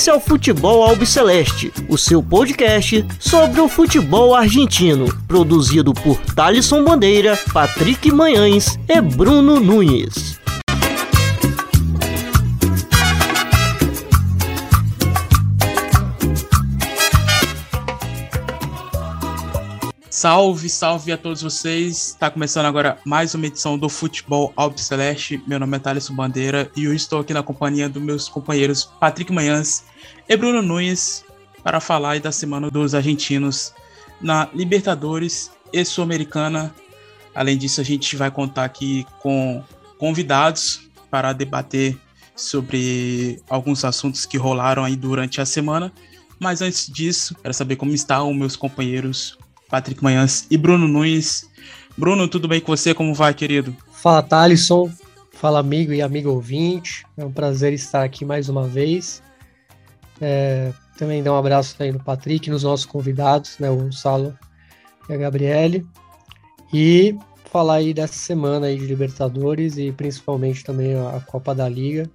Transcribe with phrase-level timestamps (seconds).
[0.00, 6.82] Esse é o Futebol Albiceleste, o seu podcast sobre o futebol argentino, produzido por Thalisson
[6.82, 10.40] Bandeira, Patrick Manhães e Bruno Nunes.
[20.08, 22.08] Salve, salve a todos vocês.
[22.08, 25.42] Está começando agora mais uma edição do Futebol Albiceleste.
[25.46, 29.32] Meu nome é Thales Bandeira e eu estou aqui na companhia dos meus companheiros Patrick
[29.32, 29.89] Manhãs
[30.30, 31.24] e Bruno Nunes
[31.60, 33.74] para falar da semana dos argentinos
[34.20, 36.72] na Libertadores e Sul-Americana.
[37.34, 39.60] Além disso, a gente vai contar aqui com
[39.98, 41.98] convidados para debater
[42.36, 45.92] sobre alguns assuntos que rolaram aí durante a semana.
[46.38, 49.36] Mas antes disso, quero saber como estão meus companheiros
[49.68, 51.50] Patrick Manhãs e Bruno Nunes.
[51.98, 52.94] Bruno, tudo bem com você?
[52.94, 53.76] Como vai, querido?
[53.90, 54.92] Fala, Thalisson.
[55.32, 57.04] Fala, amigo e amigo ouvinte.
[57.16, 59.20] É um prazer estar aqui mais uma vez.
[60.20, 64.36] É, também dar um abraço aí no Patrick, nos nossos convidados, né, o Salo
[65.08, 65.86] e a Gabriele.
[66.72, 67.16] E
[67.50, 72.08] falar aí dessa semana aí de Libertadores e principalmente também a Copa da Liga,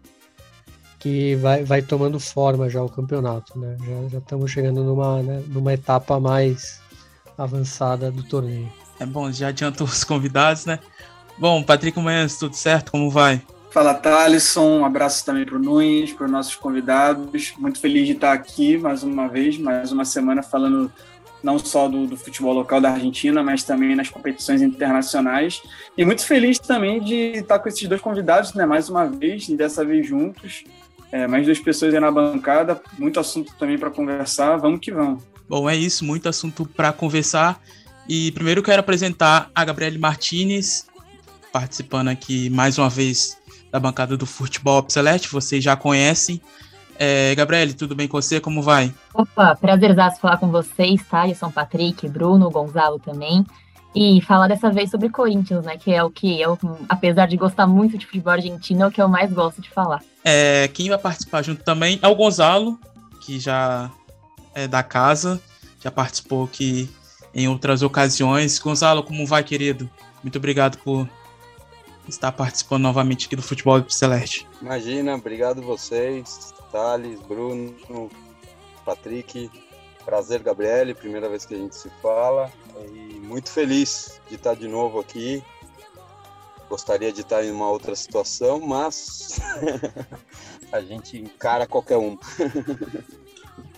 [0.99, 3.77] que vai, vai tomando forma já o campeonato, né?
[3.85, 6.79] Já, já estamos chegando numa, né, numa etapa mais
[7.37, 8.71] avançada do torneio.
[8.99, 10.79] É bom, já adiantou os convidados, né?
[11.37, 12.91] Bom, Patrick Manhãs, tudo certo?
[12.91, 13.41] Como vai?
[13.75, 14.79] Fala, Thalisson.
[14.79, 17.53] Um abraço também para o Nunes, para os nossos convidados.
[17.57, 20.89] Muito feliz de estar aqui mais uma vez, mais uma semana falando
[21.43, 25.61] não só do, do, futebol local da Argentina, mas também nas competições internacionais.
[25.97, 29.57] E muito feliz também de estar com esses dois convidados, né, mais uma vez, e
[29.57, 30.63] dessa vez juntos.
[31.11, 34.55] É, mais duas pessoas aí na bancada, muito assunto também para conversar.
[34.55, 35.21] Vamos que vamos.
[35.49, 37.61] Bom, é isso, muito assunto para conversar.
[38.07, 40.87] E primeiro quero apresentar a Gabriele Martinez,
[41.51, 43.37] participando aqui mais uma vez
[43.75, 46.41] da bancada do Futebol Celeste, vocês já conhecem.
[46.97, 48.39] É, Gabriele, tudo bem com você?
[48.39, 48.93] Como vai?
[49.13, 51.27] Opa, prazerzaço falar com vocês, tá?
[51.27, 53.45] Eu sou Patrick, Bruno, Gonzalo também.
[53.93, 55.75] E falar dessa vez sobre Corinthians, né?
[55.75, 59.01] Que é o que eu, apesar de gostar muito de futebol argentino, é o que
[59.01, 60.01] eu mais gosto de falar.
[60.23, 62.79] É, quem vai participar junto também é o Gonzalo,
[63.19, 63.91] que já
[64.53, 65.41] é, da casa,
[65.83, 66.89] já participou aqui
[67.33, 68.57] em outras ocasiões.
[68.57, 69.89] Gonzalo, como vai, querido?
[70.23, 71.05] Muito obrigado por
[72.07, 74.47] estar participando novamente aqui do Futebol Celeste.
[74.61, 78.09] Imagina, obrigado vocês, Thales, Bruno,
[78.85, 79.49] Patrick,
[80.05, 82.51] prazer, Gabriele, primeira vez que a gente se fala
[82.93, 85.43] e muito feliz de estar de novo aqui.
[86.69, 89.39] Gostaria de estar em uma outra situação, mas
[90.71, 92.17] a gente encara qualquer um.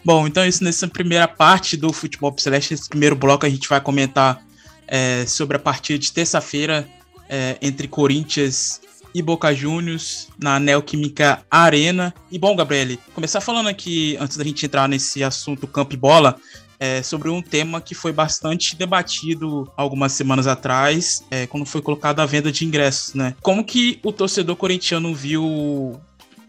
[0.03, 3.81] Bom, então isso nessa primeira parte do Futebol Celeste, nesse primeiro bloco a gente vai
[3.81, 4.45] comentar
[4.88, 6.88] é, sobre a partida de terça-feira
[7.29, 8.81] é, entre Corinthians
[9.13, 12.13] e Boca Juniors na Neoquímica Arena.
[12.31, 16.38] E bom, Gabriele, começar falando aqui, antes da gente entrar nesse assunto campo e bola,
[16.79, 22.19] é, sobre um tema que foi bastante debatido algumas semanas atrás, é, quando foi colocado
[22.19, 23.35] a venda de ingressos, né?
[23.41, 25.99] Como que o torcedor corintiano viu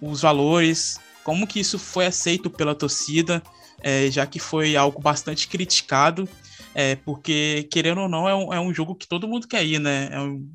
[0.01, 3.43] os valores, como que isso foi aceito pela torcida,
[3.81, 6.29] é, já que foi algo bastante criticado,
[6.75, 9.79] é, porque, querendo ou não, é um, é um jogo que todo mundo quer ir,
[9.79, 10.09] né?
[10.13, 10.47] É um,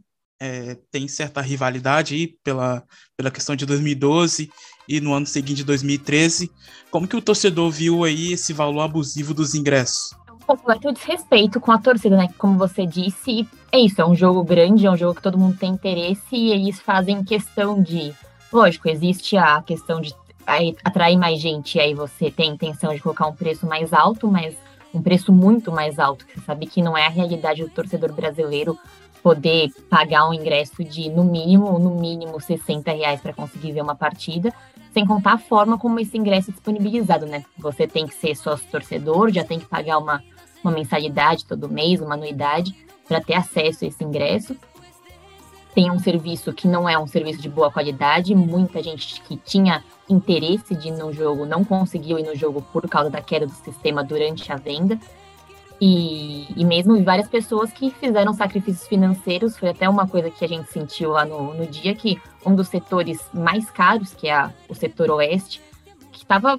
[0.44, 2.84] é, tem certa rivalidade aí pela,
[3.16, 4.52] pela questão de 2012
[4.90, 6.52] e no ano seguinte, de 2013.
[6.92, 10.12] Como que o torcedor viu aí esse valor abusivo dos ingressos?
[10.28, 12.28] É um completo desrespeito com a torcida, né?
[12.38, 15.58] Como você disse, é isso, é um jogo grande, é um jogo que todo mundo
[15.58, 18.14] tem interesse e eles fazem questão de.
[18.52, 20.14] Lógico, existe a questão de
[20.84, 24.54] atrair mais gente, e aí você tem intenção de colocar um preço mais alto, mas
[24.94, 28.12] um preço muito mais alto, que você sabe que não é a realidade do torcedor
[28.12, 28.78] brasileiro
[29.24, 33.96] poder pagar um ingresso de no mínimo, no mínimo 60 reais para conseguir ver uma
[33.96, 34.54] partida,
[34.94, 37.44] sem contar a forma como esse ingresso é disponibilizado, né?
[37.58, 40.22] Você tem que ser sócio torcedor, já tem que pagar uma,
[40.64, 42.76] uma mensalidade todo mês, uma anuidade,
[43.08, 44.56] para ter acesso a esse ingresso
[45.74, 48.36] tem um serviço que não é um serviço de boa qualidade.
[48.36, 52.88] Muita gente que tinha interesse de ir no jogo não conseguiu ir no jogo por
[52.88, 55.00] causa da queda do sistema durante a venda.
[55.82, 60.48] E, e mesmo várias pessoas que fizeram sacrifícios financeiros, foi até uma coisa que a
[60.48, 64.52] gente sentiu lá no, no dia, que um dos setores mais caros, que é a,
[64.70, 65.62] o setor oeste,
[66.12, 66.58] que estava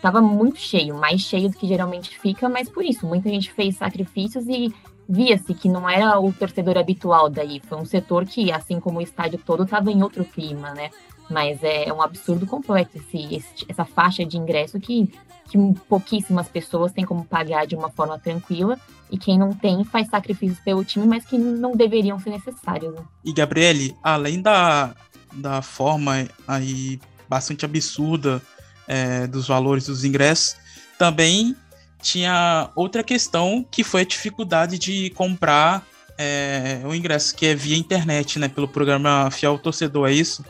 [0.00, 3.76] tava muito cheio, mais cheio do que geralmente fica, mas por isso, muita gente fez
[3.76, 4.72] sacrifícios e
[5.08, 7.60] via-se que não era o torcedor habitual daí.
[7.60, 10.90] Foi um setor que, assim como o estádio todo, estava em outro clima, né?
[11.32, 15.10] Mas é um absurdo completo esse, esse, essa faixa de ingresso que,
[15.48, 15.58] que
[15.88, 18.78] pouquíssimas pessoas têm como pagar de uma forma tranquila
[19.10, 22.94] e quem não tem faz sacrifícios pelo time, mas que não deveriam ser necessários.
[22.94, 23.02] Né?
[23.24, 24.94] E Gabriele, além da,
[25.32, 28.42] da forma aí bastante absurda
[28.86, 30.56] é, dos valores dos ingressos,
[30.98, 31.56] também
[32.00, 35.86] tinha outra questão que foi a dificuldade de comprar
[36.18, 38.48] é, o ingresso, que é via internet, né?
[38.48, 40.44] Pelo programa Fiel Torcedor, é isso?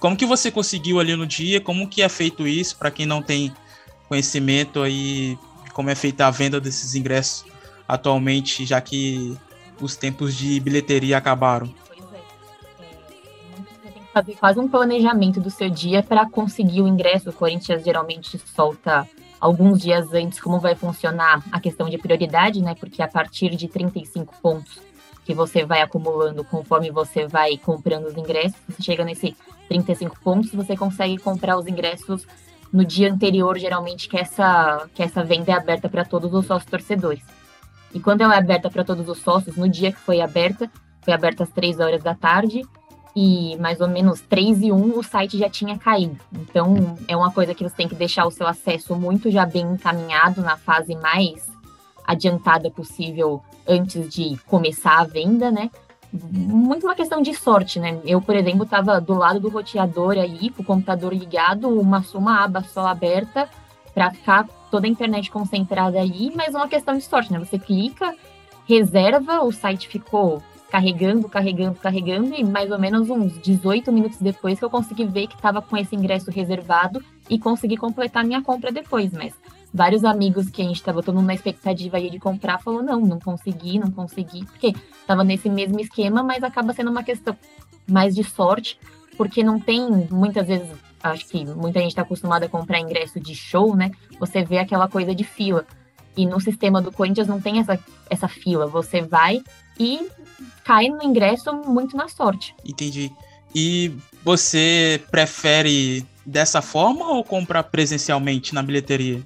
[0.00, 1.60] Como que você conseguiu ali no dia?
[1.60, 3.52] Como que é feito isso para quem não tem
[4.08, 7.44] conhecimento aí de como é feita a venda desses ingressos
[7.86, 9.36] atualmente, já que
[9.80, 11.72] os tempos de bilheteria acabaram?
[13.84, 13.88] É.
[13.88, 17.30] é fazer quase um planejamento do seu dia para conseguir o ingresso.
[17.30, 19.08] O Corinthians geralmente solta
[19.40, 22.74] alguns dias antes como vai funcionar a questão de prioridade, né?
[22.74, 24.80] Porque a partir de 35 pontos
[25.24, 29.36] que você vai acumulando conforme você vai comprando os ingressos, você chega nesse
[29.68, 32.26] 35 pontos, você consegue comprar os ingressos
[32.72, 36.70] no dia anterior, geralmente, que essa, que essa venda é aberta para todos os sócios
[36.70, 37.22] torcedores.
[37.94, 40.70] E quando ela é aberta para todos os sócios, no dia que foi aberta,
[41.00, 42.62] foi aberta às 3 horas da tarde,
[43.16, 46.16] e mais ou menos 3 e 1 o site já tinha caído.
[46.32, 49.64] Então, é uma coisa que você tem que deixar o seu acesso muito já bem
[49.72, 51.46] encaminhado na fase mais
[52.06, 55.70] adiantada possível antes de começar a venda, né?
[56.12, 58.00] Muito uma questão de sorte, né?
[58.04, 62.44] Eu, por exemplo, estava do lado do roteador aí, com o computador ligado, uma, uma
[62.44, 63.48] aba só aberta,
[63.92, 67.38] para ficar toda a internet concentrada aí, mas uma questão de sorte, né?
[67.38, 68.14] Você clica,
[68.66, 74.58] reserva, o site ficou carregando, carregando, carregando, e mais ou menos uns 18 minutos depois
[74.58, 78.70] que eu consegui ver que estava com esse ingresso reservado e consegui completar minha compra
[78.70, 79.34] depois, mas
[79.72, 83.18] vários amigos que a gente estava todo mundo na expectativa de comprar falou não, não
[83.18, 87.36] consegui, não consegui, porque estava nesse mesmo esquema, mas acaba sendo uma questão
[87.86, 88.78] mais de sorte,
[89.16, 90.68] porque não tem muitas vezes,
[91.02, 93.90] acho que muita gente está acostumada a comprar ingresso de show, né?
[94.18, 95.66] Você vê aquela coisa de fila.
[96.16, 97.78] E no sistema do Corinthians não tem essa,
[98.10, 98.66] essa fila.
[98.66, 99.40] Você vai
[99.78, 100.08] e
[100.64, 102.54] cai no ingresso muito na sorte.
[102.64, 103.12] Entendi.
[103.54, 109.22] E você prefere dessa forma ou comprar presencialmente na bilheteria?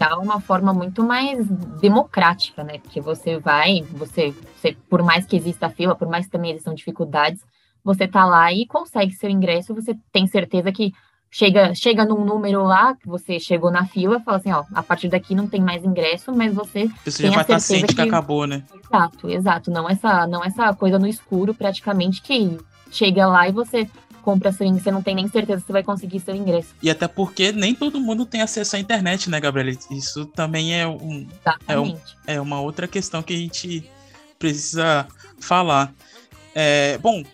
[0.00, 1.46] É uma forma muito mais
[1.80, 2.78] democrática, né?
[2.78, 6.74] Porque você vai, você, você, por mais que exista fila, por mais que também existam
[6.74, 7.44] dificuldades,
[7.82, 10.92] você tá lá e consegue seu ingresso, você tem certeza que
[11.30, 15.08] chega, chega num número lá, que você chegou na fila, fala assim, ó, a partir
[15.08, 17.94] daqui não tem mais ingresso, mas você você já vai estar ciente que...
[17.94, 18.62] que acabou, né?
[18.84, 19.70] Exato, exato.
[19.70, 22.58] Não essa, não essa coisa no escuro, praticamente, que
[22.90, 23.88] chega lá e você
[24.28, 26.68] compra ingresso, você não tem nem certeza se vai conseguir seu ingresso.
[26.82, 29.74] E até porque nem todo mundo tem acesso à internet, né, Gabriela?
[29.90, 31.26] Isso também é um,
[31.66, 31.96] é, um,
[32.26, 33.90] é uma outra questão que a gente
[34.38, 35.08] precisa
[35.40, 35.94] falar.
[36.54, 37.24] É, bom,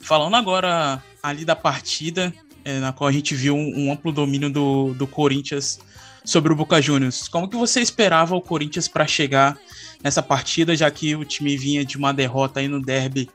[0.00, 2.34] falando agora ali da partida,
[2.64, 5.78] é, na qual a gente viu um, um, amplo domínio do, do Corinthians
[6.24, 7.28] sobre o Boca Juniors.
[7.28, 9.56] Como que você esperava o Corinthians para chegar
[10.02, 13.30] nessa partida, já que o time vinha de uma derrota aí no derby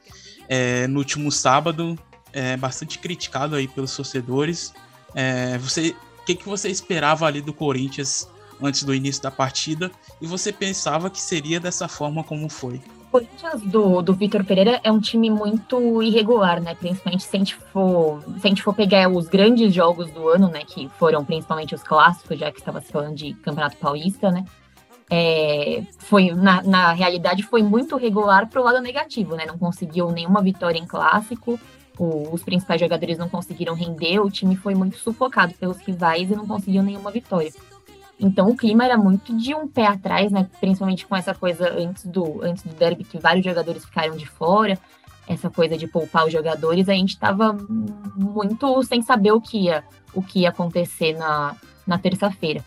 [0.49, 1.97] é, no último sábado,
[2.37, 4.71] é, bastante criticado aí pelos torcedores.
[5.15, 8.29] É, você, o que, que você esperava ali do Corinthians
[8.61, 9.91] antes do início da partida
[10.21, 12.79] e você pensava que seria dessa forma como foi?
[13.11, 16.75] Corinthians do, do Vitor Pereira é um time muito irregular, né?
[16.75, 20.47] Principalmente se a gente for, se a gente for pegar os grandes jogos do ano,
[20.47, 20.61] né?
[20.63, 24.45] Que foram principalmente os clássicos, já que estava se falando de Campeonato Paulista, né?
[25.09, 29.45] É, foi na, na realidade foi muito regular para o lado negativo, né?
[29.47, 31.57] Não conseguiu nenhuma vitória em clássico,
[31.97, 36.35] o, os principais jogadores não conseguiram render, o time foi muito sufocado pelos rivais e
[36.35, 37.51] não conseguiu nenhuma vitória.
[38.19, 40.47] Então o clima era muito de um pé atrás, né?
[40.59, 44.77] Principalmente com essa coisa antes do, antes do derby, que vários jogadores ficaram de fora,
[45.27, 47.53] essa coisa de poupar os jogadores, a gente estava
[48.15, 52.63] muito sem saber o que ia, o que ia acontecer na, na terça-feira.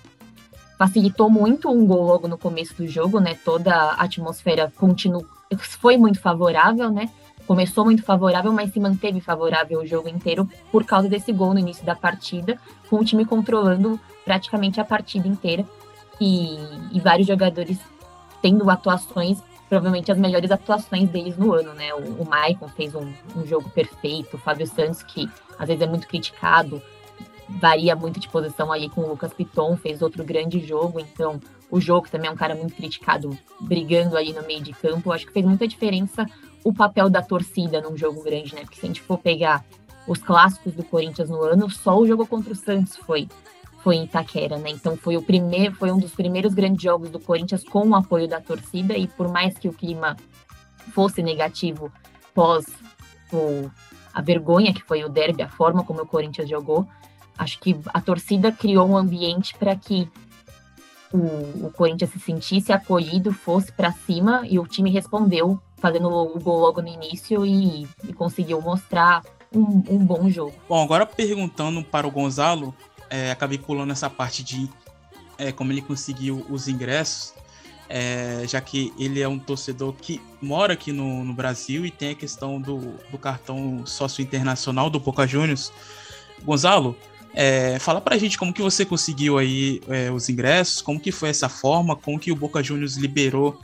[0.79, 3.35] Facilitou muito um gol logo no começo do jogo, né?
[3.45, 5.27] Toda a atmosfera continu,
[5.59, 7.11] foi muito favorável, né?
[7.51, 11.59] Começou muito favorável, mas se manteve favorável o jogo inteiro por causa desse gol no
[11.59, 12.57] início da partida,
[12.89, 15.67] com o time controlando praticamente a partida inteira
[16.21, 16.61] e,
[16.93, 17.77] e vários jogadores
[18.41, 21.93] tendo atuações, provavelmente as melhores atuações deles no ano, né?
[21.93, 25.29] O, o Maicon fez um, um jogo perfeito, o Fábio Santos, que
[25.59, 26.81] às vezes é muito criticado,
[27.49, 31.81] varia muito de posição aí com o Lucas Piton, fez outro grande jogo, então o
[31.81, 35.33] jogo também é um cara muito criticado, brigando aí no meio de campo, acho que
[35.33, 36.25] fez muita diferença
[36.65, 38.63] o papel da torcida num jogo grande, né?
[38.63, 39.65] Porque se a gente for pegar
[40.07, 43.29] os clássicos do Corinthians no ano, só o jogo contra o Santos foi
[43.83, 44.71] foi em Itaquera, né?
[44.71, 48.29] Então foi o primeiro, foi um dos primeiros grandes jogos do Corinthians com o apoio
[48.29, 50.17] da torcida e por mais que o clima
[50.93, 51.91] fosse negativo
[52.35, 52.67] pós
[53.33, 53.71] o,
[54.13, 56.87] a vergonha que foi o derby, a forma como o Corinthians jogou,
[57.39, 60.09] acho que a torcida criou um ambiente para que
[61.13, 66.39] o, o, Corinthians se sentisse acolhido, fosse para cima e o time respondeu fazendo o
[66.39, 69.23] gol logo no início e, e conseguiu mostrar
[69.53, 70.55] um, um, bom jogo.
[70.69, 72.75] Bom, agora perguntando para o Gonzalo,
[73.09, 74.71] é, acabei pulando essa parte de
[75.39, 77.33] é, como ele conseguiu os ingressos,
[77.89, 82.11] é, já que ele é um torcedor que mora aqui no, no Brasil e tem
[82.11, 85.73] a questão do, do cartão sócio internacional do Boca Juniors.
[86.43, 86.97] Gonzalo,
[87.35, 91.31] é, fala pra gente como que você conseguiu aí é, os ingressos, como que foi
[91.31, 93.59] essa forma, como que o Boca Juniors liberou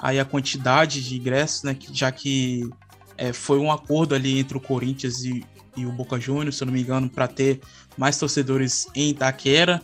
[0.00, 2.68] aí a quantidade de ingressos, né, já que
[3.16, 5.44] é, foi um acordo ali entre o Corinthians e,
[5.76, 7.60] e o Boca Juniors, se eu não me engano, para ter
[7.96, 9.80] mais torcedores em Itaquera.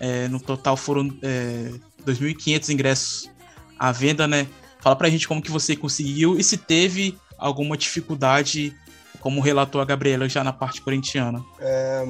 [0.00, 1.72] É, no total foram é,
[2.04, 3.30] 2.500 ingressos
[3.78, 4.48] à venda, né?
[4.80, 8.74] Fala pra gente como que você conseguiu e se teve alguma dificuldade,
[9.20, 11.44] como relatou a Gabriela já na parte corintiana.
[11.60, 12.04] É,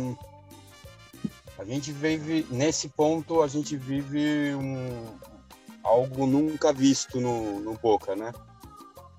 [1.58, 5.04] a gente vive, nesse ponto, a gente vive um,
[5.82, 8.32] algo nunca visto no, no Boca, né?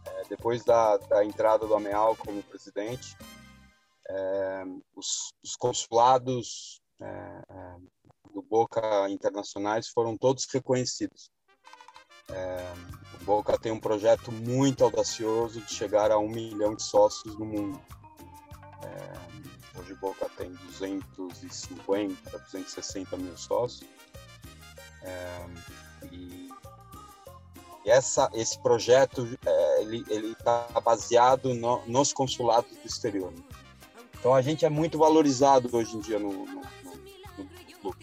[0.06, 3.18] É, depois da, da, entrada do Ameal como presidente,
[4.10, 4.64] é,
[4.96, 7.76] os, os, consulados é, é
[8.34, 11.30] do Boca internacionais foram todos reconhecidos.
[12.30, 12.74] É,
[13.22, 17.46] o Boca tem um projeto muito audacioso de chegar a um milhão de sócios no
[17.46, 17.82] mundo.
[18.84, 19.42] É,
[19.74, 23.90] Hoje Boca tem 250, 260 mil sócios.
[25.02, 25.46] É,
[26.12, 26.51] e,
[27.86, 33.34] e essa, esse projeto é, ele está baseado no, nos consulados do exterior.
[34.20, 36.62] Então a gente é muito valorizado hoje em dia no, no, no,
[37.84, 37.96] no.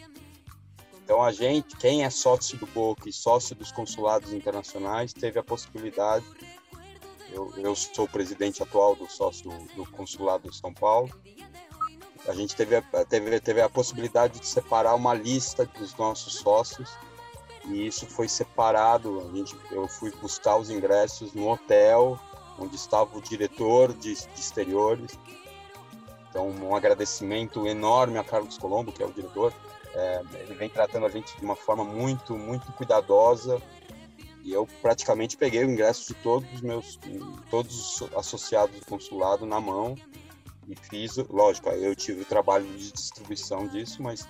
[1.05, 5.43] Então a gente, quem é sócio do Boca e sócio dos consulados internacionais, teve a
[5.43, 6.27] possibilidade.
[7.31, 11.11] Eu, eu sou o presidente atual do sócio do consulado de São Paulo
[12.27, 16.91] a gente teve teve, teve a possibilidade de separar uma lista dos nossos sócios
[17.69, 19.21] e isso foi separado.
[19.21, 22.19] A gente, eu fui buscar os ingressos no hotel
[22.59, 25.19] onde estava o diretor de, de exteriores.
[26.29, 29.53] Então, um agradecimento enorme a Carlos Colombo, que é o diretor.
[29.95, 33.63] É, ele vem tratando a gente de uma forma muito, muito cuidadosa.
[34.43, 36.99] E eu praticamente peguei o ingresso de todos os meus,
[37.51, 39.97] todos os associados do consulado na mão
[40.69, 44.29] e fiz, lógico, eu tive o trabalho de distribuição disso, mas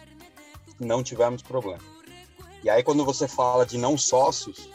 [0.78, 1.82] não tivemos problema.
[2.62, 4.68] E aí quando você fala de não sócios,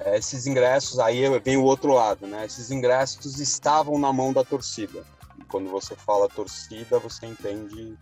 [0.00, 2.44] é, esses ingressos, aí vem o outro lado, né?
[2.44, 5.04] Esses ingressos estavam na mão da torcida.
[5.38, 7.96] E quando você fala torcida, você entende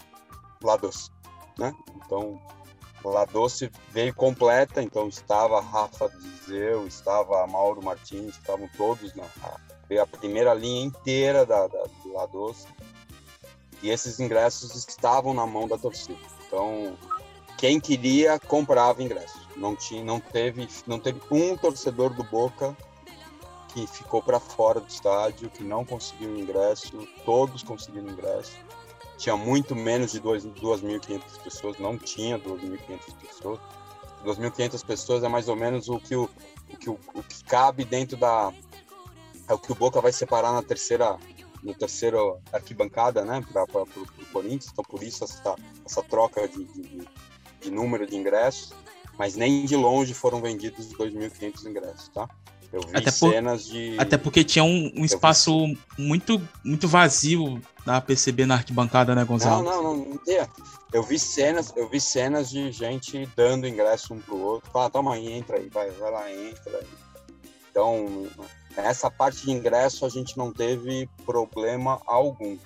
[0.62, 1.11] La Doce,
[1.59, 1.73] né?
[1.97, 2.40] Então,
[3.04, 9.25] La Doce veio completa, então estava Rafa Dizeu, estava Mauro Martins, estavam todos na,
[10.00, 12.66] a primeira linha inteira da, da, do La Doce.
[13.83, 16.19] E esses ingressos estavam na mão da torcida.
[16.47, 16.97] Então,
[17.62, 19.38] quem queria comprava ingresso.
[19.57, 22.76] Não tinha, não teve, não teve um torcedor do Boca
[23.73, 27.07] que ficou para fora do estádio, que não conseguiu ingresso.
[27.25, 28.59] Todos conseguiram ingresso.
[29.16, 33.61] Tinha muito menos de 2.500 pessoas, não tinha 2.500 pessoas.
[34.25, 36.28] 2.500 pessoas é mais ou menos o que, o,
[36.69, 38.52] o, que, o, o que cabe dentro da,
[39.47, 41.16] é o que o Boca vai separar na terceira
[41.62, 44.71] no terceiro arquibancada, né, para o Corinthians.
[44.73, 45.54] Então, por isso essa,
[45.87, 47.09] essa troca de, de,
[47.62, 48.73] de, número de ingressos.
[49.19, 52.28] Mas nem de longe foram vendidos 2.500 ingressos, tá?
[52.73, 53.97] Eu vi até por, cenas de.
[53.99, 55.78] Até porque tinha um, um espaço vi...
[55.99, 59.62] muito, muito vazio da PCB na arquibancada, né, Gonzalo?
[59.62, 60.49] Não, não, não, não tinha.
[60.92, 64.71] Eu vi cenas, eu vi cenas de gente dando ingresso um pro outro.
[64.71, 66.87] Fala, toma aí, entra aí, vai, vai lá, entra aí.
[67.71, 68.26] Então,
[68.76, 72.59] essa parte de ingresso a gente não teve problema algum.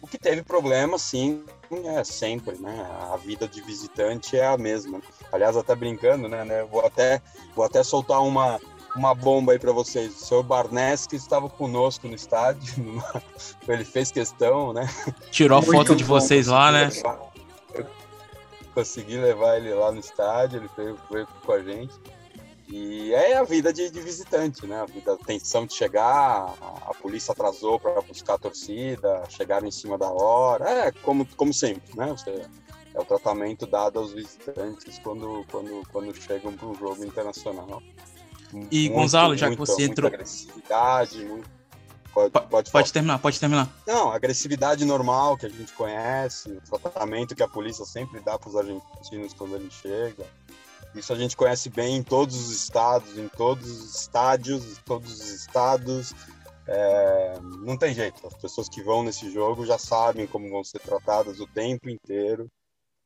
[0.00, 2.86] O que teve problema, sim, é sempre, né?
[3.12, 5.00] A vida de visitante é a mesma.
[5.32, 6.44] Aliás, até brincando, né?
[6.44, 6.64] né?
[6.64, 7.22] Vou até
[7.54, 8.60] vou até soltar uma
[8.96, 10.14] uma bomba aí para vocês.
[10.14, 13.02] O senhor Barneski estava conosco no estádio,
[13.66, 14.88] ele fez questão, né?
[15.30, 16.90] Tirou a foto de vocês lá, né?
[17.74, 17.86] Eu
[18.74, 21.94] consegui levar ele lá no estádio, ele veio, veio com a gente.
[22.66, 24.80] E é a vida de, de, visitante, né?
[24.80, 29.66] A vida, a tensão de chegar, a, a polícia atrasou para buscar a torcida, chegaram
[29.66, 30.86] em cima da hora.
[30.86, 32.06] É como, como sempre, né?
[32.08, 32.46] Você,
[32.94, 37.82] é o tratamento dado aos visitantes quando, quando, quando chegam para um jogo internacional.
[38.70, 40.06] E muito, Gonzalo, já que você entrou.
[40.06, 41.50] agressividade, muito...
[42.12, 43.68] pode, pode, pode terminar, pode terminar.
[43.84, 48.48] Não, agressividade normal que a gente conhece, o tratamento que a polícia sempre dá para
[48.48, 50.24] os argentinos quando eles chegam
[50.94, 55.30] isso a gente conhece bem em todos os estados, em todos os estádios, todos os
[55.30, 56.14] estados.
[56.66, 57.34] É,
[57.64, 61.38] não tem jeito, as pessoas que vão nesse jogo já sabem como vão ser tratadas
[61.38, 62.48] o tempo inteiro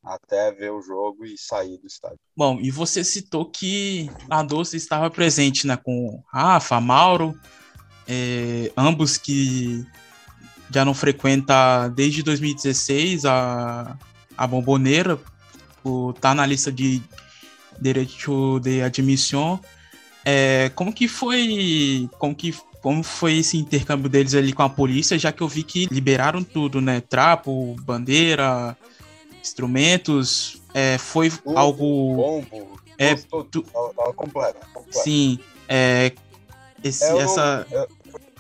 [0.05, 2.19] até ver o jogo e sair do estádio.
[2.37, 7.39] Bom, e você citou que a Doce estava presente né, com Rafa, Mauro,
[8.07, 9.85] é, ambos que
[10.71, 13.99] já não frequenta desde 2016 a,
[14.37, 15.19] a bomboneira,
[15.83, 17.03] por tá na lista de
[17.81, 19.61] direito de admissão.
[20.25, 25.19] É, como que foi, como que como foi esse intercâmbio deles ali com a polícia,
[25.19, 27.01] já que eu vi que liberaram tudo, né?
[27.01, 28.77] Trapo, bandeira,
[29.41, 35.03] instrumentos, é, foi Tudo, algo Bombo, É, tudo, tu- tava, completo, completo.
[35.03, 36.13] sim, é,
[36.85, 37.89] esse, eu não- essa, eu-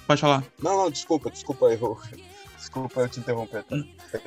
[0.06, 0.44] pode falar.
[0.62, 1.98] Não, não, desculpa, desculpa eu.
[2.68, 3.64] Desculpa eu te interromper.
[3.64, 3.76] Tá?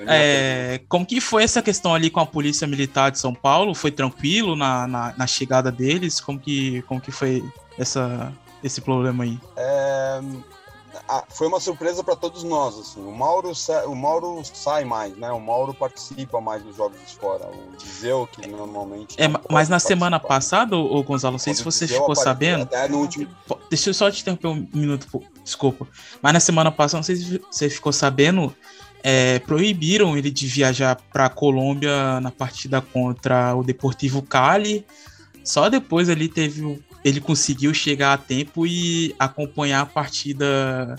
[0.08, 3.76] É, como que foi essa questão ali com a polícia militar de São Paulo?
[3.76, 6.20] Foi tranquilo na, na, na chegada deles?
[6.20, 7.44] Como que, como que foi
[7.78, 8.34] essa,
[8.64, 9.40] esse problema aí?
[9.56, 10.22] É,
[11.30, 12.78] foi uma surpresa para todos nós.
[12.78, 13.02] Assim.
[13.06, 15.32] O, Mauro, sa- o Mauro sai mais, né?
[15.32, 17.46] O Mauro participa mais dos jogos de fora.
[17.48, 19.16] O Dizeu, que normalmente.
[19.22, 22.70] É, mas na semana passada, ô, Gonzalo, não sei se o você ficou sabendo.
[22.96, 23.28] Último.
[23.70, 25.88] Deixa eu só te interromper um minuto, pô, desculpa.
[26.22, 28.56] Mas na semana passada, não sei se você ficou sabendo,
[29.04, 34.86] é, proibiram ele de viajar para a Colômbia na partida contra o Deportivo Cali.
[35.44, 40.96] Só depois ali teve o- ele conseguiu chegar a tempo e acompanhar a partida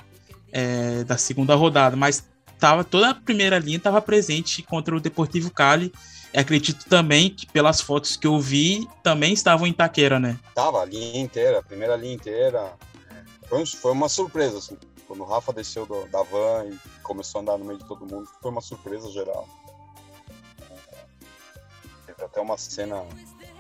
[0.51, 1.97] é, da segunda rodada.
[1.97, 2.25] Mas
[2.59, 5.93] tava, toda a primeira linha estava presente contra o Deportivo Cali.
[6.35, 10.39] Acredito também que pelas fotos que eu vi, também estavam em Itaquera, né?
[10.55, 12.73] Tava a linha inteira, a primeira linha inteira.
[13.49, 14.77] Foi, foi uma surpresa, assim.
[15.07, 18.07] Quando o Rafa desceu do- da van e começou a andar no meio de todo
[18.07, 19.47] mundo, foi uma surpresa geral.
[22.07, 23.05] Teve até uma cena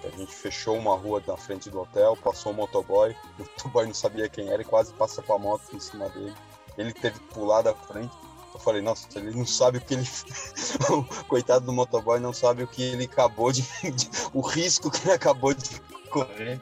[0.05, 3.95] a gente fechou uma rua na frente do hotel, passou um motoboy, o motoboy não
[3.95, 6.35] sabia quem era e quase passa com a moto em cima dele.
[6.77, 8.13] Ele teve que pular da frente.
[8.55, 10.07] Eu falei, nossa, ele não sabe o que ele.
[10.91, 13.65] o coitado do motoboy não sabe o que ele acabou de.
[14.33, 16.61] o risco que ele acabou de correr.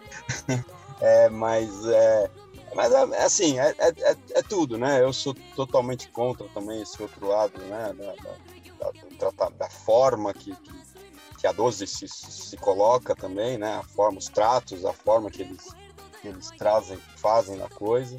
[1.01, 2.31] É, mas é.
[2.75, 5.03] Mas é, assim, é, é, é- é tudo, né?
[5.03, 7.93] Eu sou totalmente contra também esse outro lado, né?
[8.79, 10.73] Da, da, da- da forma que, que,
[11.41, 13.77] que a 12 se, se coloca também, né?
[13.77, 15.75] A forma, os tratos, a forma que eles,
[16.21, 18.17] que eles trazem, fazem na coisa.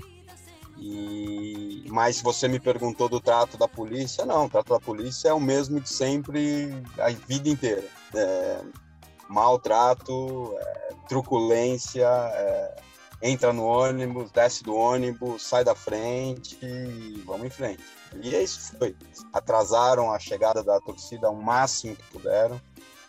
[0.77, 5.33] E mas você me perguntou do trato da polícia, não, o trato da polícia é
[5.33, 7.83] o mesmo de sempre, a vida inteira.
[8.15, 8.61] É,
[9.29, 12.75] maltrato, é, truculência, é,
[13.21, 17.83] entra no ônibus, desce do ônibus, sai da frente e vamos em frente.
[18.21, 18.95] E é isso foi.
[19.31, 22.59] Atrasaram a chegada da torcida ao máximo que puderam.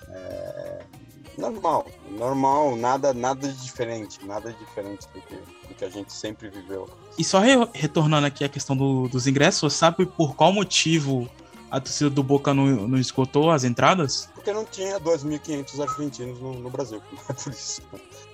[0.08, 0.82] É,
[1.38, 5.34] normal, normal, nada, nada de diferente, nada de diferente do que,
[5.68, 6.88] do que a gente sempre viveu.
[7.18, 11.28] E só re- retornando aqui a questão do- dos ingressos, sabe por qual motivo
[11.70, 14.28] a torcida do Boca não, não esgotou as entradas?
[14.34, 17.80] Porque não tinha 2.500 argentinos no, no Brasil, é por isso.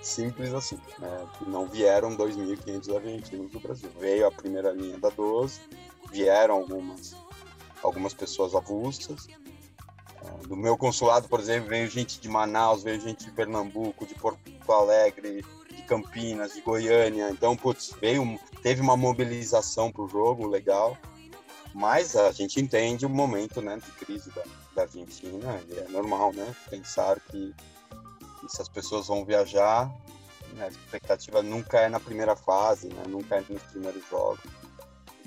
[0.01, 0.77] Simples assim.
[0.97, 1.25] né?
[1.47, 3.89] Não vieram 2.500 argentinos do Brasil.
[3.99, 5.59] Veio a primeira linha da 12,
[6.11, 7.15] vieram algumas,
[7.81, 9.27] algumas pessoas avulsas.
[10.47, 14.71] Do meu consulado, por exemplo, veio gente de Manaus, veio gente de Pernambuco, de Porto
[14.71, 17.29] Alegre, de Campinas, de Goiânia.
[17.29, 20.97] Então, putz, veio, teve uma mobilização para o jogo legal.
[21.73, 24.43] Mas a gente entende o momento né, de crise da,
[24.75, 26.55] da Argentina, e é normal, né?
[26.69, 27.53] Pensar que,
[28.39, 29.87] que se as pessoas vão viajar,
[30.53, 33.03] né, a expectativa nunca é na primeira fase, né?
[33.07, 34.39] Nunca é nos primeiros jogos.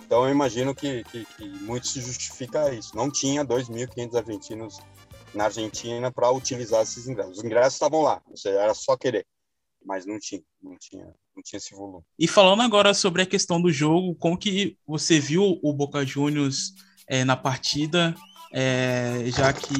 [0.04, 2.94] Então eu imagino que, que, que muito se justifica isso.
[2.94, 4.80] Não tinha 2.500 argentinos
[5.34, 7.38] na Argentina para utilizar esses ingressos.
[7.38, 9.26] Os ingressos estavam lá, ou seja, era só querer,
[9.84, 12.04] mas não tinha, não tinha, não tinha esse volume.
[12.18, 16.74] E falando agora sobre a questão do jogo, como que você viu o Boca Juniors
[17.08, 18.14] é, na partida,
[18.52, 19.74] é, já que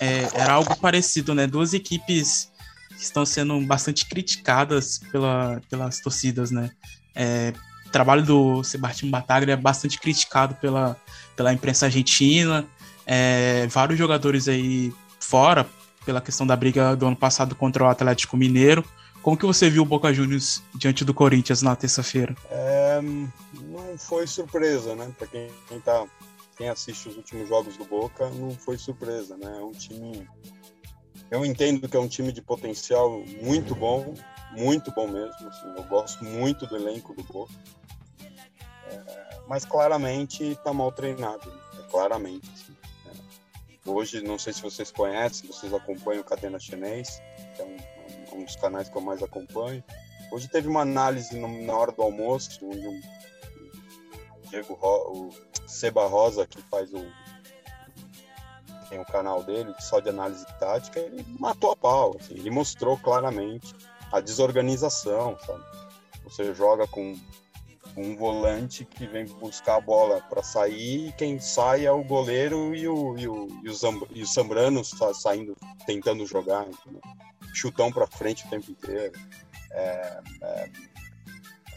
[0.00, 1.46] é, era algo parecido, né?
[1.46, 2.50] Duas equipes
[2.88, 6.70] que estão sendo bastante criticadas pela, pelas torcidas, né?
[7.14, 7.52] É,
[7.86, 10.96] o trabalho do Sebastião Bataglia é bastante criticado pela,
[11.36, 12.68] pela imprensa argentina,
[13.08, 15.66] é, vários jogadores aí fora,
[16.04, 18.84] pela questão da briga do ano passado contra o Atlético Mineiro.
[19.22, 22.36] Como que você viu o Boca Juniors diante do Corinthians na terça-feira?
[22.50, 25.10] É, não foi surpresa, né?
[25.16, 26.06] Para quem, quem, tá,
[26.56, 29.58] quem assiste os últimos jogos do Boca, não foi surpresa, né?
[29.58, 30.28] É um time.
[31.30, 34.14] Eu entendo que é um time de potencial muito bom,
[34.52, 35.48] muito bom mesmo.
[35.48, 37.52] Assim, eu gosto muito do elenco do Boca.
[38.90, 41.84] É, mas claramente está mal treinado, né?
[41.90, 42.67] claramente.
[43.88, 47.22] Hoje, não sei se vocês conhecem, vocês acompanham o Cadena Chinês,
[47.56, 49.82] que é um, um dos canais que eu mais acompanho.
[50.30, 53.00] Hoje teve uma análise no- na hora do almoço, onde o
[54.50, 57.04] Diego Ro, o Seba Rosa, que faz o
[58.88, 62.96] tem o canal dele só de análise tática, ele matou a pau, assim, ele mostrou
[62.96, 63.74] claramente
[64.10, 65.62] a desorganização, sabe?
[66.24, 67.14] Você joga com
[67.96, 72.74] um volante que vem buscar a bola para sair e quem sai é o goleiro
[72.74, 76.66] e o, e o, e o, e o saindo, tentando jogar.
[76.66, 77.00] Entendeu?
[77.52, 79.12] Chutão para frente o tempo inteiro.
[79.70, 80.70] É, é,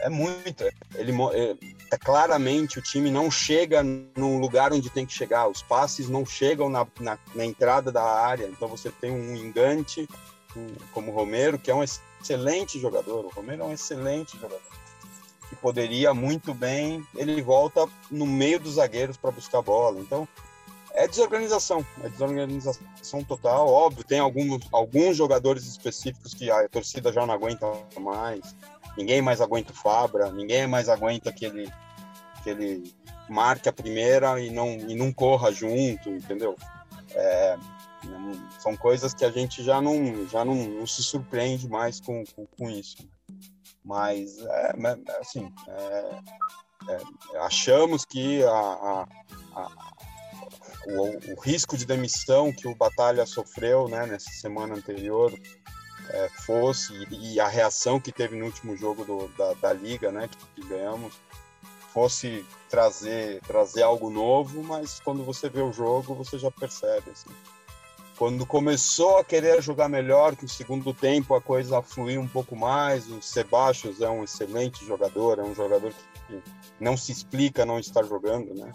[0.01, 0.63] é muito.
[0.95, 1.57] Ele, é,
[1.91, 5.47] é, claramente o time não chega no lugar onde tem que chegar.
[5.47, 8.45] Os passes não chegam na, na, na entrada da área.
[8.45, 10.07] Então você tem um engante
[10.93, 13.25] como o Romero, que é um excelente jogador.
[13.25, 14.80] O Romero é um excelente jogador
[15.61, 19.99] poderia muito bem, ele volta no meio dos zagueiros para buscar a bola.
[19.99, 20.27] Então,
[20.93, 23.67] é desorganização, é desorganização total.
[23.67, 27.65] Óbvio, tem alguns, alguns jogadores específicos que a torcida já não aguenta
[27.99, 28.55] mais.
[28.97, 31.71] Ninguém mais aguenta o Fabra, ninguém mais aguenta que ele,
[32.43, 32.93] que ele
[33.29, 36.57] marque a primeira e não, e não corra junto, entendeu?
[37.13, 37.57] É,
[38.59, 42.45] são coisas que a gente já não, já não, não se surpreende mais com, com,
[42.45, 42.97] com isso.
[43.83, 44.73] Mas, é,
[45.19, 46.19] assim, é,
[46.89, 49.07] é, achamos que a, a,
[49.55, 49.93] a,
[50.87, 55.33] o, o, risco de demissão que o Batalha sofreu né, nessa semana anterior
[56.09, 60.27] é, fosse, e a reação que teve no último jogo do, da, da Liga, né,
[60.27, 61.19] que, que ganhamos,
[61.91, 67.11] fosse trazer, trazer algo novo, mas quando você vê o jogo, você já percebe.
[67.11, 67.29] Assim
[68.21, 72.55] quando começou a querer jogar melhor, que o segundo tempo a coisa fluiu um pouco
[72.55, 75.91] mais, o Sebastião é um excelente jogador, é um jogador
[76.27, 76.39] que
[76.79, 78.71] não se explica não estar jogando, né?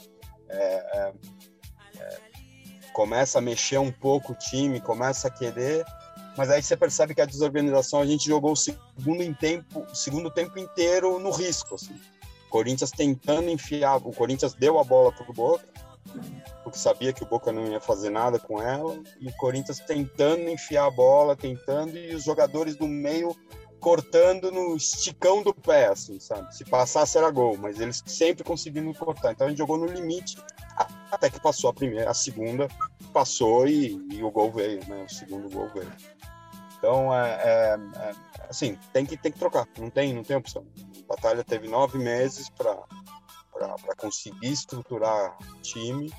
[0.49, 1.13] É, é,
[1.97, 2.19] é,
[2.93, 5.85] começa a mexer um pouco o time, começa a querer,
[6.37, 9.95] mas aí você percebe que a desorganização, a gente jogou o segundo, em tempo, o
[9.95, 11.95] segundo tempo inteiro no risco, assim.
[12.51, 15.65] Corinthians tentando enfiar, o Corinthians deu a bola para o Boca,
[16.63, 20.49] porque sabia que o Boca não ia fazer nada com ela, e o Corinthians tentando
[20.49, 23.37] enfiar a bola, tentando, e os jogadores do meio
[23.81, 26.55] cortando no esticão do pé, assim, sabe?
[26.55, 29.33] Se passasse era gol, mas eles sempre conseguindo cortar.
[29.33, 30.37] Então a gente jogou no limite
[31.11, 32.69] até que passou a primeira, a segunda
[33.13, 35.05] passou e, e o gol veio, né?
[35.09, 35.93] O segundo gol veio.
[36.79, 38.15] Então é, é, é,
[38.49, 40.67] assim, tem que tem que trocar, não tem não tem opção.
[41.05, 42.77] A batalha teve nove meses para
[43.57, 46.13] para conseguir estruturar time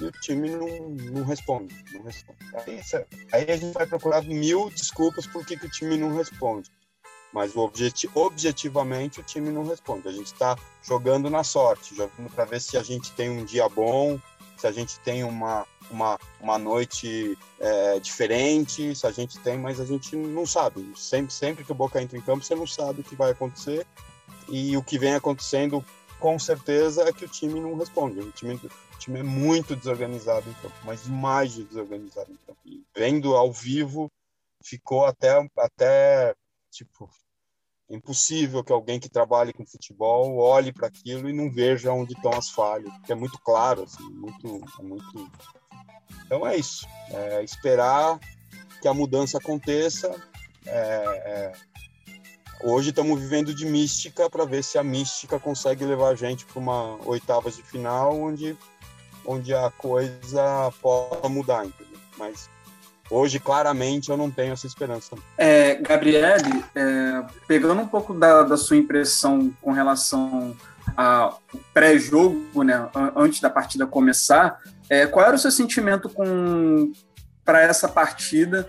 [0.00, 1.74] e o time não, não responde.
[1.92, 2.38] Não responde.
[2.54, 2.80] Aí,
[3.32, 6.70] aí, a gente vai procurar mil desculpas por que, que o time não responde.
[7.32, 10.08] Mas objeti objetivamente o time não responde.
[10.08, 13.68] A gente está jogando na sorte, jogando para ver se a gente tem um dia
[13.68, 14.18] bom,
[14.56, 19.80] se a gente tem uma, uma, uma noite é, diferente, se a gente tem, mas
[19.80, 20.92] a gente não sabe.
[20.96, 23.86] Sempre, sempre que o Boca entra em campo, você não sabe o que vai acontecer.
[24.48, 25.84] E o que vem acontecendo
[26.22, 28.20] com certeza é que o time não responde.
[28.20, 32.60] O time, o time é muito desorganizado em campo, mas demais de desorganizado em campo.
[32.64, 34.08] E vendo ao vivo,
[34.64, 36.32] ficou até, até
[36.70, 37.10] tipo,
[37.90, 42.32] impossível que alguém que trabalhe com futebol olhe para aquilo e não veja onde estão
[42.32, 45.32] as falhas, porque é muito claro, assim, muito, é muito.
[46.24, 46.86] Então é isso.
[47.10, 48.20] É esperar
[48.80, 50.08] que a mudança aconteça.
[50.64, 51.52] É, é,
[52.60, 56.60] Hoje estamos vivendo de mística para ver se a mística consegue levar a gente para
[56.60, 58.56] uma oitavas de final onde,
[59.26, 61.98] onde a coisa possa mudar, entendeu?
[62.16, 62.48] Mas
[63.10, 65.16] hoje, claramente, eu não tenho essa esperança.
[65.36, 70.56] É, Gabriele, é, pegando um pouco da, da sua impressão com relação
[70.96, 71.40] ao
[71.72, 76.92] pré-jogo, né, antes da partida começar, é, qual era o seu sentimento com
[77.44, 78.68] para essa partida?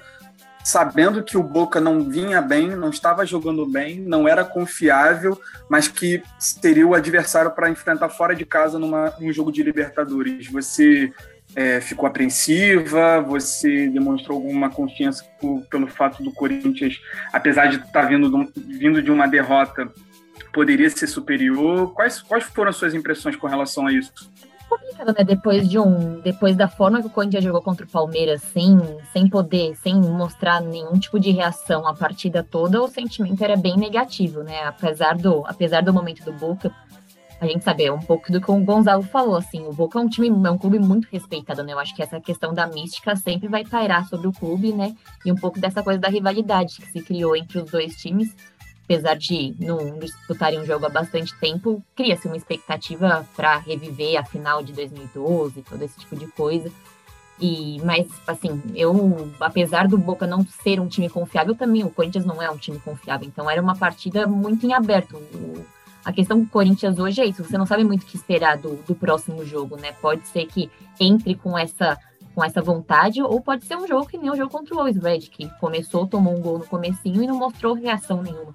[0.64, 5.88] Sabendo que o Boca não vinha bem, não estava jogando bem, não era confiável, mas
[5.88, 10.48] que seria o adversário para enfrentar fora de casa numa, num jogo de Libertadores.
[10.48, 11.12] Você
[11.56, 13.22] é, ficou apreensiva?
[13.22, 17.00] Você demonstrou alguma confiança por, pelo fato do Corinthians,
[17.32, 19.92] apesar de estar tá vindo, vindo de uma derrota,
[20.54, 21.94] poderia ser superior?
[21.94, 24.32] Quais, quais foram as suas impressões com relação a isso?
[24.78, 25.24] Complicado, né?
[25.24, 26.20] Depois de um.
[26.22, 28.78] Depois da forma que o Corinthians jogou contra o Palmeiras, sem,
[29.12, 33.78] sem poder, sem mostrar nenhum tipo de reação a partida toda, o sentimento era bem
[33.78, 34.64] negativo, né?
[34.64, 36.72] Apesar do, apesar do momento do Boca,
[37.44, 40.02] a gente sabe, é um pouco do que o Gonzalo falou, assim, o Boca é
[40.02, 41.74] um time, é um clube muito respeitado, né?
[41.74, 44.96] Eu acho que essa questão da mística sempre vai pairar sobre o clube, né?
[45.26, 48.34] E um pouco dessa coisa da rivalidade que se criou entre os dois times
[48.84, 54.26] apesar de não disputarem um jogo há bastante tempo, cria-se uma expectativa para reviver a
[54.26, 56.72] final de 2012, todo esse tipo de coisa.
[57.40, 62.26] E, mas, assim, eu, apesar do Boca não ser um time confiável, também o Corinthians
[62.26, 63.28] não é um time confiável.
[63.28, 65.18] Então, era uma partida muito em aberto.
[65.18, 65.66] O,
[66.06, 68.76] a questão do Corinthians hoje é isso: você não sabe muito o que esperar do,
[68.84, 69.94] do próximo jogo, né?
[69.94, 70.70] Pode ser que
[71.00, 71.98] entre com essa
[72.34, 74.98] com essa vontade, ou pode ser um jogo que nem o jogo contra o Always
[74.98, 78.54] Red, que começou, tomou um gol no comecinho e não mostrou reação nenhuma.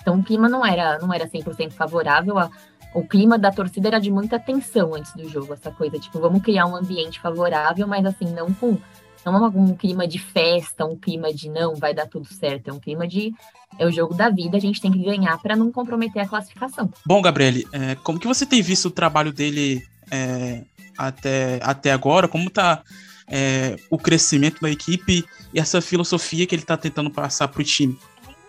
[0.00, 2.38] Então o clima não era, não era 100% favorável.
[2.38, 2.50] A,
[2.94, 6.42] o clima da torcida era de muita tensão antes do jogo, essa coisa, tipo, vamos
[6.42, 8.78] criar um ambiente favorável, mas assim, não com
[9.24, 12.72] não é um clima de festa, um clima de não, vai dar tudo certo, é
[12.72, 13.34] um clima de
[13.78, 16.88] é o jogo da vida, a gente tem que ganhar para não comprometer a classificação.
[17.04, 20.62] Bom, Gabriele, é, como que você tem visto o trabalho dele é,
[20.96, 22.28] até, até agora?
[22.28, 22.82] Como tá
[23.28, 27.64] é, o crescimento da equipe e essa filosofia que ele está tentando passar para o
[27.64, 27.98] time?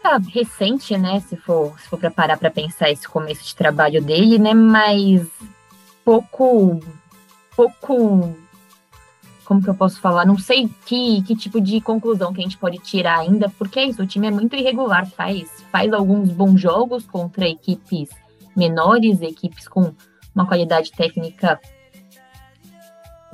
[0.04, 1.20] Ainda recente, né?
[1.28, 4.54] Se for, se for preparar para pensar esse começo de trabalho dele, né?
[4.54, 5.28] Mas
[6.06, 6.80] pouco,
[7.56, 8.36] pouco,
[9.44, 10.26] como que eu posso falar?
[10.26, 13.86] Não sei que, que tipo de conclusão que a gente pode tirar ainda, porque é
[13.86, 14.02] isso.
[14.02, 18.10] O time é muito irregular, faz, faz alguns bons jogos contra equipes
[18.56, 19.94] menores, equipes com
[20.34, 21.60] uma qualidade técnica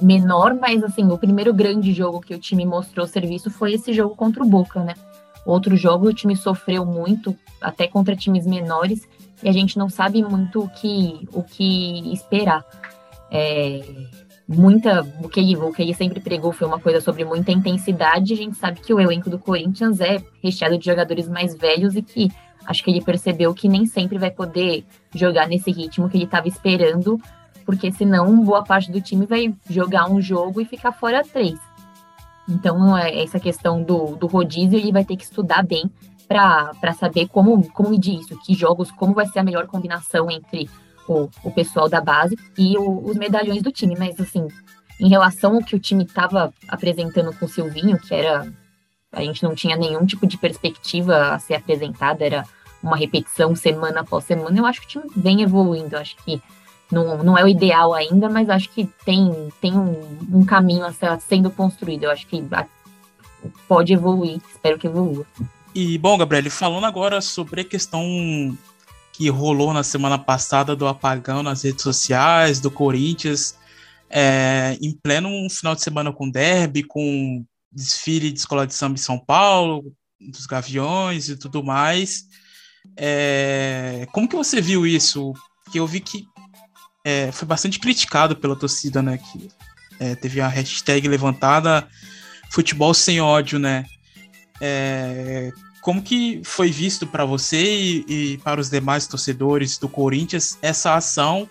[0.04, 4.16] menor, mas assim, o primeiro grande jogo que o time mostrou serviço foi esse jogo
[4.16, 4.94] contra o Boca, né?
[5.46, 9.08] Outro jogo o time sofreu muito, até contra times menores,
[9.42, 12.64] e a gente não sabe muito o que, o que esperar.
[13.32, 13.82] É,
[14.48, 18.38] muita, o que, o que ele sempre pregou foi uma coisa sobre muita intensidade, a
[18.38, 22.30] gente sabe que o elenco do Corinthians é recheado de jogadores mais velhos e que
[22.66, 26.48] acho que ele percebeu que nem sempre vai poder jogar nesse ritmo que ele estava
[26.48, 27.20] esperando
[27.66, 31.60] porque senão boa parte do time vai jogar um jogo e ficar fora três.
[32.48, 35.90] Então, é essa questão do, do rodízio, ele vai ter que estudar bem
[36.28, 40.70] para saber como, como medir isso, que jogos, como vai ser a melhor combinação entre
[41.08, 43.96] o, o pessoal da base e o, os medalhões do time.
[43.98, 44.48] Mas, assim,
[45.00, 48.52] em relação ao que o time estava apresentando com o Silvinho, que era.
[49.12, 52.44] A gente não tinha nenhum tipo de perspectiva a ser apresentada, era
[52.82, 54.58] uma repetição semana após semana.
[54.58, 55.96] Eu acho que o time vem evoluindo.
[55.96, 56.42] Acho que
[56.92, 60.94] não, não é o ideal ainda, mas acho que tem, tem um, um caminho a
[60.94, 62.04] ser sendo construído.
[62.04, 62.44] Eu acho que
[63.68, 65.26] pode evoluir, espero que evolua.
[65.74, 68.06] E, bom, Gabriel, falando agora sobre a questão
[69.12, 73.58] que rolou na semana passada do apagão nas redes sociais, do Corinthians,
[74.10, 78.94] é, em pleno um final de semana com derby, com desfile de escola de samba
[78.94, 82.26] em São Paulo, dos Gaviões e tudo mais.
[82.98, 85.34] É, como que você viu isso?
[85.64, 86.26] Porque eu vi que
[87.04, 89.18] é, foi bastante criticado pela torcida, né?
[89.18, 89.50] Que
[90.00, 91.88] é, teve a hashtag levantada
[92.50, 93.86] futebol sem ódio, né?
[94.62, 100.58] É, como que foi visto para você e, e, para os demais torcedores do Corinthians
[100.62, 101.50] essa ação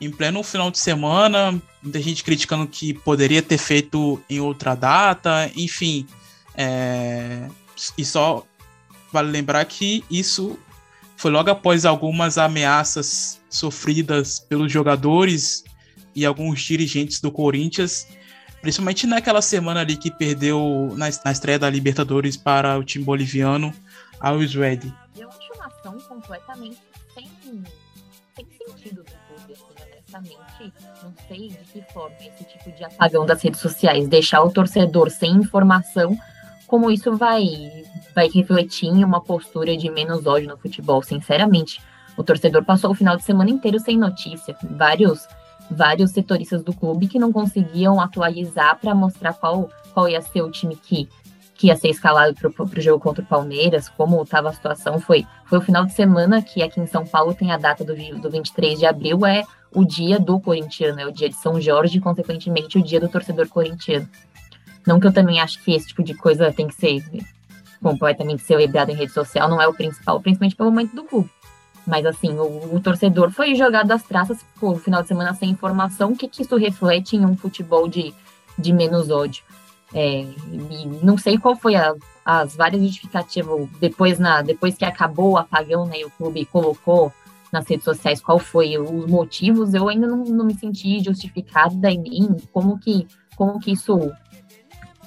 [0.00, 1.58] em pleno final de semana?
[1.82, 6.06] Muita gente criticando que poderia ter feito em outra data, enfim.
[6.54, 7.48] É,
[7.96, 8.44] e só
[9.12, 10.58] vale lembrar que isso
[11.24, 15.64] foi logo após algumas ameaças sofridas pelos jogadores
[16.14, 18.06] e alguns dirigentes do Corinthians,
[18.60, 23.72] principalmente naquela semana ali que perdeu na, na estreia da Libertadores para o time boliviano,
[24.20, 24.80] ao Red.
[25.16, 26.76] Eu acho uma ação completamente
[27.14, 27.26] sem,
[28.36, 30.72] sem sentido do clube, assim, honestamente.
[31.02, 35.08] Não sei de que forma esse tipo de apagão das redes sociais, deixar o torcedor
[35.08, 36.18] sem informação,
[36.66, 37.42] como isso vai,
[38.14, 41.80] vai refletir em uma postura de menos ódio no futebol, sinceramente
[42.16, 44.56] o torcedor passou o final de semana inteiro sem notícia.
[44.70, 45.26] Vários,
[45.70, 50.50] vários setoristas do clube que não conseguiam atualizar para mostrar qual, qual ia ser o
[50.50, 51.08] time que,
[51.54, 55.00] que ia ser escalado para o jogo contra o Palmeiras, como estava a situação.
[55.00, 57.94] Foi, foi o final de semana que aqui em São Paulo tem a data do,
[57.94, 59.42] do 23 de abril, é
[59.74, 63.08] o dia do corintiano, é o dia de São Jorge e, consequentemente, o dia do
[63.08, 64.08] torcedor corintiano.
[64.86, 67.02] Não que eu também acho que esse tipo de coisa tem que ser
[67.84, 71.30] completamente celebrado em rede social, não é o principal, principalmente pelo momento do clube.
[71.86, 76.12] Mas assim, o, o, torcedor foi jogado às traças por final de semana sem informação.
[76.12, 78.14] O que, que isso reflete em um futebol de,
[78.58, 79.44] de menos ódio?
[79.92, 80.24] É,
[81.02, 81.94] não sei qual foi a,
[82.24, 87.12] as várias justificativas depois, na, depois que acabou o apagão, né, e o clube colocou
[87.52, 92.34] nas redes sociais qual foi os motivos, eu ainda não, não me senti justificada em
[92.50, 94.10] como que, como que isso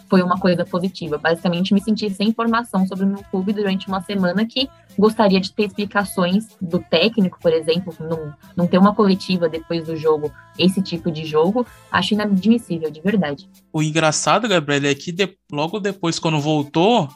[0.10, 1.18] foi uma coisa positiva.
[1.18, 5.52] Basicamente, me senti sem informação sobre o meu clube durante uma semana que gostaria de
[5.52, 10.82] ter explicações do técnico, por exemplo, não, não ter uma coletiva depois do jogo, esse
[10.82, 13.50] tipo de jogo, acho inadmissível, de verdade.
[13.72, 17.10] O engraçado, Gabriel, é que de, logo depois, quando voltou,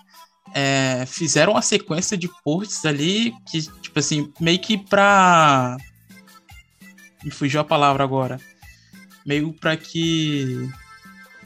[0.54, 5.78] é, fizeram uma sequência de posts ali que, tipo assim, meio que pra.
[7.24, 8.40] Me fugiu a palavra agora.
[9.26, 10.70] Meio pra que.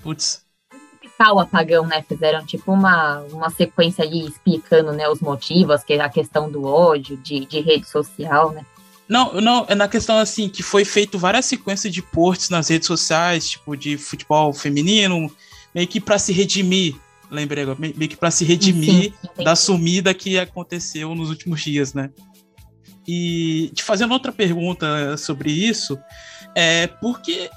[0.02, 0.45] Putz,
[1.20, 2.04] o apagão, né?
[2.08, 6.66] Fizeram tipo uma, uma sequência ali explicando né, os motivos, que é a questão do
[6.66, 8.66] ódio, de, de rede social, né?
[9.08, 12.88] Não, não, é na questão assim, que foi feito várias sequências de posts nas redes
[12.88, 15.32] sociais, tipo, de futebol feminino,
[15.74, 16.96] meio que para se redimir
[17.30, 21.94] lembrei agora, meio que para se redimir sim, da sumida que aconteceu nos últimos dias,
[21.94, 22.10] né?
[23.08, 25.98] E te fazendo outra pergunta sobre isso,
[26.56, 27.50] é por que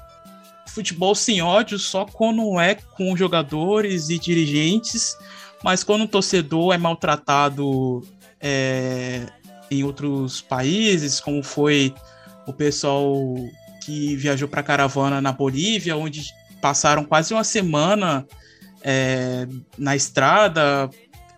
[0.79, 5.17] futebol sem ódio só quando é com jogadores e dirigentes,
[5.61, 8.01] mas quando o torcedor é maltratado
[8.39, 9.25] é,
[9.69, 11.93] em outros países, como foi
[12.47, 13.13] o pessoal
[13.83, 16.23] que viajou para caravana na Bolívia, onde
[16.61, 18.25] passaram quase uma semana
[18.81, 19.45] é,
[19.77, 20.89] na estrada,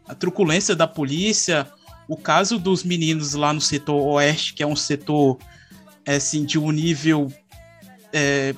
[0.08, 1.67] a truculência da polícia,
[2.08, 5.39] o caso dos meninos lá no setor oeste, que é um setor
[6.06, 7.32] é, assim, de um nível
[8.13, 8.54] é,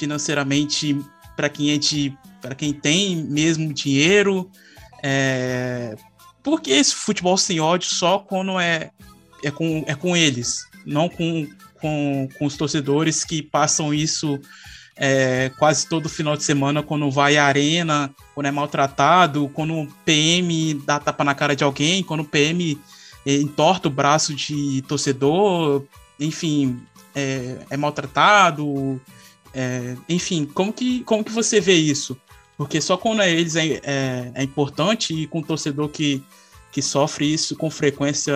[0.00, 0.98] financeiramente
[1.36, 4.50] para quem é de, para quem tem mesmo dinheiro,
[5.02, 5.94] é,
[6.42, 8.90] porque esse futebol sem ódio só quando é,
[9.44, 11.46] é, com, é com eles, não com,
[11.80, 14.40] com, com os torcedores que passam isso
[14.96, 19.86] é, quase todo final de semana quando vai à arena, quando é maltratado, quando o
[20.04, 22.78] PM dá tapa na cara de alguém, quando o PM
[23.26, 25.84] é, entorta o braço de torcedor,
[26.18, 26.80] enfim,
[27.14, 29.00] é, é maltratado,
[29.54, 32.16] é, enfim, como que, como que você vê isso?
[32.56, 36.22] Porque só quando é eles é, é, é importante e com o torcedor que,
[36.70, 38.34] que sofre isso com frequência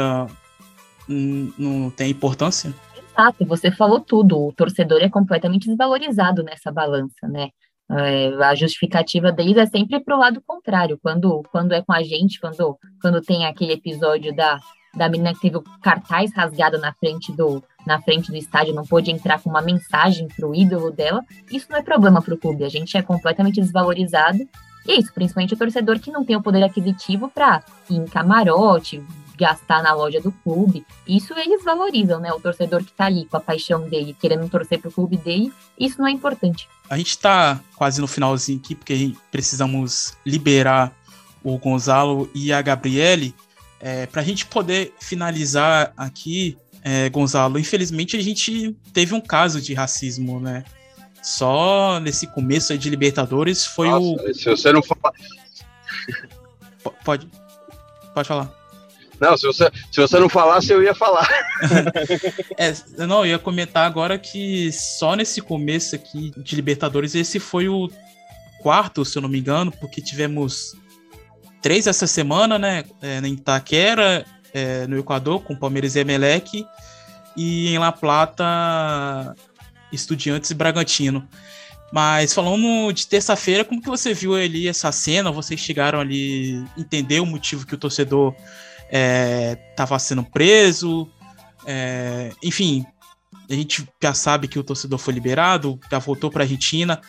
[1.06, 2.74] não tem importância?
[2.96, 4.46] Exato, você falou tudo.
[4.46, 7.50] O torcedor é completamente desvalorizado nessa balança, né?
[7.90, 10.98] É, a justificativa deles é sempre para o lado contrário.
[11.02, 14.58] Quando, quando é com a gente, quando, quando tem aquele episódio da,
[14.96, 18.84] da menina que teve o cartaz rasgado na frente do, na frente do estádio, não
[18.84, 22.38] pôde entrar com uma mensagem para o ídolo dela, isso não é problema para o
[22.38, 22.64] clube.
[22.64, 24.38] A gente é completamente desvalorizado.
[24.86, 28.04] E é isso, principalmente o torcedor que não tem o poder aquisitivo para ir em
[28.04, 29.02] camarote,
[29.36, 30.86] gastar na loja do clube.
[31.06, 32.32] Isso eles valorizam, né?
[32.32, 35.98] O torcedor que tá ali com a paixão dele, querendo torcer pro clube dele, isso
[35.98, 36.68] não é importante.
[36.88, 40.92] A gente tá quase no finalzinho aqui, porque precisamos liberar
[41.42, 43.34] o Gonzalo e a Gabriele.
[43.86, 49.60] É, para a gente poder finalizar aqui, é, Gonzalo, infelizmente a gente teve um caso
[49.60, 50.64] de racismo, né?
[51.22, 54.34] Só nesse começo de Libertadores foi Nossa, o.
[54.34, 55.12] Se você não falar.
[57.04, 57.28] Pode.
[58.14, 58.50] Pode falar.
[59.20, 61.28] Não, se você, se você não falasse, eu ia falar.
[62.56, 62.74] é,
[63.06, 67.90] não, eu ia comentar agora que só nesse começo aqui de Libertadores, esse foi o
[68.62, 70.74] quarto, se eu não me engano, porque tivemos
[71.64, 72.84] três essa semana, né?
[73.00, 76.66] É, em Itaquera, é, no Equador, com Palmeiras e Emelec,
[77.34, 79.34] e em La Plata,
[79.90, 81.26] Estudiantes e Bragantino.
[81.90, 85.32] Mas falando de terça-feira, como que você viu ali essa cena?
[85.32, 88.34] Vocês chegaram ali entender o motivo que o torcedor
[89.70, 91.10] estava é, sendo preso,
[91.66, 92.84] é, enfim,
[93.48, 97.00] a gente já sabe que o torcedor foi liberado, já voltou para a Argentina,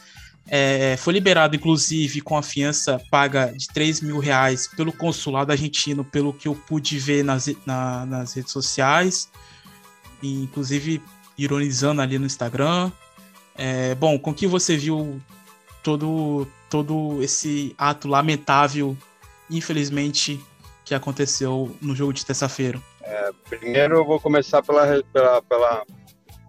[0.47, 6.03] é, foi liberado inclusive com a fiança paga de 3 mil reais pelo consulado argentino,
[6.03, 9.29] pelo que eu pude ver nas, na, nas redes sociais,
[10.21, 11.01] e, inclusive
[11.37, 12.91] ironizando ali no Instagram.
[13.57, 15.21] É, bom, com que você viu
[15.81, 18.97] todo, todo esse ato lamentável,
[19.49, 20.39] infelizmente,
[20.83, 22.81] que aconteceu no jogo de terça-feira?
[23.01, 25.85] É, primeiro eu vou começar pela, pela, pela,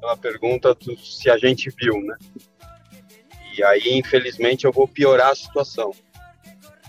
[0.00, 2.16] pela pergunta do, se a gente viu, né?
[3.56, 5.92] E aí, infelizmente, eu vou piorar a situação.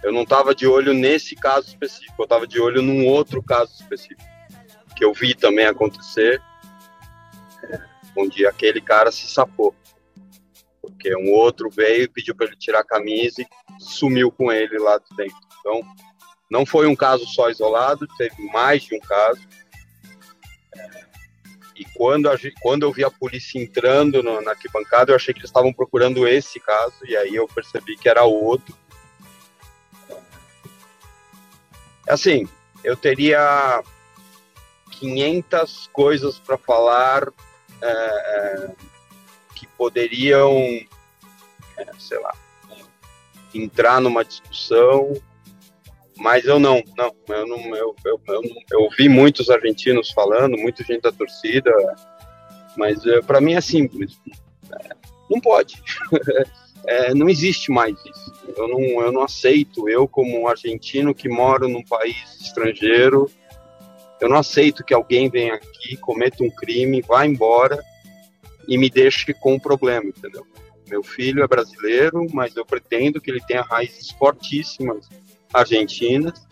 [0.04, 3.74] Eu não estava de olho nesse caso específico, eu estava de olho num outro caso
[3.74, 4.22] específico,
[4.96, 6.42] que eu vi também acontecer,
[8.16, 9.74] onde aquele cara se sapou.
[10.82, 13.48] Porque um outro veio, pediu para ele tirar a camisa e
[13.80, 15.38] sumiu com ele lá dentro.
[15.60, 15.82] Então,
[16.50, 19.42] não foi um caso só isolado, teve mais de um caso.
[21.78, 25.40] E quando, a, quando eu vi a polícia entrando no, na arquibancada, eu achei que
[25.40, 28.76] eles estavam procurando esse caso, e aí eu percebi que era outro.
[32.10, 32.48] Assim,
[32.84, 33.84] eu teria
[34.92, 37.32] 500 coisas para falar
[37.82, 38.72] é, é,
[39.54, 40.52] que poderiam,
[41.78, 42.36] é, sei lá,
[43.54, 45.14] entrar numa discussão
[46.20, 48.42] mas eu não, não, eu não, eu, eu, eu,
[48.72, 51.72] eu ouvi muitos argentinos falando, muita gente da torcida,
[52.76, 54.20] mas é, para mim é simples,
[54.72, 54.96] é,
[55.30, 55.82] não pode,
[56.86, 58.34] é, não existe mais isso.
[58.56, 63.30] Eu não, eu não aceito, eu como argentino que moro num país estrangeiro,
[64.20, 67.84] eu não aceito que alguém venha aqui, cometa um crime, vá embora
[68.68, 70.46] e me deixe com um problema, entendeu?
[70.90, 75.08] Meu filho é brasileiro, mas eu pretendo que ele tenha raízes fortíssimas
[75.54, 76.48] argentinas.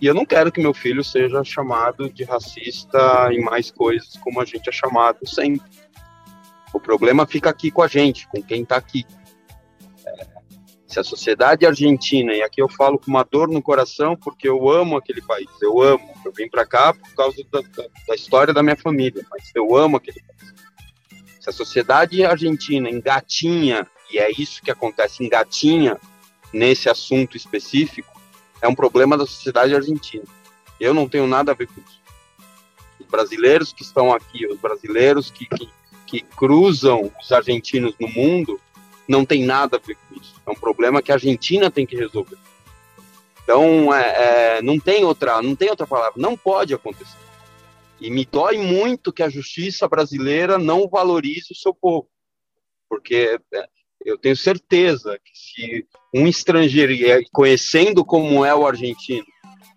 [0.00, 4.40] E eu não quero que meu filho seja chamado de racista e mais coisas como
[4.40, 5.66] a gente é chamado sempre.
[6.72, 9.06] O problema fica aqui com a gente, com quem está aqui.
[10.06, 10.26] É,
[10.86, 14.68] Se a sociedade argentina, e aqui eu falo com uma dor no coração, porque eu
[14.68, 16.12] amo aquele país, eu amo.
[16.24, 17.62] Eu vim para cá por causa da,
[18.06, 20.54] da, história da minha família, mas eu amo aquele país.
[21.40, 25.98] Se a sociedade argentina engatinha, e é isso que acontece, engatinha
[26.56, 28.20] nesse assunto específico,
[28.60, 30.24] é um problema da sociedade argentina.
[30.80, 32.00] Eu não tenho nada a ver com isso.
[32.98, 35.68] Os brasileiros que estão aqui, os brasileiros que, que,
[36.06, 38.60] que cruzam os argentinos no mundo,
[39.06, 40.34] não tem nada a ver com isso.
[40.46, 42.38] É um problema que a Argentina tem que resolver.
[43.42, 46.14] Então, é, é, não tem outra, não tem outra palavra.
[46.16, 47.16] Não pode acontecer.
[48.00, 52.08] E me dói muito que a justiça brasileira não valorize o seu povo,
[52.88, 53.68] porque é,
[54.04, 56.92] eu tenho certeza que se um estrangeiro,
[57.32, 59.26] conhecendo como é o argentino,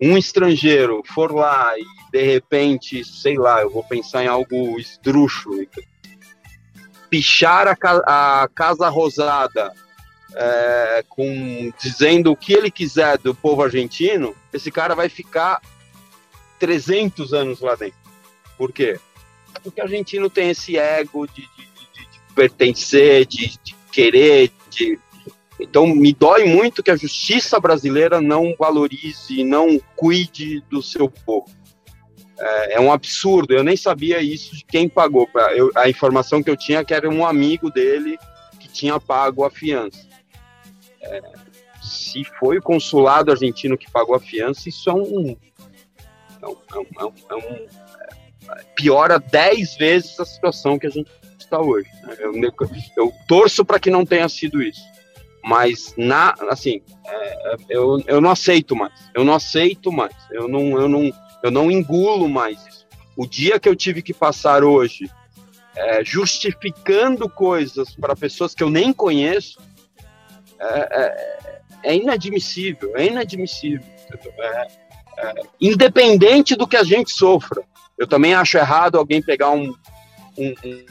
[0.00, 5.66] um estrangeiro for lá e de repente, sei lá, eu vou pensar em algo esdrúxulo,
[7.10, 9.72] pichar a, a Casa Rosada
[10.34, 15.60] é, com, dizendo o que ele quiser do povo argentino, esse cara vai ficar
[16.58, 17.98] 300 anos lá dentro.
[18.56, 18.98] Por quê?
[19.62, 21.64] Porque o argentino tem esse ego de, de,
[21.94, 24.98] de, de pertencer, de, de querer, de
[25.60, 31.50] então, me dói muito que a justiça brasileira não valorize, não cuide do seu povo.
[32.38, 35.28] É, é um absurdo, eu nem sabia isso de quem pagou.
[35.54, 38.18] Eu, a informação que eu tinha é que era um amigo dele
[38.58, 40.08] que tinha pago a fiança.
[41.02, 41.20] É,
[41.82, 45.36] se foi o consulado argentino que pagou a fiança, isso é um.
[46.40, 47.66] É um, é um, é um
[48.50, 51.10] é, piora dez vezes a situação que a gente
[51.50, 51.88] está hoje.
[52.02, 52.16] Né?
[52.20, 52.32] Eu,
[52.96, 54.80] eu torço para que não tenha sido isso.
[55.42, 58.92] Mas, na, assim, é, eu, eu não aceito mais.
[59.14, 60.14] Eu não aceito mais.
[60.30, 61.10] Eu não, eu não,
[61.42, 62.86] eu não engulo mais isso.
[63.16, 65.10] O dia que eu tive que passar hoje
[65.76, 69.58] é, justificando coisas para pessoas que eu nem conheço
[70.58, 73.86] é, é, é inadmissível, é inadmissível.
[74.38, 74.66] É,
[75.18, 77.62] é, independente do que a gente sofra.
[77.96, 79.74] Eu também acho errado alguém pegar um,
[80.36, 80.84] um, um,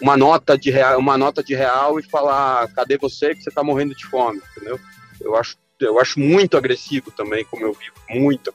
[0.00, 3.62] uma nota de real, uma nota de real e falar cadê você que você está
[3.62, 4.78] morrendo de fome, entendeu?
[5.20, 8.54] Eu acho, eu acho muito agressivo também, como eu vivo, muito.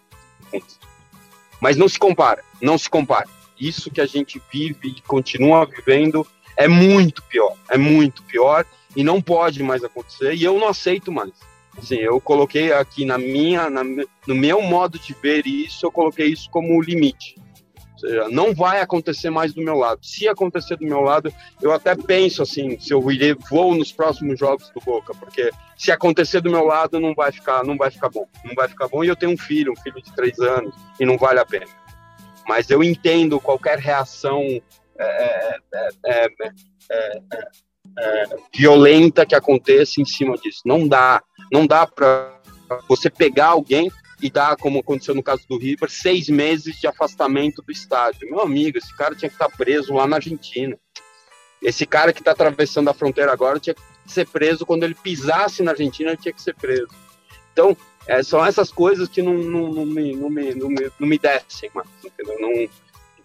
[1.61, 3.27] Mas não se compara, não se compara.
[3.59, 8.65] Isso que a gente vive e continua vivendo é muito pior, é muito pior
[8.95, 11.31] e não pode mais acontecer e eu não aceito mais.
[11.77, 16.27] Assim, eu coloquei aqui na minha, na, no meu modo de ver isso, eu coloquei
[16.27, 17.35] isso como limite.
[18.05, 19.99] Seja, não vai acontecer mais do meu lado.
[20.05, 24.37] Se acontecer do meu lado, eu até penso assim, se eu irei, vou nos próximos
[24.37, 28.09] jogos do Boca, porque se acontecer do meu lado, não vai ficar, não vai ficar
[28.09, 28.27] bom.
[28.43, 29.03] Não vai ficar bom.
[29.03, 31.65] E eu tenho um filho, um filho de três anos, e não vale a pena.
[32.47, 34.43] Mas eu entendo qualquer reação
[34.99, 35.57] é,
[36.05, 36.27] é,
[37.97, 40.61] é, violenta que aconteça em cima disso.
[40.63, 42.39] Não dá, não dá para
[42.87, 43.89] você pegar alguém
[44.21, 48.29] e dar, como aconteceu no caso do River, seis meses de afastamento do estádio.
[48.29, 50.77] Meu amigo, esse cara tinha que estar preso lá na Argentina.
[51.61, 55.63] Esse cara que está atravessando a fronteira agora tinha que ser preso quando ele pisasse
[55.63, 56.89] na Argentina, ele tinha que ser preso.
[57.51, 57.75] Então,
[58.07, 61.17] é, são essas coisas que não, não, não, me, não, me, não, me, não me
[61.17, 62.39] descem mais, entendeu?
[62.39, 62.69] Não,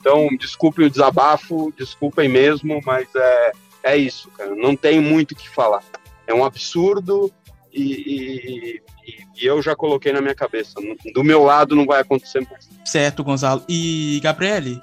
[0.00, 4.54] então, desculpem o desabafo, desculpem mesmo, mas é, é isso, cara.
[4.54, 5.84] Não tem muito o que falar.
[6.26, 7.30] É um absurdo
[7.70, 8.82] e, e,
[9.36, 10.74] e, eu já coloquei na minha cabeça.
[11.14, 12.68] Do meu lado não vai acontecer mais.
[12.84, 13.62] Certo, Gonzalo.
[13.68, 14.80] E, Gabriele,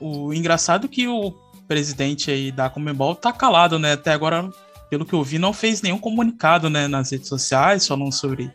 [0.00, 1.32] o engraçado é que o
[1.66, 3.92] presidente aí da Comembol tá calado, né?
[3.92, 4.50] Até agora
[4.88, 8.50] pelo que eu vi, não fez nenhum comunicado né, nas redes sociais falando sobre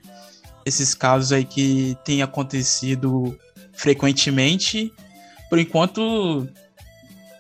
[0.66, 3.38] esses casos aí que têm acontecido
[3.74, 4.92] frequentemente.
[5.50, 6.48] Por enquanto,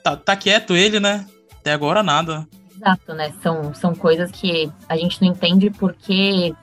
[0.03, 1.25] tá, tá quieto ele, né?
[1.59, 2.47] Até agora nada.
[2.75, 3.33] Exato, né?
[3.41, 6.53] São, são coisas que a gente não entende porque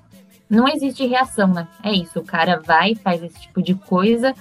[0.51, 1.69] não existe reação, né?
[1.83, 4.35] É isso, o cara vai, faz esse tipo de coisa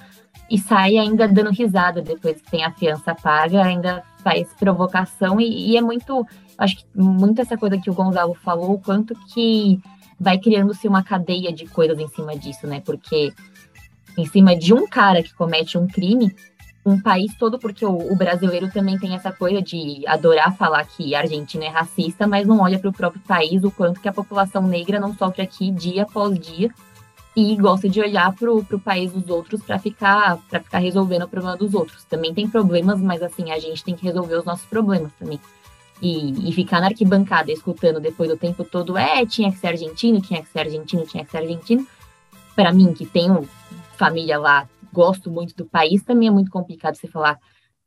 [0.50, 5.72] e sai ainda dando risada depois que tem a fiança paga, ainda faz provocação e,
[5.72, 6.26] e é muito
[6.58, 9.80] acho que muito essa coisa que o Gonzalo falou, o quanto que
[10.20, 12.82] vai criando-se uma cadeia de coisas em cima disso, né?
[12.82, 13.32] Porque
[14.18, 16.36] em cima de um cara que comete um crime,
[16.86, 21.14] um país todo, porque o, o brasileiro também tem essa coisa de adorar falar que
[21.14, 24.14] a Argentina é racista, mas não olha para o próprio país, o quanto que a
[24.14, 26.70] população negra não sofre aqui dia após dia
[27.36, 31.28] e gosta de olhar para o país dos outros para ficar para ficar resolvendo o
[31.28, 32.04] problema dos outros.
[32.06, 35.40] Também tem problemas, mas assim a gente tem que resolver os nossos problemas também
[36.02, 40.22] e, e, ficar na arquibancada escutando depois do tempo todo, é, tinha que ser argentino,
[40.22, 41.86] tinha que ser argentino, tinha que ser argentino.
[42.56, 43.48] Para mim, que tenho
[43.98, 47.38] família lá, gosto muito do país, também é muito complicado você falar,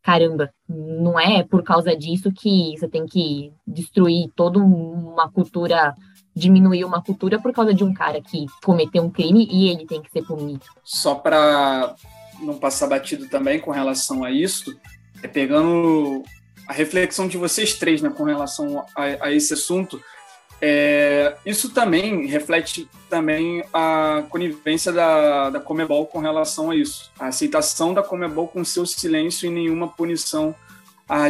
[0.02, 5.94] caramba, não é por causa disso que você tem que destruir toda uma cultura
[6.34, 10.00] diminuir uma cultura por causa de um cara que cometeu um crime e ele tem
[10.00, 10.64] que ser punido.
[10.82, 11.94] Só para
[12.40, 14.74] não passar batido também com relação a isso,
[15.22, 16.22] é pegando
[16.66, 20.00] a reflexão de vocês três né, com relação a, a esse assunto,
[20.64, 27.10] é, isso também reflete também a conivência da, da Comebol com relação a isso.
[27.18, 30.54] A aceitação da Comebol com seu silêncio e nenhuma punição
[31.08, 31.24] a,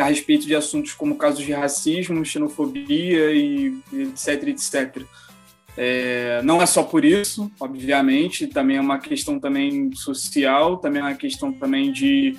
[0.00, 5.02] a respeito de assuntos como casos de racismo, xenofobia e etc, etc.
[5.76, 11.04] É, não é só por isso, obviamente, também é uma questão também social, também é
[11.06, 12.36] uma questão também de,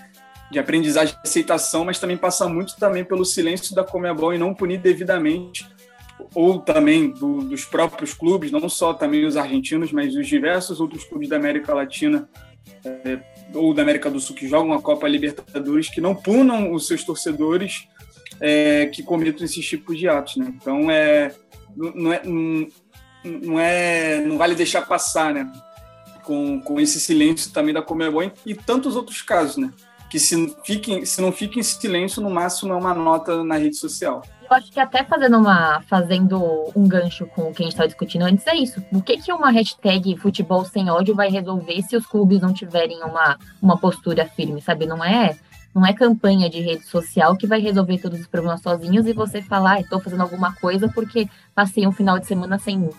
[0.49, 4.53] de aprendizagem e aceitação, mas também passa muito também pelo silêncio da Comebol e não
[4.53, 5.75] punir devidamente
[6.33, 11.03] ou também do, dos próprios clubes, não só também os argentinos, mas os diversos outros
[11.03, 12.27] clubes da América Latina
[12.83, 13.19] é,
[13.53, 17.03] ou da América do Sul que jogam a Copa Libertadores, que não punam os seus
[17.03, 17.87] torcedores
[18.39, 20.37] é, que cometam esses tipos de atos.
[20.37, 20.53] Né?
[20.55, 21.33] Então, é,
[21.75, 22.21] não, é,
[23.23, 25.51] não, é, não vale deixar passar né?
[26.23, 29.71] com, com esse silêncio também da Comebol e tantos outros casos, né?
[30.09, 33.75] Que se, fiquem, se não fica em silêncio, no máximo é uma nota na rede
[33.75, 34.23] social.
[34.49, 37.87] Eu acho que até fazendo uma fazendo um gancho com o que a gente estava
[37.87, 38.81] discutindo antes é isso.
[38.93, 43.03] O que que uma hashtag futebol sem ódio vai resolver se os clubes não tiverem
[43.03, 44.85] uma, uma postura firme, sabe?
[44.85, 45.37] Não é
[45.75, 49.43] não é campanha de rede social que vai resolver todos os problemas sozinhos e você
[49.43, 52.89] falar, estou fazendo alguma coisa porque passei um final de semana sem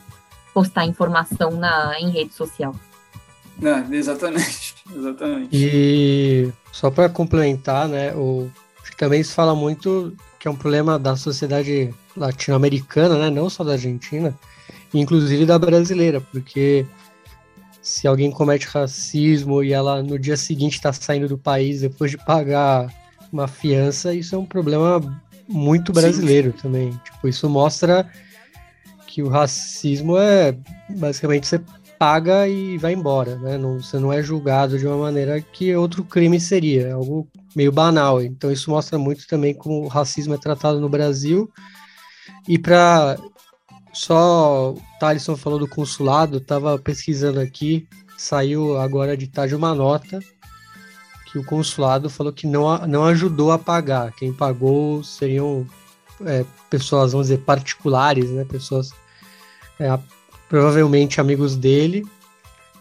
[0.54, 2.74] postar informação na em rede social.
[3.58, 5.48] Não, exatamente, exatamente.
[5.52, 8.50] E só para complementar, né, o
[8.98, 13.30] também se fala muito que é um problema da sociedade latino-americana, né?
[13.30, 14.36] Não só da Argentina,
[14.92, 16.84] inclusive da brasileira, porque
[17.80, 22.18] se alguém comete racismo e ela no dia seguinte está saindo do país depois de
[22.18, 22.92] pagar
[23.32, 25.00] uma fiança, isso é um problema
[25.48, 26.62] muito brasileiro Sim.
[26.62, 27.00] também.
[27.04, 28.08] Tipo, isso mostra
[29.06, 30.56] que o racismo é
[30.90, 31.60] basicamente você
[31.98, 33.58] paga e vai embora, né?
[33.58, 37.72] Não, você não é julgado de uma maneira que outro crime seria, é algo meio
[37.72, 38.22] banal.
[38.22, 41.50] Então isso mostra muito também como o racismo é tratado no Brasil.
[42.46, 43.18] E para
[43.92, 50.20] só o Thalisson falou do consulado, estava pesquisando aqui, saiu agora de tarde uma nota
[51.30, 54.12] que o consulado falou que não, não ajudou a pagar.
[54.12, 55.66] Quem pagou seriam
[56.24, 58.44] é, pessoas, vamos dizer, particulares, né?
[58.44, 58.92] Pessoas
[59.78, 59.98] é,
[60.48, 62.06] provavelmente amigos dele,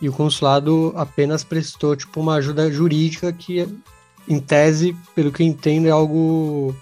[0.02, 3.68] e o consulado apenas prestou tipo uma ajuda jurídica que,
[4.28, 6.76] em tese, pelo que eu entendo, é algo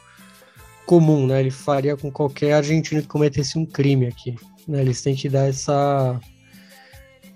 [0.86, 1.40] comum, né?
[1.40, 4.36] Ele faria com qualquer argentino que cometesse um crime aqui.
[4.68, 4.82] Né?
[4.82, 6.20] Eles têm que dar essa,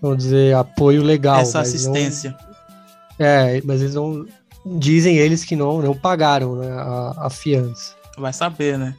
[0.01, 1.39] vamos dizer, apoio legal.
[1.39, 2.35] Essa assistência.
[3.17, 4.25] Não, é, mas eles não
[4.65, 7.95] dizem eles que não não pagaram né, a, a fiança.
[8.17, 8.95] Vai saber, né?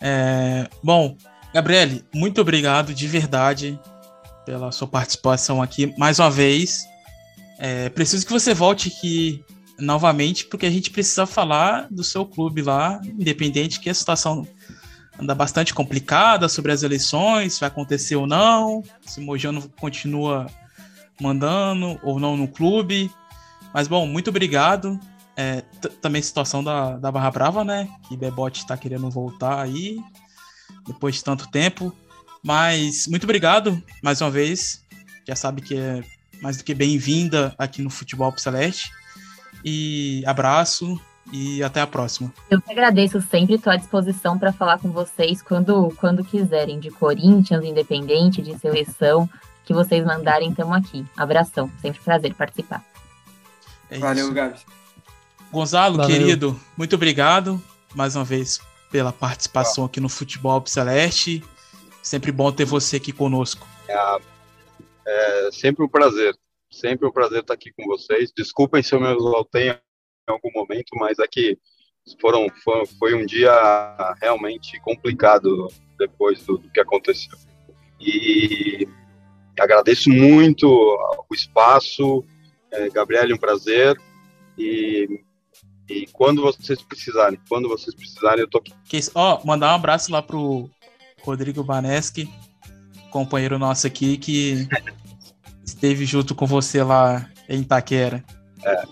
[0.00, 1.16] É, bom,
[1.54, 3.78] Gabriele, muito obrigado de verdade
[4.44, 6.84] pela sua participação aqui mais uma vez.
[7.60, 9.44] É, preciso que você volte aqui
[9.78, 14.44] novamente, porque a gente precisa falar do seu clube lá, independente que a situação
[15.16, 20.46] anda bastante complicada sobre as eleições, se vai acontecer ou não, se Mojano continua
[21.20, 23.08] mandando ou não no clube.
[23.72, 24.98] Mas bom, muito obrigado.
[25.36, 25.60] É,
[26.02, 27.88] também situação da, da Barra Brava, né?
[28.08, 30.00] Que Bebote está querendo voltar aí
[30.86, 31.94] depois de tanto tempo.
[32.42, 34.84] Mas muito obrigado mais uma vez.
[35.26, 36.04] Já sabe que é
[36.42, 38.92] mais do que bem-vinda aqui no Futebol Pro Celeste.
[39.64, 41.00] E abraço
[41.32, 42.32] e até a próxima.
[42.50, 46.90] Eu que agradeço sempre, estou à disposição para falar com vocês quando, quando quiserem, de
[46.90, 49.28] Corinthians, Independente, de seleção,
[49.64, 51.04] que vocês mandarem, estamos aqui.
[51.16, 52.84] Abração, sempre prazer participar.
[53.90, 54.58] É Valeu, Gabi.
[55.50, 56.10] Gonzalo, Valeu.
[56.10, 57.62] querido, muito obrigado
[57.94, 58.60] mais uma vez
[58.94, 61.42] pela participação aqui no Futebol Celeste.
[62.00, 63.66] Sempre bom ter você aqui conosco.
[63.88, 64.18] É,
[65.04, 66.32] é sempre um prazer.
[66.70, 68.30] Sempre um prazer estar aqui com vocês.
[68.30, 69.78] Desculpem se eu me exaltei em
[70.28, 71.58] algum momento, mas aqui
[72.20, 73.50] foram, foi, foi um dia
[74.22, 75.66] realmente complicado
[75.98, 77.36] depois do, do que aconteceu.
[78.00, 78.86] E
[79.58, 82.24] agradeço muito o espaço.
[82.70, 84.00] É, Gabriel, um prazer.
[84.56, 85.23] E
[85.88, 88.72] e quando vocês precisarem, quando vocês precisarem, eu tô aqui.
[89.14, 90.70] Ó, oh, mandar um abraço lá pro
[91.22, 92.28] Rodrigo Baneschi,
[93.10, 94.66] companheiro nosso aqui, que
[95.64, 98.24] esteve junto com você lá em Itaquera.
[98.64, 98.82] É.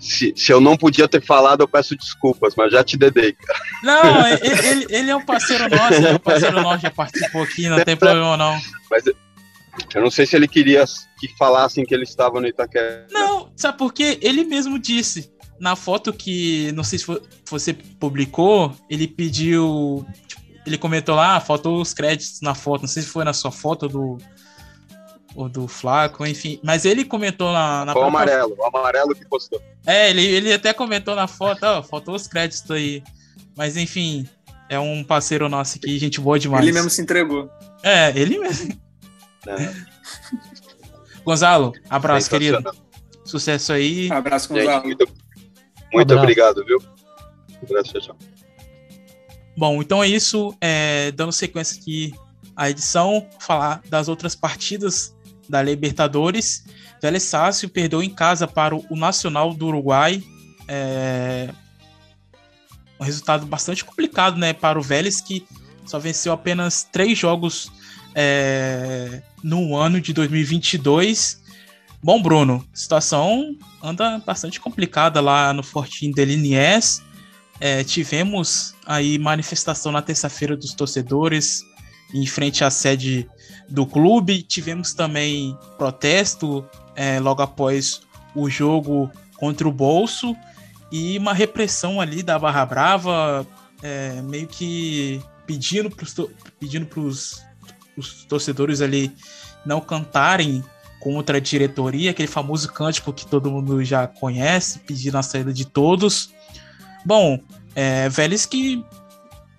[0.00, 3.34] se, se, eu não podia ter falado, eu peço desculpas, mas já te dedei.
[3.82, 7.42] Não, ele, ele, ele, é um parceiro nosso, ele é um parceiro nosso, já participou
[7.42, 8.60] aqui, não tem problema não.
[8.90, 10.84] Mas eu não sei se ele queria
[11.18, 13.06] que falassem que ele estava no Itaquera.
[13.10, 14.18] Não, sabe por quê?
[14.20, 15.32] Ele mesmo disse.
[15.60, 17.06] Na foto que, não sei se
[17.48, 20.04] você publicou, ele pediu.
[20.26, 22.82] Tipo, ele comentou lá, ah, faltou os créditos na foto.
[22.82, 24.18] Não sei se foi na sua foto do.
[25.34, 26.58] Ou do Flaco, enfim.
[26.64, 27.84] Mas ele comentou na.
[27.84, 29.62] na o amarelo, o amarelo que postou.
[29.86, 33.02] É, ele, ele até comentou na foto, ó, faltou os créditos aí.
[33.56, 34.28] Mas enfim,
[34.68, 36.62] é um parceiro nosso aqui, gente boa demais.
[36.62, 37.50] Ele mesmo se entregou.
[37.82, 38.78] É, ele mesmo.
[39.46, 39.72] É.
[41.24, 42.62] Gonzalo, abraço, querido.
[43.32, 44.12] Sucesso aí.
[44.12, 44.86] Abraço, Gonzalo.
[44.86, 45.06] Gente, muito,
[45.90, 46.22] muito abraço.
[46.22, 46.82] obrigado, viu?
[47.62, 48.14] Abraço, tchau.
[49.56, 50.54] Bom, então é isso.
[50.60, 52.12] É, dando sequência aqui
[52.54, 55.16] à edição, falar das outras partidas
[55.48, 56.66] da Libertadores.
[57.00, 60.22] Vélez Sácio perdeu em casa para o Nacional do Uruguai.
[60.68, 61.48] É,
[63.00, 65.46] um resultado bastante complicado né, para o Vélez, que
[65.86, 67.72] só venceu apenas três jogos
[68.14, 71.41] é, no ano de 2022.
[72.04, 77.00] Bom, Bruno, situação anda bastante complicada lá no Fortinho de Liniers.
[77.60, 81.64] É, tivemos aí manifestação na terça-feira dos torcedores
[82.12, 83.30] em frente à sede
[83.68, 84.42] do clube.
[84.42, 88.02] Tivemos também protesto é, logo após
[88.34, 90.36] o jogo contra o Bolso
[90.90, 93.46] e uma repressão ali da Barra Brava,
[93.80, 96.06] é, meio que pedindo para
[96.58, 96.88] pedindo
[97.96, 99.12] os torcedores ali
[99.64, 100.64] não cantarem
[101.02, 105.64] contra a diretoria, aquele famoso cântico que todo mundo já conhece, pedindo a saída de
[105.64, 106.32] todos.
[107.04, 107.40] Bom,
[107.74, 108.84] é, Vélez que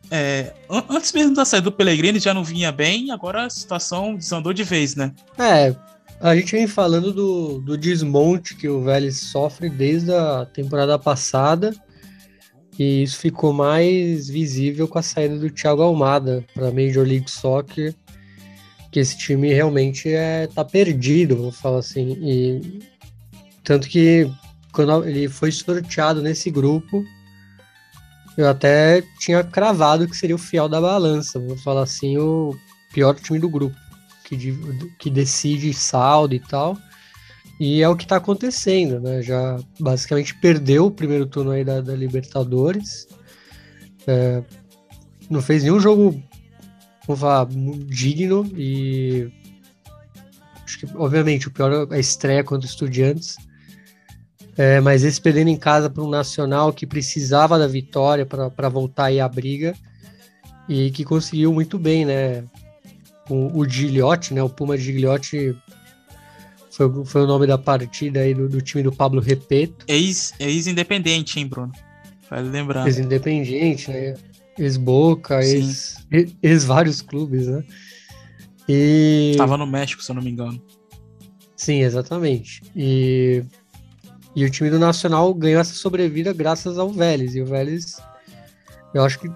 [0.09, 0.53] é,
[0.89, 4.63] antes mesmo da saída do Pellegrini já não vinha bem, agora a situação desandou de
[4.63, 5.11] vez, né?
[5.37, 5.75] É,
[6.21, 11.75] a gente vem falando do, do desmonte que o Vélez sofre desde a temporada passada,
[12.79, 17.93] e isso ficou mais visível com a saída do Thiago Almada para Major League Soccer
[18.93, 22.15] que esse time realmente é tá perdido, vamos falar assim.
[22.21, 22.83] E
[23.63, 24.31] tanto que
[24.71, 27.03] quando ele foi sorteado nesse grupo,
[28.37, 32.55] eu até tinha cravado que seria o fiel da balança, vamos falar assim, o
[32.93, 33.75] pior time do grupo,
[34.25, 34.37] que,
[34.99, 36.77] que decide saldo e tal.
[37.59, 39.23] E é o que está acontecendo, né?
[39.23, 43.07] Já basicamente perdeu o primeiro turno aí da, da Libertadores.
[44.05, 44.43] É,
[45.29, 46.21] não fez nenhum jogo
[47.07, 47.47] vamos falar,
[47.87, 49.31] digno e
[50.63, 53.37] acho que, obviamente, o pior é a estreia contra estudiantes.
[54.55, 59.05] É, mas esse perdendo em casa para um Nacional que precisava da vitória para voltar
[59.05, 59.73] aí à briga
[60.69, 62.43] e que conseguiu muito bem, né?
[63.29, 64.43] O, o Gigliotti, né?
[64.43, 65.55] O Puma Gigliotti
[66.69, 69.85] foi, foi o nome da partida aí do, do time do Pablo Repeto.
[69.87, 71.71] Ex-independente, hein, Bruno?
[72.29, 72.85] Vai lembrar.
[72.85, 74.13] Ex-independente, né?
[74.57, 75.92] ex-Boca, ex,
[76.41, 77.63] ex, vários clubes, né?
[78.69, 79.33] E...
[79.37, 80.61] Tava no México, se eu não me engano.
[81.55, 82.61] Sim, exatamente.
[82.75, 83.43] E,
[84.35, 87.35] e o time do Nacional ganhou essa sobrevida graças ao Vélez.
[87.35, 87.97] E o Vélez,
[88.93, 89.31] eu acho que.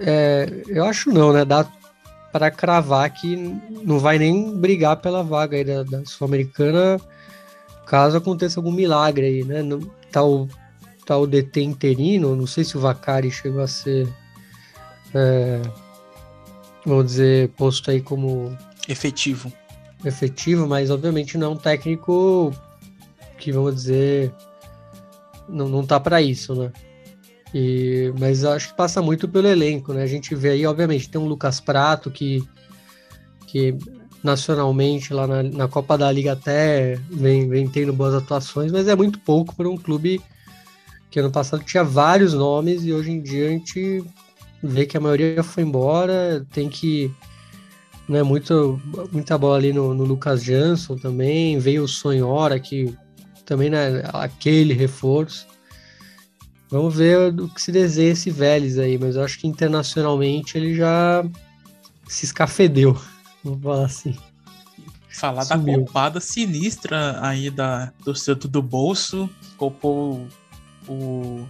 [0.00, 1.44] É, eu acho não, né?
[1.44, 1.66] Dá
[2.32, 3.36] para cravar que
[3.84, 7.00] não vai nem brigar pela vaga aí da, da Sul-Americana
[7.86, 9.62] caso aconteça algum milagre aí, né?
[10.10, 10.48] Tá o,
[11.06, 14.08] tá o DT interino, não sei se o Vacari chegou a ser
[15.14, 15.62] é,
[16.86, 18.56] vamos dizer, posto aí como
[18.88, 19.52] efetivo.
[20.04, 22.54] Efetivo, mas obviamente não é um técnico
[23.38, 24.32] que, vamos dizer,
[25.48, 26.72] não, não tá para isso, né?
[27.52, 30.02] E, mas acho que passa muito pelo elenco, né?
[30.02, 32.46] A gente vê aí, obviamente, tem um Lucas Prato que,
[33.46, 33.76] que
[34.22, 38.94] nacionalmente lá na, na Copa da Liga até vem, vem tendo boas atuações, mas é
[38.94, 40.20] muito pouco para um clube
[41.10, 44.04] que ano passado tinha vários nomes e hoje em dia a gente
[44.62, 47.10] vê que a maioria foi embora, tem que.
[48.08, 48.80] Né, muito,
[49.10, 52.94] muita bola ali no, no Lucas Jansson também, veio o Sonhora, que
[53.44, 55.46] também né, aquele reforço.
[56.70, 60.74] Vamos ver o que se desenha esse Vélez aí, mas eu acho que internacionalmente ele
[60.74, 61.24] já
[62.06, 62.96] se escafedeu,
[63.42, 64.16] vamos falar assim.
[65.08, 65.64] Falar Sumiu.
[65.64, 70.26] da culpada sinistra aí da, do centro do bolso, copou
[70.86, 71.46] o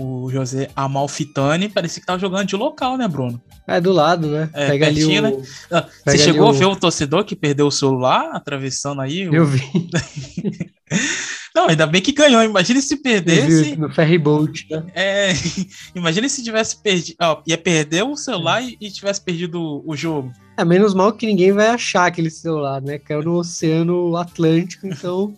[0.00, 3.40] o José Amalfitani, parecia que tava jogando de local, né, Bruno?
[3.66, 4.50] É, do lado, né?
[4.54, 5.38] É, Pega pertinho, ali o...
[5.38, 5.46] né?
[5.70, 6.72] Ah, você chegou a ver o...
[6.72, 9.22] o torcedor que perdeu o celular atravessando aí?
[9.22, 9.62] Eu vi.
[11.54, 12.42] Não, ainda bem que ganhou.
[12.42, 13.76] Imagina se perdesse.
[13.76, 14.84] No ferry boat, né?
[14.94, 15.32] É,
[15.94, 17.16] imagina se tivesse perdido.
[17.20, 20.32] Ó, ia perder o celular e, e tivesse perdido o jogo.
[20.56, 22.98] É, menos mal que ninguém vai achar aquele celular, né?
[22.98, 25.36] Caiu no Oceano Atlântico, então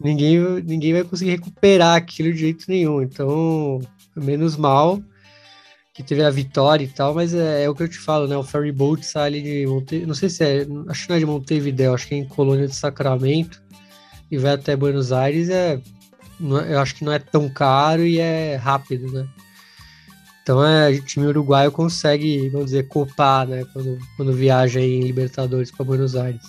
[0.00, 3.02] ninguém, ninguém vai conseguir recuperar aquilo de jeito nenhum.
[3.02, 3.80] Então,
[4.16, 5.00] menos mal
[5.92, 8.36] que teve a vitória e tal, mas é, é o que eu te falo, né?
[8.36, 10.06] O ferry boat sai ali de Monte...
[10.06, 12.66] não sei se é, acho que não é de Montevideo, acho que é em Colônia
[12.66, 13.60] de Sacramento
[14.30, 15.80] e vai até Buenos Aires, é, é,
[16.74, 19.28] eu acho que não é tão caro e é rápido, né?
[20.42, 23.64] Então é, o time uruguaio consegue, vamos dizer, copar, né?
[23.72, 26.42] Quando, quando viaja em Libertadores para Buenos Aires.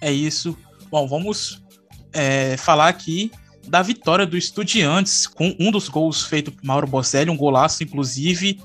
[0.00, 0.56] É isso.
[0.90, 1.65] Bom, vamos
[2.12, 3.30] é, falar aqui
[3.66, 8.60] da vitória do Estudiantes com um dos gols feito por Mauro Bocelli, um golaço, inclusive.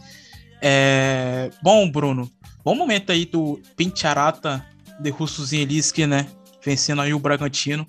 [0.61, 1.49] É...
[1.61, 2.31] Bom, Bruno,
[2.63, 4.63] bom momento aí do Pincharata
[4.99, 6.27] de Russo Zineliski, né?
[6.63, 7.85] Vencendo aí o Bragantino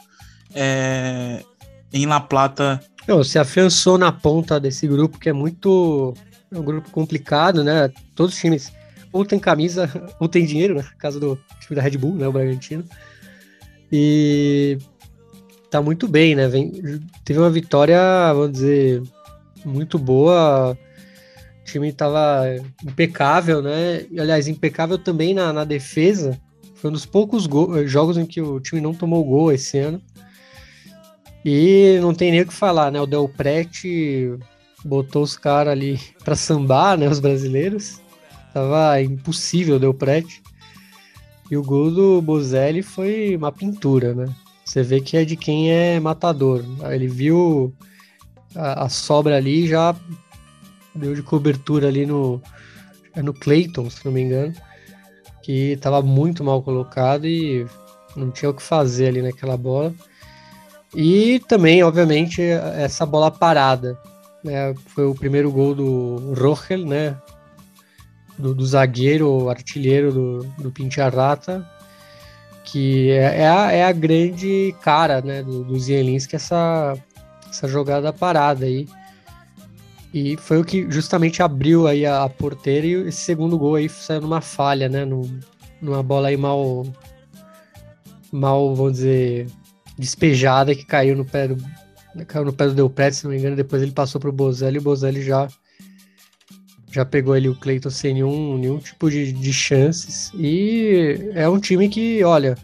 [0.55, 1.45] é...
[1.93, 2.81] em La Plata.
[3.07, 6.15] Não, se afiançou na ponta desse grupo que é muito.
[6.51, 7.91] É um grupo complicado, né?
[8.15, 8.73] Todos os times
[9.13, 10.87] ou tem camisa ou tem dinheiro, né?
[10.99, 12.27] Caso do time da Red Bull, né?
[12.27, 12.85] O Bragantino.
[13.91, 14.79] E
[15.73, 16.47] tá muito bem, né?
[16.49, 16.71] Vem,
[17.25, 17.99] teve uma vitória,
[18.35, 19.03] vamos dizer,
[19.65, 20.73] muito boa.
[20.73, 22.45] O time tava
[22.85, 24.05] impecável, né?
[24.19, 26.39] Aliás, impecável também na, na defesa.
[26.75, 27.49] Foi um dos poucos
[27.87, 30.03] jogos em que o time não tomou gol esse ano.
[31.43, 33.01] E não tem nem o que falar, né?
[33.01, 34.37] O Del Prete
[34.85, 37.09] botou os caras ali para sambar, né?
[37.09, 37.99] Os brasileiros.
[38.53, 40.43] Tava impossível o Del Prete.
[41.51, 44.27] E o gol do Bozelli foi uma pintura, né?
[44.73, 46.65] Você vê que é de quem é matador.
[46.91, 47.75] Ele viu
[48.57, 49.95] a, a sobra ali já
[50.95, 52.41] deu de cobertura ali no,
[53.15, 54.55] é no Clayton, se não me engano,
[55.43, 57.67] que estava muito mal colocado e
[58.17, 59.93] não tinha o que fazer ali naquela bola.
[60.95, 63.99] E também, obviamente, essa bola parada.
[64.43, 64.75] Né?
[64.87, 67.15] Foi o primeiro gol do Rochel, né?
[68.39, 71.63] Do, do zagueiro, artilheiro do, do Pincharrata,
[72.65, 76.95] que é, é, a, é a grande cara né, do, do Zielinski, essa,
[77.49, 78.89] essa jogada parada aí.
[80.15, 83.89] E foi o que justamente abriu aí a, a porteira e esse segundo gol aí
[83.89, 85.07] saiu numa falha, né?
[85.81, 86.85] numa bola aí mal,
[88.31, 89.47] mal, vamos dizer,
[89.99, 91.57] despejada que caiu no pé do,
[92.27, 94.79] caiu no pé do Delpret, se não me engano, depois ele passou pro Bozelli e
[94.79, 95.49] o Bozelli já
[96.93, 100.31] já pegou ali o Cleiton sem nenhum, nenhum tipo de, de chances.
[100.35, 102.57] E é um time que, olha,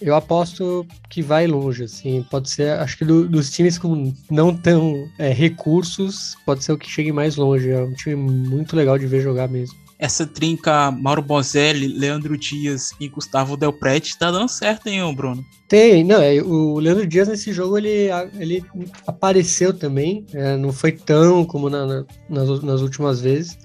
[0.00, 4.54] eu aposto que vai longe, assim, pode ser, acho que do, dos times com não
[4.54, 8.98] tão é, recursos, pode ser o que chegue mais longe, é um time muito legal
[8.98, 9.83] de ver jogar mesmo.
[9.98, 15.44] Essa trinca Mauro Bozelli, Leandro Dias e Gustavo Del Prete tá dando certo, hein, Bruno?
[15.68, 18.64] Tem, não, é, o Leandro Dias nesse jogo ele, ele
[19.06, 23.56] apareceu também, é, não foi tão como na, na, nas, nas últimas vezes.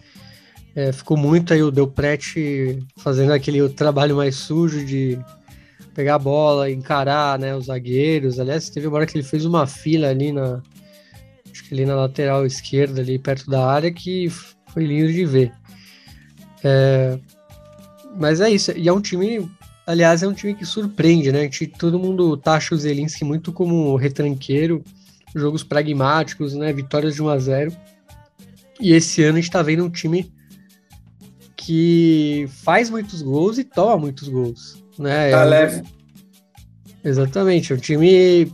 [0.75, 5.19] É, ficou muito aí o Del Prete fazendo aquele trabalho mais sujo de
[5.95, 8.39] pegar a bola, encarar né, os zagueiros.
[8.39, 10.61] Aliás, teve uma hora que ele fez uma fila ali na.
[11.71, 14.27] Ali na lateral esquerda, ali perto da área, que
[14.73, 15.51] foi lindo de ver.
[16.63, 17.17] É,
[18.15, 18.71] mas é isso.
[18.71, 19.49] E é um time.
[19.85, 21.43] Aliás, é um time que surpreende, né?
[21.43, 24.83] gente, todo mundo taxa o Zelinski muito como retranqueiro,
[25.35, 26.71] jogos pragmáticos, né?
[26.71, 27.75] Vitórias de 1 a 0
[28.79, 30.31] E esse ano a gente tá vendo um time
[31.57, 34.83] que faz muitos gols e toma muitos gols.
[34.97, 35.31] Né?
[35.31, 35.83] Tá é leve.
[37.03, 38.51] Exatamente, é um time.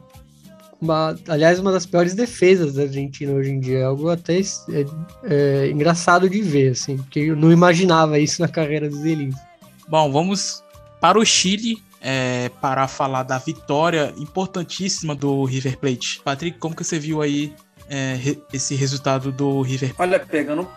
[0.86, 3.79] Uma, aliás, uma das piores defesas da Argentina hoje em dia.
[3.79, 4.86] É algo até é,
[5.23, 9.41] é, engraçado de ver, assim, porque eu não imaginava isso na carreira do Zelinski.
[9.88, 10.63] Bom, vamos
[11.01, 16.21] para o Chile é, para falar da vitória importantíssima do River Plate.
[16.23, 17.51] Patrick, como que você viu aí
[17.89, 18.19] é,
[18.53, 20.13] esse resultado do River Plate?
[20.13, 20.67] Olha, pegando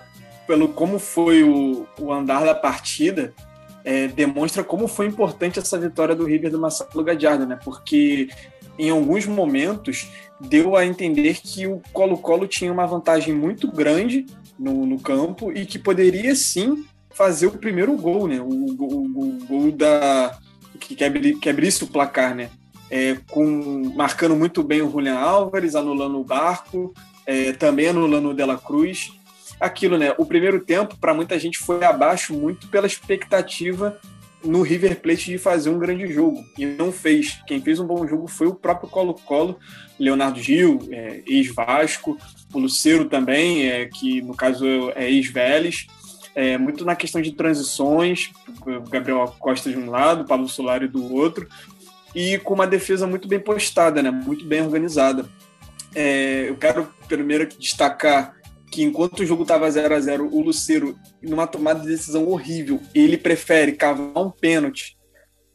[0.46, 3.34] pelo como foi o, o andar da partida,
[3.84, 7.58] é, demonstra como foi importante essa vitória do River do Marcelo Gadiardo, né?
[7.62, 8.28] Porque
[8.78, 10.08] em alguns momentos
[10.40, 14.26] deu a entender que o Colo-Colo tinha uma vantagem muito grande
[14.58, 18.40] no, no, campo e que poderia sim fazer o primeiro gol, né?
[18.40, 20.38] O, o, o gol da
[20.78, 22.50] que, que abrisse o placar, né?
[22.90, 26.94] É, com, marcando muito bem o Julian Álvares, anulando o Barco,
[27.26, 29.12] é, também anulando o Dela Cruz
[29.60, 30.14] aquilo, né?
[30.16, 33.98] O primeiro tempo, para muita gente, foi abaixo muito pela expectativa
[34.44, 36.44] no River Plate de fazer um grande jogo.
[36.56, 37.40] E não fez.
[37.46, 39.58] Quem fez um bom jogo foi o próprio Colo-Colo,
[39.98, 42.16] Leonardo Gil, é, ex-Vasco,
[42.52, 44.64] o Luceiro também, é, que no caso
[44.94, 45.86] é ex-Vélez.
[46.34, 48.30] É, muito na questão de transições,
[48.88, 51.48] Gabriel Costa de um lado, Pablo Solari do outro,
[52.14, 54.10] e com uma defesa muito bem postada, né?
[54.10, 55.28] muito bem organizada.
[55.94, 58.37] É, eu quero primeiro destacar
[58.70, 62.80] que enquanto o jogo estava 0 a 0 o Luceiro, numa tomada de decisão horrível,
[62.94, 64.96] ele prefere cavar um pênalti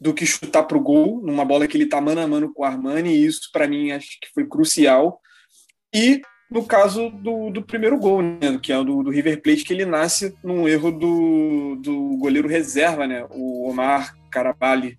[0.00, 2.62] do que chutar para o gol, numa bola que ele está mano a mano com
[2.62, 5.20] o Armani, e isso para mim acho que foi crucial.
[5.94, 9.64] E no caso do, do primeiro gol, né, que é o do, do, River Plate,
[9.64, 14.98] que ele nasce num erro do, do goleiro reserva, né, o Omar Carabali,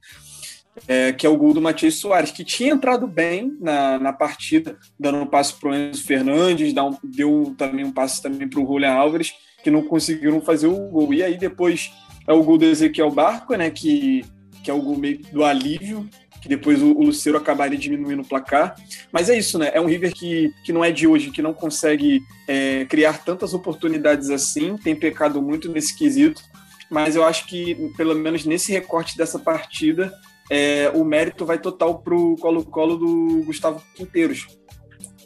[0.87, 4.77] é, que é o gol do Matias Soares, que tinha entrado bem na, na partida,
[4.99, 8.65] dando um passe para o Enzo Fernandes, um, deu também um passe também para o
[8.65, 11.13] Julian Álvares, que não conseguiram fazer o gol.
[11.13, 11.91] E aí depois
[12.27, 14.25] é o gol do Ezequiel Barco, né, que,
[14.63, 16.07] que é o gol meio do alívio,
[16.41, 18.75] que depois o, o Luceiro acabaria diminuindo o placar.
[19.11, 19.71] Mas é isso, né?
[19.73, 23.55] É um River que, que não é de hoje, que não consegue é, criar tantas
[23.55, 26.43] oportunidades assim, tem pecado muito nesse quesito.
[26.87, 30.13] Mas eu acho que, pelo menos nesse recorte dessa partida,
[30.49, 34.47] é, o mérito vai total para o Colo-Colo do Gustavo Quinteiros,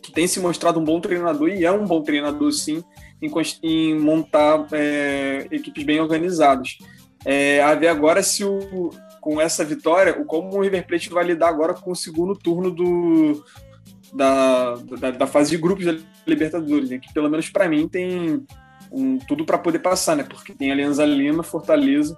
[0.01, 2.84] que tem se mostrado um bom treinador e é um bom treinador, sim,
[3.22, 3.32] em,
[3.63, 6.78] em montar é, equipes bem organizadas.
[7.26, 11.26] É, a ver agora se o, com essa vitória, o como o River Plate vai
[11.26, 13.43] lidar agora com o segundo turno do,
[14.13, 16.99] da, da, da fase de grupos da Libertadores, né?
[16.99, 18.45] que pelo menos para mim tem
[18.91, 20.24] um, tudo para poder passar, né?
[20.24, 22.17] Porque tem Alianza Lima, Fortaleza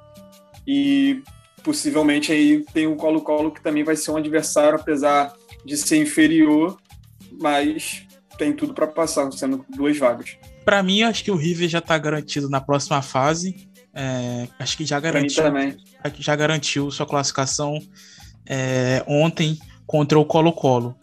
[0.66, 1.22] e
[1.64, 5.34] possivelmente aí tem o Colo-Colo que também vai ser um adversário, apesar
[5.66, 6.78] de ser inferior,
[7.39, 8.05] mas
[8.38, 10.38] tem tudo para passar, sendo duas vagas.
[10.66, 13.70] Para mim, acho que o River já está garantido na próxima fase.
[13.93, 15.43] É, acho que já garantiu,
[16.20, 17.78] já garantiu sua classificação
[18.45, 20.95] é, ontem contra o Colo-Colo.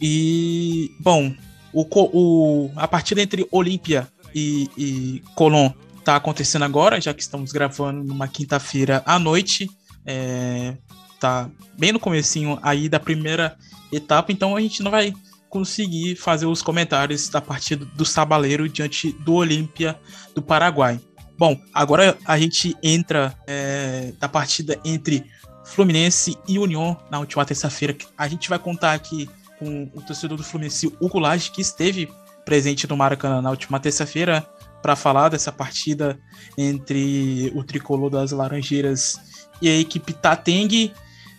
[0.00, 1.32] E, bom,
[1.72, 7.52] o, o, a partida entre Olímpia e, e Colón está acontecendo agora, já que estamos
[7.52, 9.68] gravando numa quinta-feira à noite.
[10.10, 10.74] É,
[11.20, 13.58] tá bem no comecinho aí da primeira
[13.92, 15.12] etapa, então a gente não vai
[15.50, 19.98] conseguir fazer os comentários da partida do Sabaleiro diante do Olímpia
[20.34, 20.98] do Paraguai.
[21.38, 25.24] Bom, agora a gente entra é, da partida entre
[25.64, 27.94] Fluminense e União na última terça-feira.
[28.16, 29.28] A gente vai contar aqui
[29.58, 32.08] com o torcedor do Fluminense, o Goulage, que esteve
[32.46, 34.46] presente no Maracanã na última terça-feira
[34.80, 36.18] para falar dessa partida
[36.56, 39.18] entre o tricolor das Laranjeiras
[39.60, 40.92] e a equipe Tateng.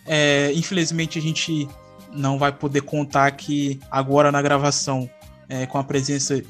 [0.06, 1.68] É, infelizmente a gente
[2.12, 5.08] não vai poder contar aqui agora na gravação
[5.48, 6.42] é, com a presença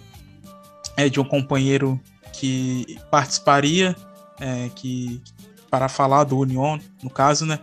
[0.96, 2.00] é, de um companheiro
[2.32, 3.94] que participaria,
[4.40, 5.20] é, que
[5.70, 7.58] para falar do Union, no caso, né?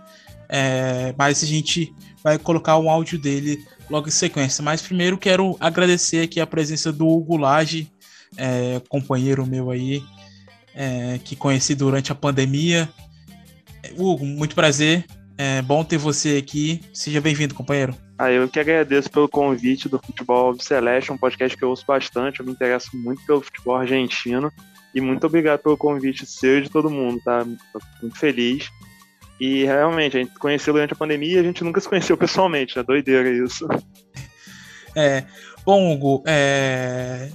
[0.49, 1.93] É, mas a gente
[2.23, 4.63] vai colocar um áudio dele logo em sequência.
[4.63, 7.91] Mas primeiro quero agradecer aqui a presença do Hugo Lage,
[8.37, 10.03] é, companheiro meu aí,
[11.23, 12.87] que conheci durante a pandemia.
[13.95, 15.05] Hugo, muito prazer.
[15.37, 16.81] É bom ter você aqui.
[16.93, 17.95] Seja bem-vindo, companheiro.
[18.17, 22.39] Ah, eu que agradeço pelo convite do Futebol Celeste, um podcast que eu ouço bastante.
[22.39, 24.51] Eu me interesso muito pelo futebol argentino.
[24.95, 27.45] E muito obrigado pelo convite seu e de todo mundo, tá?
[27.71, 28.67] Tô muito feliz.
[29.39, 32.75] E realmente, a gente conheceu durante a pandemia e a gente nunca se conheceu pessoalmente,
[32.75, 32.83] né?
[32.83, 33.67] Doideira isso.
[34.95, 35.25] É.
[35.63, 37.29] Bom, Hugo, é...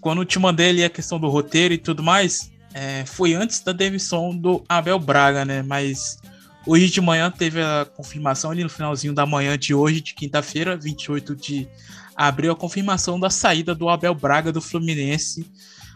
[0.00, 3.04] quando te mandei ali a questão do roteiro e tudo mais, é...
[3.06, 5.62] foi antes da demissão do Abel Braga, né?
[5.62, 6.18] Mas
[6.66, 10.76] Hoje de manhã teve a confirmação ali no finalzinho da manhã de hoje, de quinta-feira,
[10.76, 11.68] 28 de
[12.16, 15.48] abril, a confirmação da saída do Abel Braga do Fluminense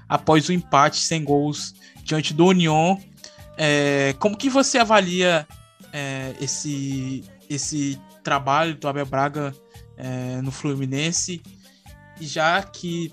[0.08, 1.74] após o empate sem gols
[2.04, 2.96] diante do Union.
[3.58, 5.44] É, como que você avalia
[5.92, 9.52] é, esse, esse trabalho do Abel Braga
[9.96, 11.42] é, no Fluminense,
[12.20, 13.12] já que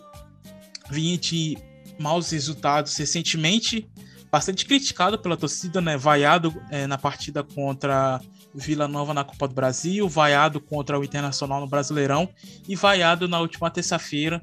[0.92, 1.58] vinha de
[2.00, 3.90] maus resultados recentemente
[4.32, 5.98] bastante criticado pela torcida, né?
[5.98, 8.20] Vaiado é, na partida contra
[8.54, 12.30] o Vila Nova na Copa do Brasil, vaiado contra o Internacional no Brasileirão
[12.68, 14.42] e vaiado na última terça-feira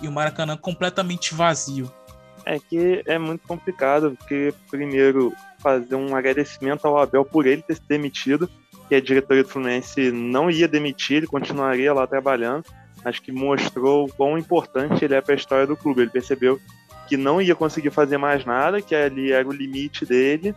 [0.00, 1.90] e o Maracanã completamente vazio.
[2.44, 7.74] É que é muito complicado, porque primeiro fazer um agradecimento ao Abel por ele ter
[7.74, 8.48] se demitido,
[8.88, 12.64] que a diretoria do Fluminense não ia demitir, ele continuaria lá trabalhando.
[13.04, 16.02] Acho que mostrou o quão importante ele é para a história do clube.
[16.02, 16.60] Ele percebeu
[17.06, 20.54] que não ia conseguir fazer mais nada, que ali era o limite dele.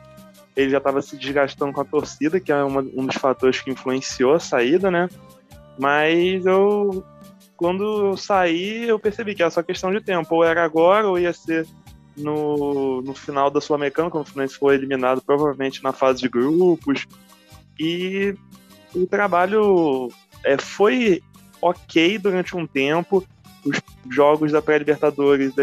[0.56, 3.72] Ele já estava se desgastando com a torcida, que é uma, um dos fatores que
[3.72, 5.08] influenciou a saída, né?
[5.78, 7.04] Mas eu,
[7.56, 10.36] quando eu saí, eu percebi que era só questão de tempo.
[10.36, 11.66] Ou era agora, ou ia ser
[12.18, 17.08] no, no final da Sul-Americana, quando o Fluminense foi eliminado, provavelmente na fase de grupos.
[17.80, 18.36] E
[18.94, 20.10] o trabalho
[20.44, 21.22] é, foi
[21.62, 23.26] ok durante um tempo.
[23.66, 23.80] Os
[24.10, 25.54] jogos da pré-Libertadores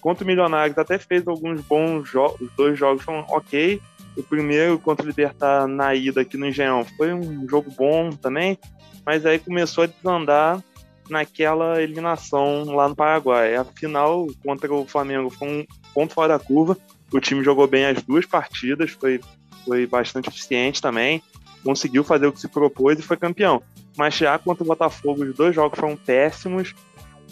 [0.00, 3.80] contra o Milionários até fez alguns bons jogos, os dois jogos foram ok.
[4.16, 8.58] O primeiro contra o Libertar na ida aqui no Engenhão foi um jogo bom também,
[9.04, 10.62] mas aí começou a desandar
[11.08, 13.54] naquela eliminação lá no Paraguai.
[13.54, 16.76] A final contra o Flamengo foi um ponto fora da curva.
[17.12, 19.20] O time jogou bem as duas partidas, foi,
[19.64, 21.22] foi bastante eficiente também,
[21.62, 23.62] conseguiu fazer o que se propôs e foi campeão.
[23.96, 26.74] Mas já contra o Botafogo, os dois jogos foram péssimos.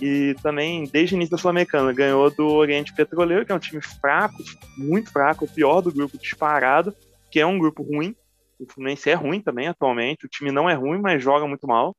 [0.01, 3.80] E também, desde o início da Sul-Americana, ganhou do Oriente Petroleiro, que é um time
[3.80, 4.36] fraco,
[4.76, 6.95] muito fraco, o pior do grupo disparado,
[7.30, 8.14] que é um grupo ruim.
[8.59, 10.26] O Fluminense é ruim também atualmente.
[10.26, 11.95] O time não é ruim, mas joga muito mal.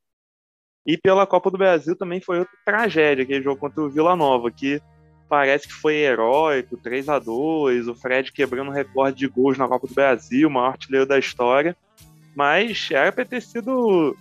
[0.85, 4.51] E pela Copa do Brasil também foi outra tragédia, aquele jogo contra o Vila Nova,
[4.51, 4.79] que
[5.27, 9.67] parece que foi heróico, 3 a 2 o Fred quebrando o recorde de gols na
[9.67, 11.75] Copa do Brasil, o maior artilheiro da história.
[12.35, 14.15] Mas era para ter sido.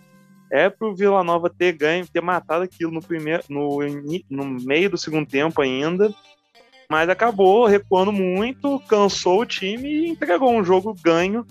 [0.55, 3.81] É pro Vila Nova ter ganho, ter matado aquilo no, primeiro, no,
[4.31, 6.15] no meio do segundo tempo ainda.
[6.89, 11.45] Mas acabou recuando muito, cansou o time e entregou um jogo ganho.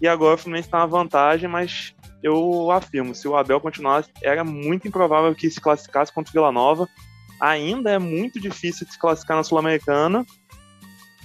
[0.00, 4.42] E agora o Fluminense está na vantagem, mas eu afirmo, se o Abel continuasse, era
[4.42, 6.88] muito improvável que se classificasse contra o Vila Nova.
[7.38, 10.24] Ainda é muito difícil se classificar na Sul-Americana.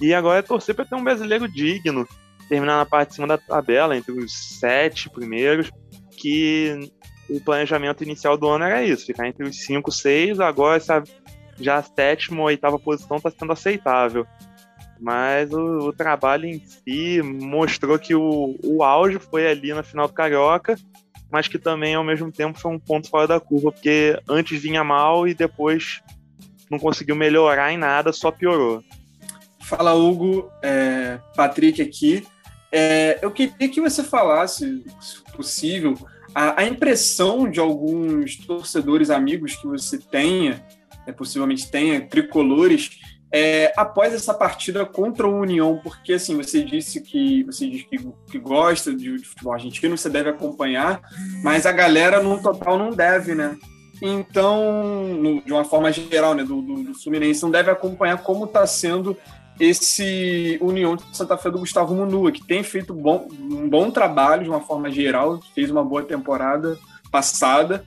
[0.02, 2.06] E agora é torcer para ter um brasileiro digno,
[2.46, 5.70] terminar na parte de cima da tabela, entre os sete primeiros,
[6.18, 6.92] que
[7.28, 11.02] o planejamento inicial do ano era isso, ficar entre os cinco, seis, agora essa,
[11.60, 14.26] já a sétima ou oitava posição está sendo aceitável.
[15.00, 20.06] Mas o, o, trabalho em si mostrou que o, o auge foi ali na final
[20.06, 20.76] do Carioca,
[21.30, 24.84] mas que também, ao mesmo tempo, foi um ponto fora da curva, porque antes vinha
[24.84, 26.02] mal e depois
[26.70, 28.84] não conseguiu melhorar em nada, só piorou.
[29.60, 30.50] Fala, Hugo.
[30.62, 32.26] É, Patrick aqui.
[32.70, 35.94] É, eu queria que você falasse, se possível,
[36.34, 40.64] a, a, impressão de alguns torcedores amigos que você tenha,
[41.06, 42.98] é, possivelmente tenha, tricolores,
[43.32, 47.98] é, após essa partida contra o União, porque assim você disse que você diz que,
[48.30, 51.00] que gosta de, de, futebol argentino, você deve acompanhar,
[51.42, 53.56] mas a galera no total não deve, né?
[54.02, 58.44] Então, no, de uma forma geral, né, do, do, do Fluminense, não deve acompanhar como
[58.44, 59.16] está sendo
[59.60, 64.44] esse União de Santa Fé do Gustavo Munua, que tem feito bom, um bom trabalho
[64.44, 66.78] de uma forma geral, fez uma boa temporada
[67.10, 67.84] passada.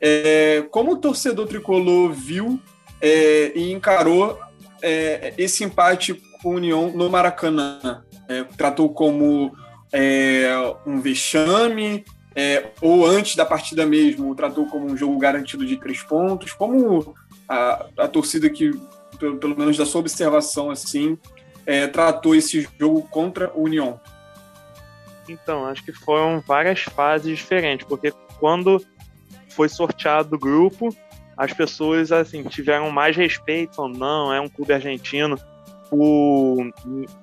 [0.00, 2.60] É, como o torcedor tricolor viu
[3.00, 4.38] é, e encarou
[4.82, 8.02] é, esse empate com o União no Maracanã?
[8.28, 9.52] É, tratou como
[9.92, 10.48] é,
[10.86, 12.04] um vexame,
[12.34, 16.52] é, ou antes da partida mesmo, tratou como um jogo garantido de três pontos?
[16.52, 17.14] Como
[17.48, 18.70] a, a torcida que,
[19.22, 21.16] pelo, pelo, menos da sua observação, assim,
[21.64, 24.00] é, tratou esse jogo contra o União?
[25.28, 28.84] Então, acho que foram várias fases diferentes, porque quando
[29.50, 30.88] foi sorteado o grupo,
[31.36, 35.38] as pessoas assim tiveram mais respeito, ou não, é um clube argentino,
[35.88, 36.68] o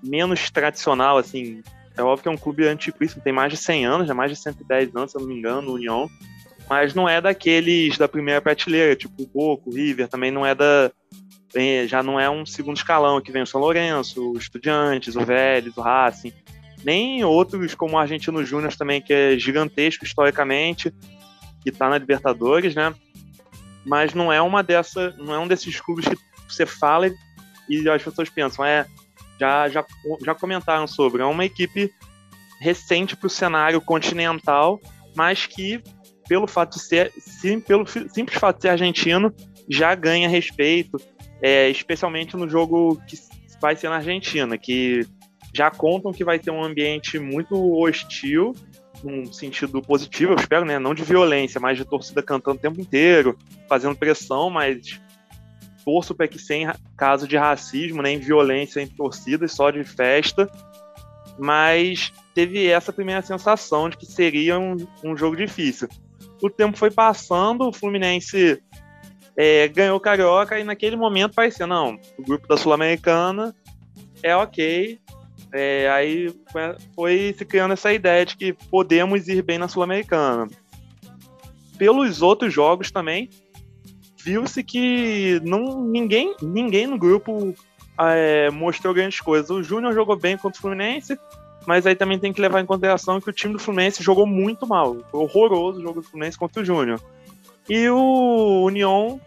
[0.01, 1.61] menos tradicional, assim,
[1.97, 4.37] é óbvio que é um clube antiquíssimo, tem mais de 100 anos, já mais de
[4.37, 6.09] 110 anos, se eu não me engano, o União,
[6.69, 10.55] mas não é daqueles da primeira prateleira, tipo o Boca, o River, também não é
[10.55, 10.89] da
[11.87, 15.75] já não é um segundo escalão, que vem o São Lourenço, o Estudiantes, o Vélez,
[15.75, 16.33] o Racing,
[16.83, 20.93] nem outros como o Argentino Júnior também, que é gigantesco historicamente,
[21.61, 22.93] que está na Libertadores, né?
[23.85, 27.15] mas não é uma dessa, não é um desses clubes que você fala e,
[27.69, 28.85] e as pessoas pensam, é,
[29.39, 29.85] já, já,
[30.23, 31.91] já comentaram sobre, é uma equipe
[32.59, 34.79] recente para o cenário continental,
[35.15, 35.81] mas que
[36.27, 39.33] pelo fato de ser, sim, pelo simples fato de ser argentino,
[39.67, 40.97] já ganha respeito,
[41.41, 43.17] é, especialmente no jogo que
[43.61, 45.05] vai ser na Argentina, que
[45.53, 48.53] já contam que vai ter um ambiente muito hostil
[49.03, 50.77] num sentido positivo, eu espero, né?
[50.77, 53.37] Não de violência, mas de torcida cantando o tempo inteiro,
[53.67, 54.99] fazendo pressão, mas
[55.85, 56.67] torço para que sem
[56.97, 60.49] caso de racismo, nem violência em torcidas, só de festa.
[61.37, 65.87] Mas teve essa primeira sensação de que seria um, um jogo difícil.
[66.41, 68.61] O tempo foi passando, o Fluminense
[69.41, 73.55] é, ganhou Carioca e naquele momento parecia, não, o grupo da Sul-Americana
[74.21, 74.99] é ok,
[75.53, 76.35] é, aí
[76.93, 80.45] foi se criando essa ideia de que podemos ir bem na Sul-Americana.
[81.77, 83.29] Pelos outros jogos também,
[84.21, 87.55] viu-se que não, ninguém, ninguém no grupo
[87.97, 89.49] é, mostrou grandes coisas.
[89.49, 91.17] O Júnior jogou bem contra o Fluminense,
[91.65, 94.67] mas aí também tem que levar em consideração que o time do Fluminense jogou muito
[94.67, 94.97] mal.
[95.09, 96.99] Foi horroroso o jogo do Fluminense contra o Júnior.
[97.69, 99.21] E o União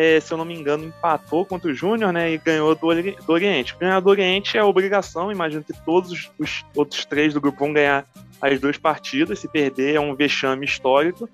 [0.00, 2.30] é, se eu não me engano, empatou contra o Júnior, né?
[2.30, 3.74] E ganhou do, do Oriente.
[3.80, 8.06] Ganhar do Oriente é obrigação, imagino que todos os outros três do grupo vão ganhar
[8.40, 9.40] as duas partidas.
[9.40, 11.28] Se perder, é um vexame histórico.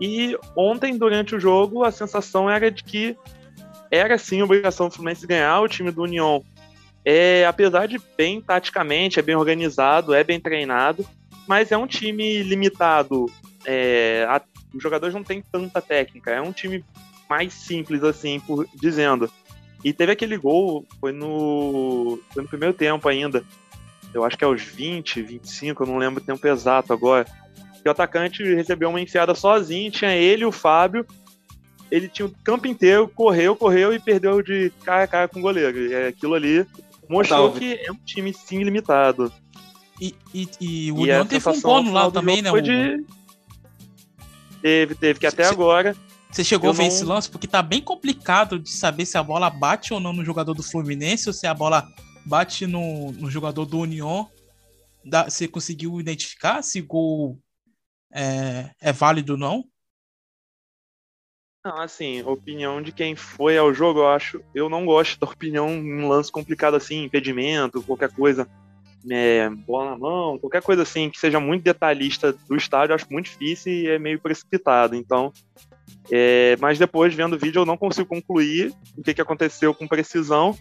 [0.00, 3.16] E ontem, durante o jogo, a sensação era de que
[3.92, 5.60] era sim obrigação do Fluminense ganhar.
[5.60, 6.44] O time do União
[7.04, 11.06] é, apesar de bem taticamente, é bem organizado, é bem treinado,
[11.46, 13.26] mas é um time limitado.
[13.64, 14.42] É, a,
[14.74, 16.32] os jogadores não têm tanta técnica.
[16.32, 16.84] É um time
[17.32, 19.30] mais simples, assim, por dizendo.
[19.82, 23.42] E teve aquele gol, foi no, foi no primeiro tempo ainda.
[24.12, 27.24] Eu acho que é aos 20, 25, eu não lembro o tempo exato agora.
[27.82, 31.06] Que o atacante recebeu uma enfiada sozinho, tinha ele e o Fábio.
[31.90, 35.42] Ele tinha o campo inteiro, correu, correu e perdeu de cara a cara com o
[35.42, 35.78] goleiro.
[35.78, 36.66] E aquilo ali
[37.08, 39.32] mostrou que é um time sim limitado.
[39.98, 42.50] E, e, e o União teve um no lado também, né?
[42.50, 43.02] Foi de...
[44.60, 45.96] Teve, teve, que até agora.
[46.32, 46.88] Você chegou a ver não...
[46.88, 47.30] esse lance?
[47.30, 50.62] Porque tá bem complicado de saber se a bola bate ou não no jogador do
[50.62, 51.86] Fluminense ou se a bola
[52.24, 54.30] bate no, no jogador do União.
[55.04, 57.38] Da, você conseguiu identificar se o gol
[58.10, 59.64] é, é válido ou não?
[61.64, 64.42] Não, assim, opinião de quem foi ao jogo, eu acho.
[64.54, 68.48] Eu não gosto da opinião em um lance complicado assim, impedimento, qualquer coisa,
[69.10, 73.06] é, bola na mão, qualquer coisa assim que seja muito detalhista do estádio, eu acho
[73.10, 74.96] muito difícil e é meio precipitado.
[74.96, 75.32] Então,
[76.10, 79.86] é, mas depois, vendo o vídeo, eu não consigo concluir o que, que aconteceu com
[79.86, 80.56] precisão.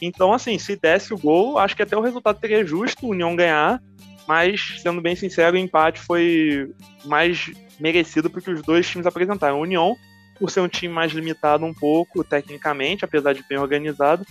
[0.00, 3.34] Então, assim, se desse o gol, acho que até o resultado seria justo, o União
[3.36, 3.80] ganhar,
[4.26, 6.70] mas, sendo bem sincero, o empate foi
[7.04, 9.56] mais merecido porque os dois times apresentaram.
[9.56, 9.96] A União
[10.38, 14.24] por ser um time mais limitado um pouco, tecnicamente, apesar de bem organizado.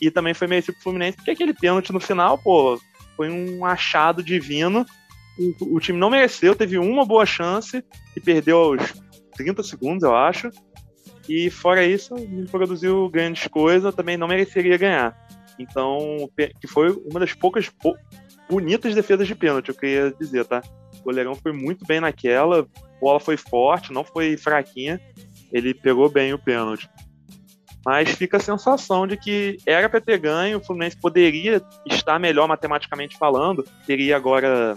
[0.00, 2.80] E também foi merecido pro Fluminense, porque aquele pênalti no final, pô,
[3.16, 4.84] foi um achado divino.
[5.38, 7.82] O, o, time não mereceu, teve uma boa chance
[8.16, 8.92] e perdeu aos
[9.34, 10.50] 30 segundos, eu acho.
[11.28, 15.16] E fora isso, não produziu grandes coisas, também não mereceria ganhar.
[15.58, 16.28] Então,
[16.60, 17.70] que foi uma das poucas
[18.48, 20.62] bonitas defesas de pênalti, eu queria dizer, tá?
[21.00, 25.00] O goleirão foi muito bem naquela, a bola foi forte, não foi fraquinha
[25.54, 26.90] ele pegou bem o pênalti.
[27.86, 32.48] Mas fica a sensação de que era para ter ganho, o Fluminense poderia estar melhor
[32.48, 34.74] matematicamente falando, teria agora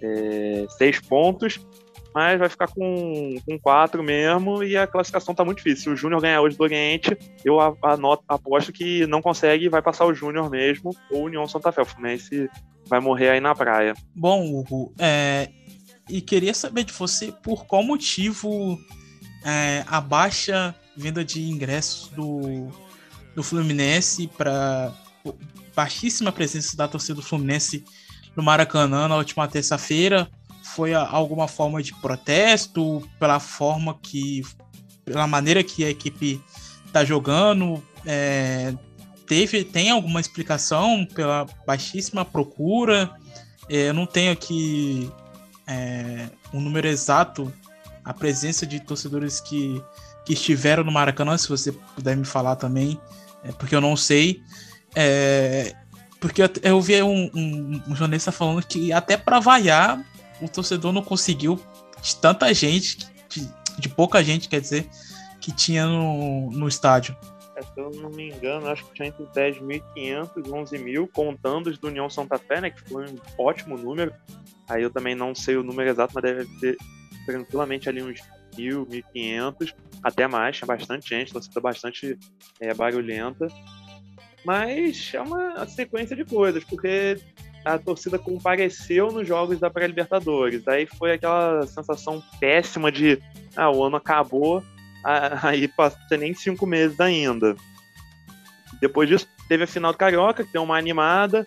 [0.00, 1.60] é, seis pontos,
[2.14, 5.82] mas vai ficar com, com quatro mesmo e a classificação tá muito difícil.
[5.82, 10.04] Se o Júnior ganhar hoje do Oriente, eu anoto, aposto que não consegue vai passar
[10.04, 11.82] o Júnior mesmo ou União Santa Fé.
[11.82, 12.50] O Fluminense
[12.86, 13.94] vai morrer aí na praia.
[14.14, 15.48] Bom, Hugo, é,
[16.08, 18.78] e queria saber de você por qual motivo
[19.44, 22.68] é, a baixa venda de ingressos do,
[23.34, 24.92] do Fluminense para
[25.74, 27.84] baixíssima presença da torcida do Fluminense
[28.36, 30.30] no Maracanã na última terça-feira
[30.74, 34.42] foi alguma forma de protesto pela forma que
[35.04, 36.40] pela maneira que a equipe
[36.86, 38.74] está jogando é,
[39.26, 43.10] teve tem alguma explicação pela baixíssima procura
[43.68, 45.10] é, eu não tenho aqui
[45.66, 47.52] é, um número exato
[48.04, 49.82] a presença de torcedores que,
[50.24, 53.00] que estiveram no Maracanã, se você puder me falar também,
[53.44, 54.42] é, porque eu não sei.
[54.94, 55.74] É,
[56.20, 60.04] porque eu, eu vi um, um, um, jornalista falando que até para vaiar,
[60.42, 61.60] o torcedor não conseguiu
[62.00, 64.88] de tanta gente, de, de pouca gente, quer dizer,
[65.40, 67.16] que tinha no, no estádio.
[67.56, 69.82] É, se eu não me engano, acho que tinha entre 10.500
[70.36, 74.12] e 11.000, contando os do União Santa Fé, né, que foi um ótimo número.
[74.68, 76.76] Aí eu também não sei o número exato, mas deve ter
[77.26, 78.20] tranquilamente ali uns
[78.56, 82.18] mil, mil quinhentos, até mais, tinha bastante gente, torcida bastante
[82.60, 83.46] é, barulhenta.
[84.44, 87.16] Mas é uma sequência de coisas, porque
[87.64, 90.66] a torcida compareceu nos jogos da pré-libertadores.
[90.66, 93.20] Aí foi aquela sensação péssima de
[93.56, 94.62] ah, o ano acabou,
[95.42, 97.54] aí passou nem cinco meses ainda.
[98.80, 101.46] Depois disso, teve a final do Carioca, que deu uma animada,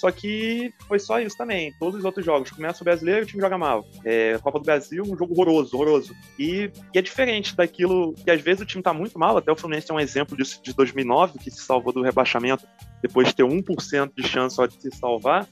[0.00, 1.74] só que foi só isso também.
[1.78, 2.50] Todos os outros jogos.
[2.50, 3.84] Começa o brasileiro, o time joga mal.
[4.02, 6.14] É, Copa do Brasil, um jogo horroroso, horroroso.
[6.38, 9.36] E, e, é diferente daquilo que às vezes o time tá muito mal.
[9.36, 12.66] Até o Fluminense é um exemplo disso de 2009, que se salvou do rebaixamento
[13.02, 15.46] depois de ter 1% de chance só de se salvar.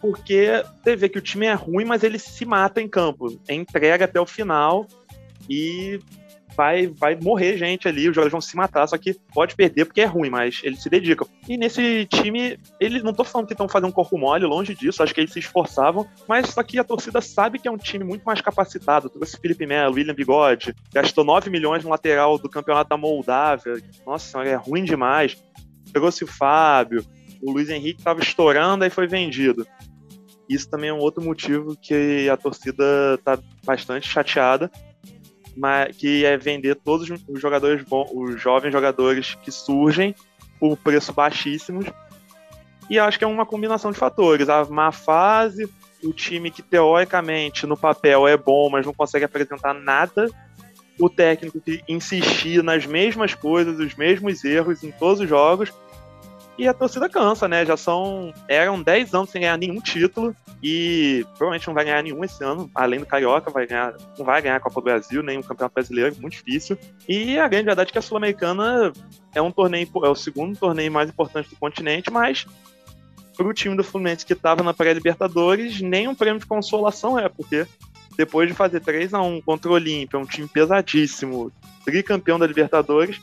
[0.00, 3.36] Porque você vê que o time é ruim, mas ele se mata em campo.
[3.50, 4.86] Entrega até o final.
[5.50, 5.98] E
[6.56, 10.00] vai, vai morrer gente ali, os jogadores vão se matar, só que pode perder porque
[10.00, 11.26] é ruim, mas eles se dedicam.
[11.48, 15.02] E nesse time, eles não tô falando que estão fazendo um corpo mole, longe disso,
[15.02, 18.04] acho que eles se esforçavam, mas só que a torcida sabe que é um time
[18.04, 19.08] muito mais capacitado.
[19.08, 23.74] Trouxe Felipe Melo, William Bigode, gastou 9 milhões no lateral do campeonato da Moldávia.
[24.06, 25.42] Nossa, é ruim demais.
[25.92, 27.04] Trouxe o Fábio,
[27.42, 29.66] o Luiz Henrique estava estourando, aí foi vendido.
[30.48, 34.70] Isso também é um outro motivo que a torcida tá bastante chateada
[35.96, 40.14] que é vender todos os jogadores bons, os jovens jogadores que surgem
[40.58, 41.86] por preço baixíssimos.
[42.88, 44.48] E acho que é uma combinação de fatores.
[44.48, 45.68] A má fase,
[46.02, 50.28] o time que teoricamente no papel é bom, mas não consegue apresentar nada.
[50.98, 55.72] O técnico que insistir nas mesmas coisas, os mesmos erros em todos os jogos
[56.58, 57.64] e a torcida cansa, né?
[57.64, 58.32] Já são.
[58.46, 60.34] Eram 10 anos sem ganhar nenhum título.
[60.62, 62.70] E provavelmente não vai ganhar nenhum esse ano.
[62.74, 65.74] Além do Carioca, vai ganhar, não vai ganhar a Copa do Brasil, nem o Campeonato
[65.74, 66.78] Brasileiro, muito difícil.
[67.08, 68.92] E a grande verdade é que a Sul-Americana
[69.34, 72.46] é um torneio, é o segundo torneio mais importante do continente, mas
[73.36, 77.28] para o time do Fluminense que estava na pré-Libertadores, nem um prêmio de consolação é,
[77.28, 77.66] porque
[78.16, 81.50] depois de fazer 3 a 1 contra o Olímpia, um time pesadíssimo,
[81.84, 83.20] tricampeão da Libertadores,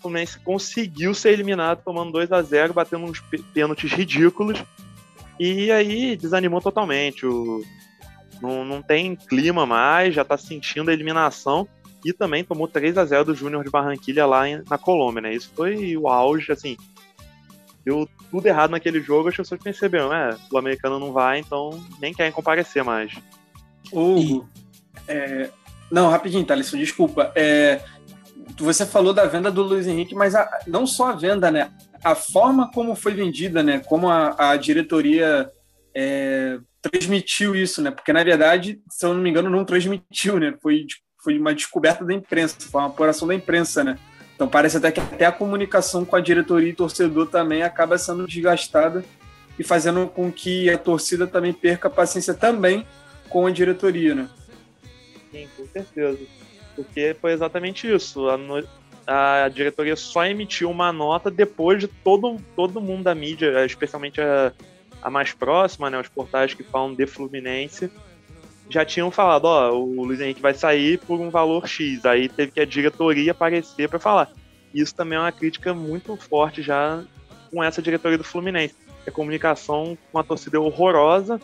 [0.00, 3.20] Fluminense conseguiu ser eliminado tomando 2 a 0 batendo uns
[3.52, 4.62] pênaltis ridículos.
[5.38, 7.26] E aí desanimou totalmente.
[7.26, 7.62] O,
[8.40, 11.68] não, não tem clima mais, já tá sentindo a eliminação.
[12.04, 15.34] E também tomou 3 a 0 do Júnior de Barranquilha lá em, na Colômbia, né?
[15.34, 16.76] Isso foi o auge, assim.
[17.84, 22.12] Deu tudo errado naquele jogo, as pessoas perceberam, é, o americano não vai, então nem
[22.12, 23.12] querem comparecer mais.
[23.92, 24.48] Hugo,
[25.08, 25.50] é...
[25.90, 27.32] não, rapidinho, Thaleson, desculpa.
[27.34, 27.82] É...
[28.58, 30.48] Você falou da venda do Luiz Henrique, mas a...
[30.66, 31.70] não só a venda, né?
[32.02, 33.80] A forma como foi vendida, né?
[33.80, 35.50] Como a, a diretoria
[35.94, 36.58] é...
[36.82, 37.90] transmitiu isso, né?
[37.90, 40.54] Porque, na verdade, se eu não me engano, não transmitiu, né?
[40.62, 40.86] Foi,
[41.22, 43.98] foi uma descoberta da imprensa, foi uma apuração da imprensa, né?
[44.40, 48.26] Então parece até que até a comunicação com a diretoria e torcedor também acaba sendo
[48.26, 49.04] desgastada
[49.58, 52.86] e fazendo com que a torcida também perca a paciência também
[53.28, 54.30] com a diretoria, né?
[55.30, 56.39] Sim, com certeza.
[56.84, 58.28] Porque foi exatamente isso.
[58.28, 58.66] A, no...
[59.06, 64.52] a diretoria só emitiu uma nota depois de todo, todo mundo da mídia, especialmente a,
[65.02, 67.90] a mais próxima, né, os portais que falam de Fluminense,
[68.68, 72.04] já tinham falado, ó, o Luiz Henrique vai sair por um valor X.
[72.04, 74.30] Aí teve que a diretoria aparecer para falar.
[74.72, 77.02] Isso também é uma crítica muito forte já
[77.50, 78.76] com essa diretoria do Fluminense.
[79.06, 81.40] A comunicação com a torcida é horrorosa,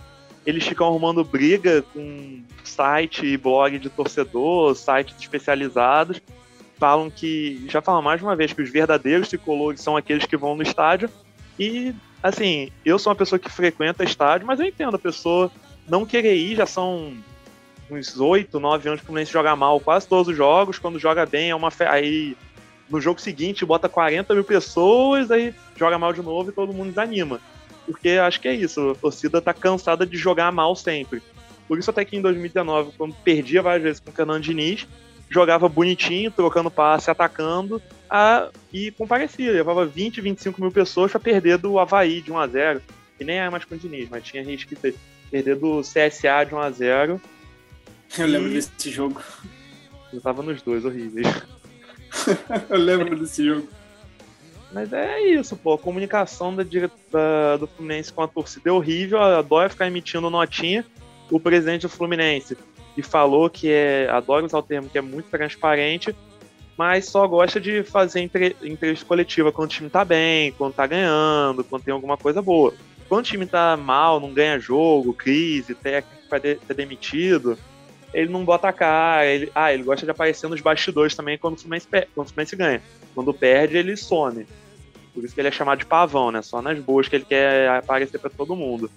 [0.47, 6.23] eles ficam arrumando briga com site e blog de torcedor, sites especializados.
[6.79, 10.55] Falam que, já falam mais uma vez, que os verdadeiros tricolores são aqueles que vão
[10.55, 11.11] no estádio.
[11.59, 11.93] E,
[12.23, 15.51] assim, eu sou uma pessoa que frequenta estádio, mas eu entendo a pessoa
[15.89, 17.13] não querer ir, já são
[17.91, 20.79] uns oito, nove anos que o Fluminense joga mal quase todos os jogos.
[20.79, 21.85] Quando joga bem, é uma fe...
[21.85, 22.37] aí
[22.89, 26.91] no jogo seguinte bota 40 mil pessoas, aí joga mal de novo e todo mundo
[26.91, 27.41] desanima
[27.87, 31.23] porque acho que é isso, a torcida tá cansada de jogar mal sempre.
[31.69, 34.87] Por isso até que em 2019, quando perdia várias vezes com o Fernando Diniz,
[35.29, 41.59] jogava bonitinho, trocando passe, atacando, a, e comparecia, levava 20, 25 mil pessoas para perder
[41.59, 42.83] do Havaí de 1 a 0
[43.19, 44.95] e nem é mais com o Diniz, mas tinha risco de
[45.31, 47.21] perder do CSA de 1 a 0
[48.19, 48.31] Eu e...
[48.31, 49.21] lembro desse jogo.
[50.13, 51.27] Eu tava nos dois, horríveis.
[52.71, 53.69] Eu lembro desse jogo.
[54.77, 55.73] Mas é isso, pô.
[55.73, 59.19] A comunicação da, da, do Fluminense com a torcida é horrível.
[59.19, 60.85] Adora ficar emitindo notinha.
[61.31, 62.59] O presidente do Fluminense
[62.95, 64.07] e falou que é.
[64.11, 66.15] Adora usar o termo que é muito transparente,
[66.77, 70.87] mas só gosta de fazer entre, entrevista coletiva quando o time tá bem, quando tá
[70.87, 72.75] ganhando, quando tem alguma coisa boa.
[73.09, 77.59] Quando o time tá mal, não ganha jogo, crise, técnico vai ser demitido,
[78.13, 79.25] ele não bota a cara.
[79.25, 82.57] Ele, ah, ele gosta de aparecer nos bastidores também quando o Fluminense, quando o Fluminense
[82.57, 82.83] ganha.
[83.15, 84.47] Quando perde, ele some.
[85.17, 86.43] Por isso que ele é chamado de pavão, né?
[86.43, 88.91] Só nas boas que ele quer aparecer para todo mundo.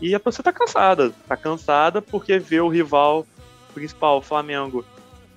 [0.00, 1.12] E a torcida tá cansada.
[1.28, 3.26] Tá cansada porque vê o rival
[3.74, 4.82] principal, o Flamengo,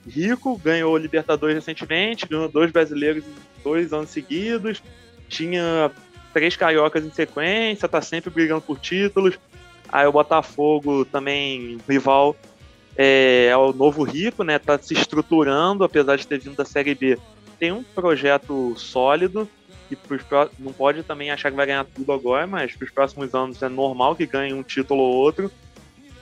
[0.08, 3.26] rico, ganhou o Libertadores recentemente, ganhou dois brasileiros
[3.62, 4.82] dois anos seguidos,
[5.28, 5.92] tinha
[6.34, 9.38] três cariocas em sequência, tá sempre brigando por títulos.
[9.90, 12.38] Aí o Botafogo também, rival,
[12.96, 14.60] é, é, o novo rico, né?
[14.60, 17.20] Tá se estruturando, apesar de ter vindo da Série B
[17.60, 19.48] tem um projeto sólido
[19.90, 20.24] e pros,
[20.58, 23.70] não pode também achar que vai ganhar tudo agora, mas para os próximos anos é
[23.70, 25.52] normal que ganhe um título ou outro.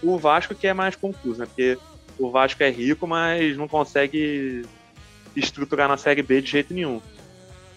[0.02, 1.46] O Vasco que é mais confuso, né?
[1.46, 1.78] Porque
[2.20, 4.66] o Vasco é rico, mas não consegue
[5.36, 7.02] estruturar na Série B de jeito nenhum.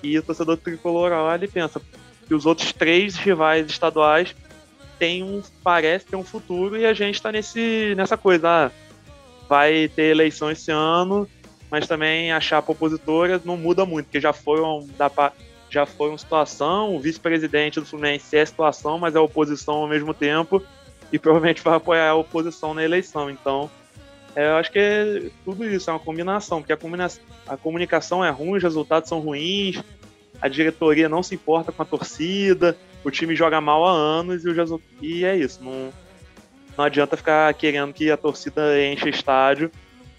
[0.03, 1.81] E o torcedor tricolor olha e pensa
[2.27, 4.35] que os outros três rivais estaduais
[4.99, 8.49] têm um, parece ter um futuro e a gente está nessa coisa.
[8.49, 8.71] Ah,
[9.49, 11.29] vai ter eleição esse ano,
[11.71, 14.87] mas também a chapa opositora não muda muito, porque já foi, um,
[15.69, 19.75] já foi uma situação, o vice-presidente do Fluminense é a situação, mas é a oposição
[19.77, 20.63] ao mesmo tempo,
[21.13, 23.31] e provavelmente vai apoiar a oposição na eleição.
[23.31, 23.71] Então,
[24.35, 27.09] é, eu acho que é tudo isso, é uma combinação, porque a, combina
[27.47, 29.83] a comunicação é ruim, os resultados são ruins,
[30.41, 34.49] a diretoria não se importa com a torcida, o time joga mal há anos e,
[34.49, 35.63] o e é isso.
[35.63, 35.93] Não,
[36.77, 39.71] não adianta ficar querendo que a torcida enche estádio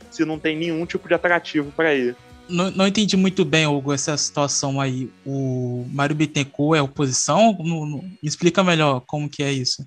[0.10, 2.16] se não tem nenhum tipo de atrativo para ir.
[2.50, 5.10] Não, não, entendi muito bem, Hugo, essa situação aí.
[5.26, 7.58] O Mário Bittencourt é oposição?
[7.60, 9.86] Não, não, me explica melhor como que é isso.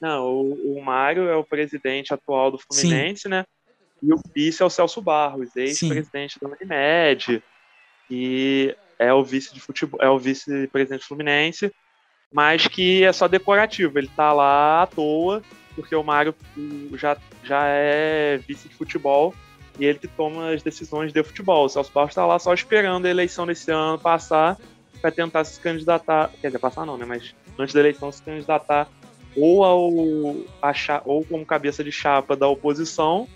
[0.00, 3.28] Não, o, o Mário é o presidente atual do Fluminense, Sim.
[3.30, 3.44] né?
[4.02, 7.42] E o vice é o Celso Barros, ex-presidente da Unimed,
[8.10, 11.72] e é o vice de futebol, é o vice-presidente do Fluminense,
[12.30, 15.42] mas que é só decorativo, ele tá lá à toa,
[15.74, 16.34] porque o Mário
[16.94, 19.34] já, já é vice de futebol
[19.78, 21.66] e ele que toma as decisões de futebol.
[21.66, 24.56] O Celso Barros está lá só esperando a eleição desse ano passar
[25.00, 28.88] para tentar se candidatar, quer dizer, passar não, né, mas antes da eleição se candidatar
[29.36, 33.28] ou ao achar, ou como cabeça de chapa da oposição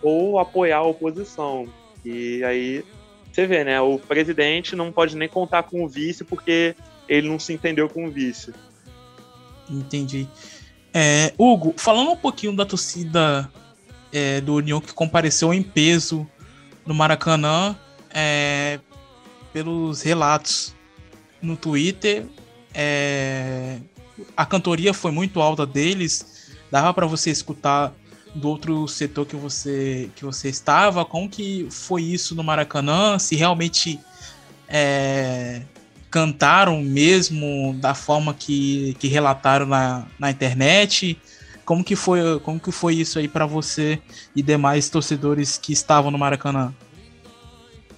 [0.00, 1.68] ou apoiar a oposição.
[2.04, 2.84] E aí
[3.32, 6.74] você vê, né, o presidente não pode nem contar com o vice porque
[7.08, 8.52] ele não se entendeu com o vice.
[9.68, 10.28] Entendi.
[10.92, 13.50] É, Hugo, falando um pouquinho da torcida
[14.12, 16.26] é, do União que compareceu em peso
[16.86, 17.76] no Maracanã,
[18.12, 18.80] é,
[19.52, 20.74] pelos relatos
[21.40, 22.26] no Twitter,
[22.74, 23.78] é,
[24.36, 27.92] a cantoria foi muito alta deles, dava para você escutar
[28.34, 33.18] do outro setor que você que você estava, como que foi isso no Maracanã?
[33.18, 33.98] Se realmente
[34.68, 35.62] é,
[36.10, 41.18] cantaram mesmo da forma que, que relataram na, na internet?
[41.64, 44.00] Como que foi, como que foi isso aí para você
[44.34, 46.74] e demais torcedores que estavam no Maracanã?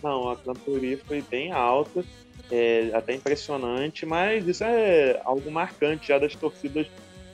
[0.03, 2.05] Não, a cantoria foi bem alta,
[2.51, 6.87] é, até impressionante, mas isso é algo marcante já das torcidas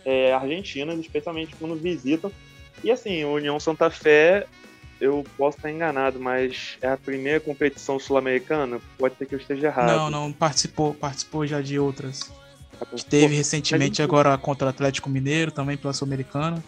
[0.05, 2.31] é, argentinas, especialmente quando visitam.
[2.85, 4.47] E assim, o União Santa Fé
[5.01, 8.81] eu posso estar enganado, mas é a primeira competição sul-americana?
[8.99, 9.87] Pode ser que eu esteja errado.
[9.87, 12.31] Não, não, participou, participou já de outras.
[12.95, 16.63] Que teve recentemente agora contra o Atlético Mineiro, também pela Sul-Americana.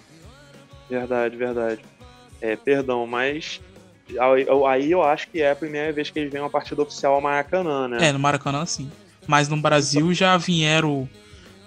[0.88, 1.80] Verdade, verdade.
[2.40, 3.60] É, perdão, mas
[4.18, 7.20] aí eu acho que é a primeira vez que eles vêm uma partida oficial ao
[7.20, 8.08] Maracanã, né?
[8.08, 8.90] É, no Maracanã sim.
[9.26, 11.08] Mas no Brasil já vieram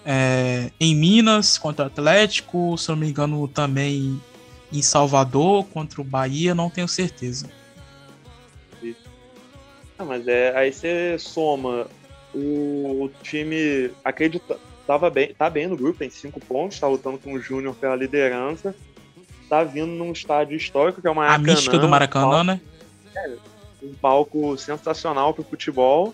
[0.05, 4.21] é, em Minas contra o Atlético, se não me engano também
[4.71, 7.49] em Salvador contra o Bahia, não tenho certeza.
[9.97, 11.87] Ah, mas é, aí você soma
[12.33, 14.57] o, time acredita,
[14.87, 17.95] tava bem, tá bem no grupo, tem cinco pontos, tá lutando com o Júnior pela
[17.95, 18.75] liderança,
[19.49, 21.51] tá vindo num estádio histórico que é o Maracanã.
[21.51, 22.61] A mística do Maracanã, um né?
[23.15, 23.31] É,
[23.83, 26.13] um palco sensacional pro futebol.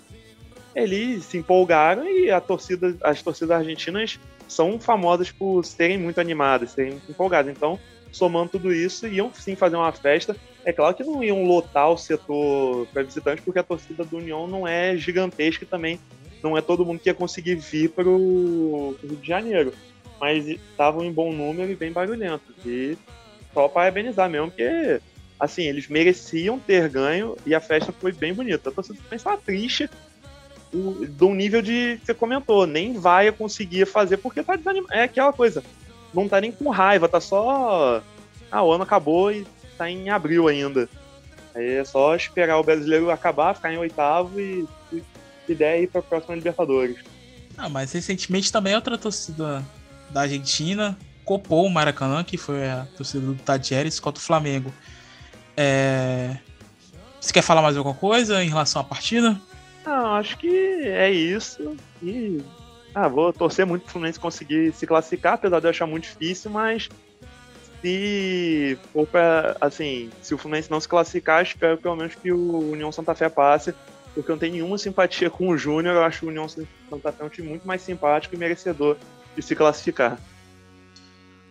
[0.75, 6.71] Eles se empolgaram e a torcida, as torcidas argentinas são famosas por serem muito animadas,
[6.71, 7.55] serem muito empolgadas.
[7.55, 7.79] Então,
[8.11, 10.35] somando tudo isso, iam sim fazer uma festa.
[10.65, 14.47] É claro que não iam lotar o setor para visitantes, porque a torcida do União
[14.47, 15.99] não é gigantesca e também
[16.43, 19.73] não é todo mundo que ia conseguir vir para o Rio de Janeiro.
[20.19, 22.55] Mas estavam em bom número e bem barulhentos.
[22.65, 22.97] E
[23.53, 25.01] só parabenizar mesmo, porque
[25.39, 28.69] assim, eles mereciam ter ganho e a festa foi bem bonita.
[28.69, 29.89] A torcida também estava triste
[30.71, 34.93] do nível de que você comentou, nem vai conseguir fazer porque tá desanimado.
[34.93, 35.63] É aquela coisa
[36.13, 38.01] não tá nem com raiva, tá só.
[38.51, 39.45] Ah, o ano acabou e
[39.77, 40.89] tá em abril ainda.
[41.55, 45.03] Aí é só esperar o brasileiro acabar, ficar em oitavo e, se
[45.51, 46.97] ideia ir pra próxima Libertadores.
[47.57, 49.65] Ah, mas recentemente também outra torcida
[50.09, 54.73] da Argentina copou o Maracanã, que foi a torcida do Tadieres contra o Flamengo.
[55.55, 56.37] É...
[57.19, 59.39] Você quer falar mais alguma coisa em relação à partida?
[59.85, 60.47] Não, acho que
[60.87, 61.75] é isso.
[62.01, 62.41] E
[62.93, 66.51] ah, vou torcer muito pro Fluminense conseguir se classificar, apesar de eu achar muito difícil,
[66.51, 66.89] mas
[67.81, 72.71] se for pra, assim, se o Fluminense não se classificar, espero pelo menos que o
[72.71, 73.73] União Santa Fé passe,
[74.13, 77.23] porque eu não tenho nenhuma simpatia com o Júnior, eu acho o União Santa Fé
[77.23, 78.97] um time muito mais simpático e merecedor
[79.35, 80.19] de se classificar.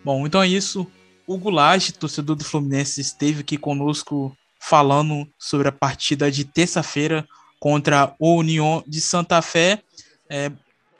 [0.04, 0.86] Bom, então é isso.
[1.26, 7.26] O Goulart, torcedor do Fluminense, esteve aqui conosco falando sobre a partida de terça-feira
[7.60, 9.82] contra o União de Santa Fé.
[10.28, 10.50] É,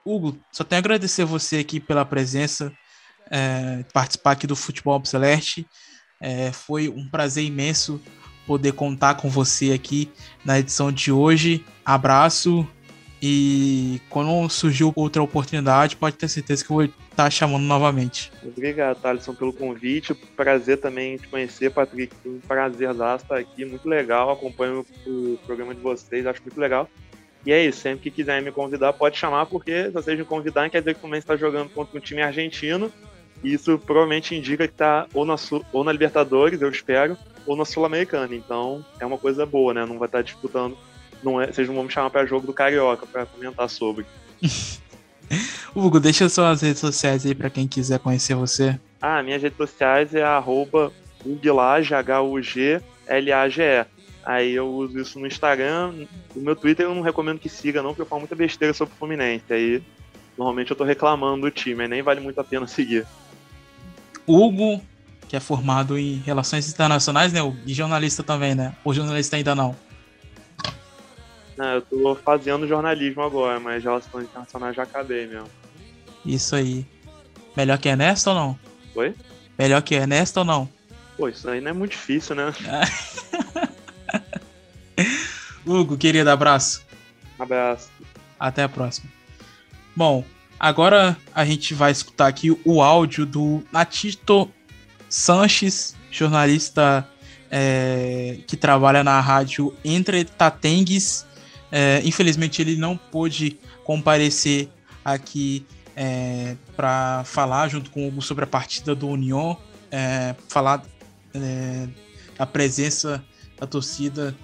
[0.08, 2.72] Hugo, só tenho a agradecer você aqui pela presença,
[3.30, 5.66] é, participar aqui do Futebol Celeste.
[6.20, 8.00] É, foi um prazer imenso
[8.46, 10.10] poder contar com você aqui
[10.44, 11.64] na edição de hoje.
[11.84, 12.66] Abraço
[13.20, 18.32] e quando surgiu outra oportunidade, pode ter certeza que eu vou estar chamando novamente.
[18.44, 20.14] Obrigado, Thaleson, pelo convite.
[20.14, 22.14] Prazer também te conhecer, Patrick.
[22.24, 24.30] Um prazer estar aqui, muito legal.
[24.30, 26.88] Acompanho o programa de vocês, acho muito legal.
[27.46, 30.70] E é isso, sempre que quiserem me convidar, pode chamar, porque se vocês me convidarem,
[30.70, 32.92] quer dizer que o Fluminense está jogando contra um time argentino.
[33.42, 35.36] E isso provavelmente indica que está ou na,
[35.72, 37.16] ou na Libertadores, eu espero,
[37.46, 38.34] ou na Sul-Americana.
[38.34, 39.86] Então é uma coisa boa, né?
[39.86, 40.76] Não vai estar tá disputando.
[41.22, 44.04] Não é, vocês não vão me chamar para jogo do Carioca para comentar sobre.
[45.74, 48.78] Hugo, deixa suas redes sociais aí para quem quiser conhecer você.
[49.00, 50.92] Ah, minhas redes sociais é arroba
[51.24, 52.78] H-U-G-L-A-G-E.
[54.28, 56.06] Aí eu uso isso no Instagram.
[56.36, 58.92] No meu Twitter eu não recomendo que siga, não, porque eu falo muita besteira sobre
[58.92, 59.44] o Fluminense.
[59.48, 59.82] Aí
[60.36, 63.06] normalmente eu tô reclamando do time, aí nem vale muito a pena seguir.
[64.26, 64.82] Hugo,
[65.26, 67.40] que é formado em Relações Internacionais, né?
[67.64, 68.76] E jornalista também, né?
[68.84, 69.74] Ou jornalista ainda não?
[71.56, 75.48] Não, eu tô fazendo jornalismo agora, mas Relações Internacionais já acabei mesmo.
[76.22, 76.84] Isso aí.
[77.56, 78.58] Melhor que Ernesto ou não?
[78.94, 79.14] Oi?
[79.58, 80.68] Melhor que Ernesto ou não?
[81.16, 82.52] Pô, isso aí não é muito difícil, né?
[85.66, 86.82] Hugo, querido, abraço.
[87.38, 87.88] Abraço.
[88.38, 89.10] Até a próxima.
[89.94, 90.24] Bom,
[90.58, 94.50] agora a gente vai escutar aqui o áudio do Natito
[95.08, 97.08] Sanches, jornalista
[97.50, 101.26] é, que trabalha na rádio Entre Tatengues.
[101.70, 104.68] É, infelizmente ele não pôde comparecer
[105.04, 105.66] aqui
[105.96, 109.56] é, para falar junto com o Hugo sobre a partida do União,
[109.90, 110.82] é, falar
[111.34, 111.88] é,
[112.38, 113.22] a presença
[113.58, 114.36] da torcida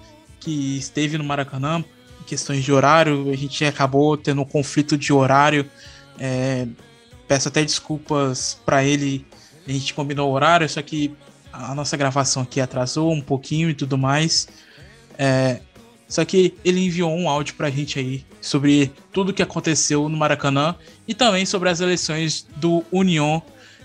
[0.45, 1.83] que esteve no Maracanã,
[2.27, 5.67] questões de horário, a gente acabou tendo um conflito de horário.
[6.19, 6.67] É,
[7.27, 9.25] peço até desculpas para ele,
[9.67, 11.11] a gente combinou o horário, só que
[11.51, 14.47] a nossa gravação aqui atrasou um pouquinho e tudo mais.
[15.17, 15.61] É,
[16.07, 20.75] só que ele enviou um áudio pra gente aí sobre tudo que aconteceu no Maracanã
[21.07, 23.41] e também sobre as eleições do União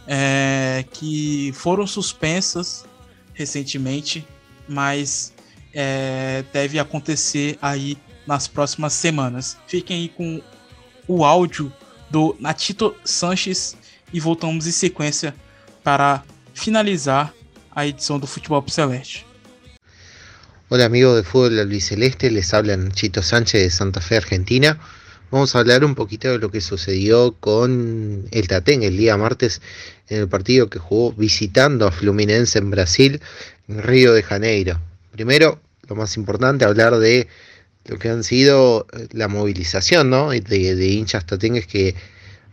[0.07, 2.85] é, que foram suspensas
[3.33, 4.27] recentemente,
[4.69, 5.33] mas
[5.75, 9.57] é, deve acontecer aí nas próximas semanas.
[9.67, 10.41] Fiquem aí com
[11.09, 11.73] o áudio
[12.11, 13.77] do Natito Sanches
[14.13, 15.35] e voltamos em sequência
[15.83, 16.25] para
[16.55, 17.33] finalizar
[17.75, 19.27] a edición de Fútbol Celeste.
[20.69, 24.79] Hola amigos de Fútbol Celeste, les habla Nachito Sánchez de Santa Fe, Argentina.
[25.31, 29.63] Vamos a hablar un poquito de lo que sucedió con el Tatén el día martes
[30.09, 33.21] en el partido que jugó visitando a Fluminense en Brasil,
[33.69, 34.81] en Río de Janeiro.
[35.21, 37.29] Primero, lo más importante, hablar de
[37.85, 40.31] lo que han sido la movilización ¿no?
[40.31, 41.95] de, hinchas tatengues que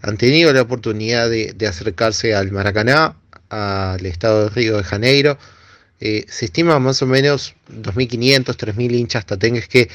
[0.02, 3.16] han tenido la oportunidad de, acercarse al Maracaná
[3.48, 5.38] al estado de Río de Janeiro.
[6.02, 9.88] Eh, se estima más o menos 2.500, 3.000 hinchas tatengues que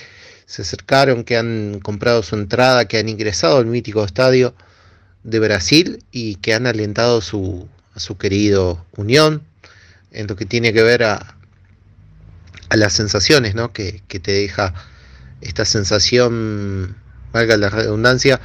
[0.47, 4.55] se acercaron, que han comprado su entrada, que han ingresado al mítico estadio
[5.25, 7.21] de Brasil y que han alentado a
[8.01, 9.43] su querido Unión
[10.11, 11.37] en lo que tiene que ver a,
[12.73, 13.71] a las sensaciones ¿no?
[13.71, 14.73] que, te deja
[15.43, 16.97] esta sensación,
[17.31, 18.41] valga la redundancia,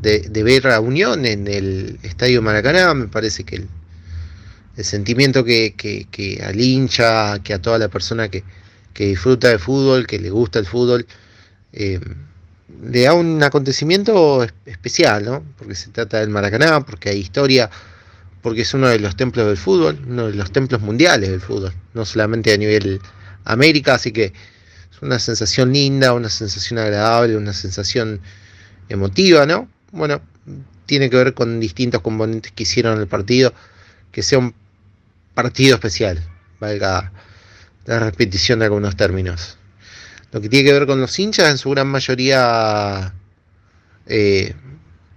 [0.00, 2.94] de, de ver a Unión en el Estadio Maracaná.
[2.94, 3.68] Me parece que el,
[4.78, 8.42] el sentimiento que, que, que, al hincha, que a toda la persona que,
[8.94, 11.06] que, disfruta de fútbol, que le gusta el fútbol,
[11.74, 12.00] eh,
[12.82, 15.44] le da un acontecimiento especial, ¿no?
[15.58, 17.68] Porque se trata del Maracaná, porque hay historia,
[18.40, 21.74] porque es uno de los templos del fútbol, uno de los templos mundiales del fútbol,
[21.92, 23.02] no solamente a nivel
[23.48, 28.20] América, así que es una sensación linda, una sensación agradable, una sensación
[28.88, 29.68] emotiva, ¿no?
[29.90, 30.20] Bueno,
[30.86, 33.52] tiene que ver con distintos componentes que hicieron el partido,
[34.12, 34.54] que sea un
[35.34, 36.22] partido especial,
[36.60, 37.12] valga
[37.86, 39.56] la repetición de algunos términos.
[40.30, 43.14] Lo que tiene que ver con los hinchas, en su gran mayoría
[44.06, 44.54] eh,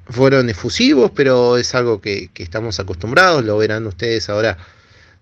[0.06, 4.58] fueron efusivos, pero es algo que, que, estamos acostumbrados, lo verán ustedes ahora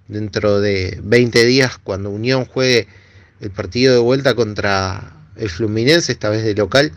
[0.10, 2.88] dentro de 20 días cuando Unión juegue
[3.40, 6.92] el partido de vuelta contra el Fluminense, esta vez de local.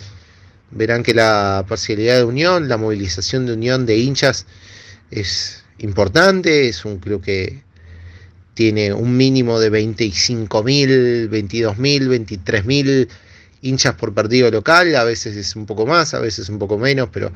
[0.72, 4.46] Verán que la parcialidad de Unión, la movilización de Unión de hinchas
[5.10, 7.62] es importante, es un club que
[8.54, 13.08] tiene un mínimo de 25.000, 22.000, 23.000
[13.60, 17.10] hinchas por partido local, a veces es un poco más, a veces un poco menos,
[17.12, 17.30] pero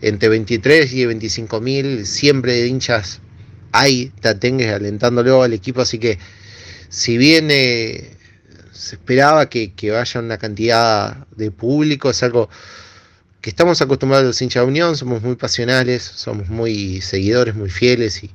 [0.00, 3.20] entre 23 y 25.000 siempre hinchas
[3.72, 6.18] hay tatengues alentándolo al equipo, así que
[6.88, 8.16] si bien eh,
[8.72, 12.48] se esperaba que, vaya una cantidad de público, es algo
[13.40, 18.22] que estamos acostumbrados los hinchas de Unión, somos muy pasionales, somos muy seguidores, muy fieles
[18.22, 18.30] y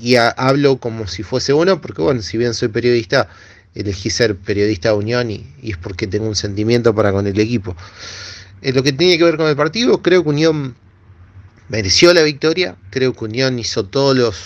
[0.00, 3.28] y hablo como si fuese uno, porque bueno, si bien soy periodista,
[3.74, 7.38] elegí ser periodista de Unión y, y es porque tengo un sentimiento para con el
[7.38, 7.76] equipo.
[8.62, 10.76] En lo que tiene que ver con el partido, creo que Unión
[11.68, 14.36] mereció la victoria, creo que Unión hizo todos los,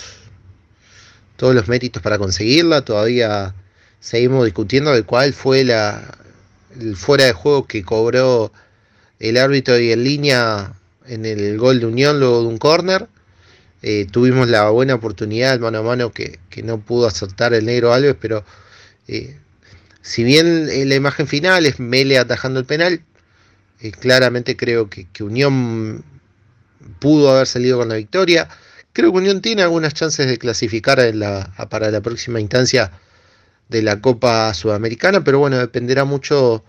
[1.35, 3.53] todos los méritos para conseguirla, todavía
[3.99, 6.17] seguimos discutiendo de cuál fue la,
[6.79, 8.51] el fuera de juego que cobró
[9.19, 10.73] el árbitro y en línea
[11.07, 13.07] en el gol de Unión luego de un córner.
[13.81, 17.93] Eh, tuvimos la buena oportunidad mano a mano que, que, no pudo acertar el negro
[17.93, 18.43] Alves, pero
[19.07, 19.37] eh,
[20.01, 23.01] si bien la imagen final es Mele atajando el penal,
[23.79, 26.03] eh, claramente creo que, que, Unión
[26.99, 28.49] pudo haber salido con la victoria.
[28.93, 32.91] Creo que Unión tiene algunas chances de clasificar en la, para la próxima instancia
[33.69, 36.63] de la Copa Sudamericana, pero bueno, dependerá mucho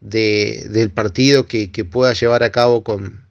[0.00, 3.26] de, del partido que, que pueda llevar a cabo con,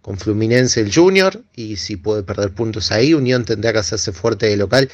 [0.00, 4.46] con Fluminense el Junior y si puede perder puntos ahí, Unión tendrá que hacerse fuerte
[4.46, 4.88] de local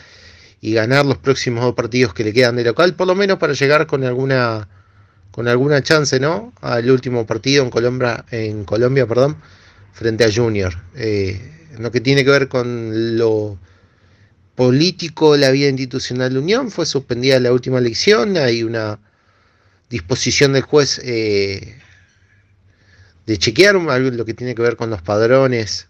[0.62, 3.52] y ganar los próximos dos partidos que le quedan de local, por lo menos para
[3.52, 4.68] llegar con alguna
[5.32, 6.52] con alguna chance, ¿no?
[6.60, 9.36] Al último partido en Colombia, en Colombia, perdón,
[9.92, 10.74] frente a Junior.
[10.94, 11.40] Eh,
[11.78, 13.58] lo que tiene que ver con lo
[14.54, 18.98] político, la vida institucional de Unión, fue suspendida la última elección, hay una
[19.88, 21.78] disposición del juez eh,
[23.26, 25.88] de chequear lo que tiene que ver con los padrones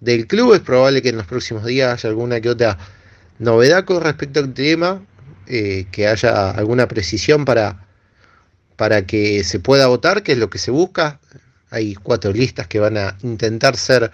[0.00, 0.54] del club.
[0.54, 2.78] Es probable que en los próximos días haya alguna que otra
[3.38, 5.04] novedad con respecto al tema,
[5.46, 7.86] eh, que haya alguna precisión para,
[8.76, 11.20] para que se pueda votar, que es lo que se busca.
[11.72, 14.12] Hay cuatro listas que van a intentar ser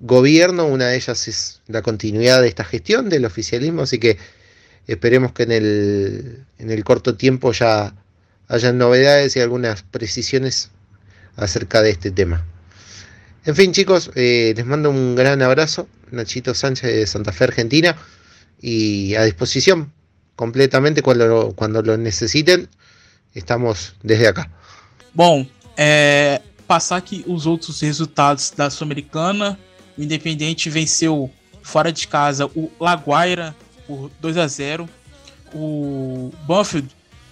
[0.00, 4.18] gobierno, una de ellas es la continuidad de esta gestión del oficialismo, así que
[4.86, 7.94] esperemos que en el, en el corto tiempo ya
[8.48, 10.70] hayan novedades y algunas precisiones
[11.36, 12.44] acerca de este tema.
[13.46, 15.88] En fin, chicos, eh, les mando un gran abrazo.
[16.10, 17.96] Nachito Sánchez de Santa Fe, Argentina.
[18.60, 19.92] Y a disposición
[20.36, 22.68] completamente cuando, cuando lo necessiten.
[23.34, 24.50] Estamos desde acá.
[25.12, 25.46] Bom,
[25.76, 29.58] é, passar aqui os outros resultados da Sul-Americana.
[29.96, 31.30] O Independente venceu
[31.62, 33.54] fora de casa o Laguaira
[33.86, 34.88] por 2 a 0.
[35.54, 36.88] O Banfield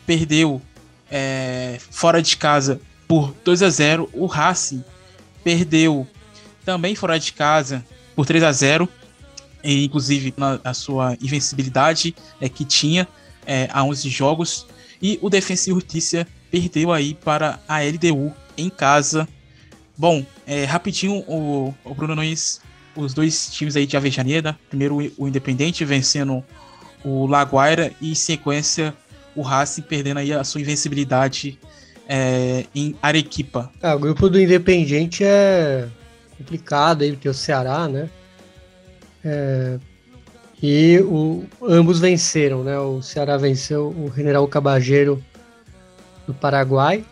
[0.07, 0.63] perdeu
[1.11, 4.09] é, fora de casa por 2 a 0.
[4.13, 4.85] O Racing
[5.43, 6.07] perdeu
[6.65, 7.85] também fora de casa
[8.15, 8.89] por 3 a 0.
[9.65, 13.07] E, inclusive na a sua invencibilidade é, que tinha
[13.47, 14.67] é, há 11 jogos.
[15.01, 19.29] E o Defensa e Justiça perdeu aí para a LDU em casa.
[19.97, 22.61] Bom, é, rapidinho o, o Bruno Nunes,
[22.97, 24.59] os dois times aí de Avejaneda.
[24.69, 26.43] Primeiro o Independente vencendo
[27.05, 28.95] o Laguaira e em sequência
[29.35, 31.59] o Racing perdendo aí a sua invencibilidade
[32.09, 33.70] é, em Arequipa.
[33.83, 35.89] Ah, o grupo do Independente é
[36.37, 38.11] complicado aí, tem o Ceará, né?
[39.24, 39.79] É,
[40.62, 42.79] e o, ambos venceram, né?
[42.79, 45.23] O Ceará venceu o General Cabageiro
[46.27, 47.05] do Paraguai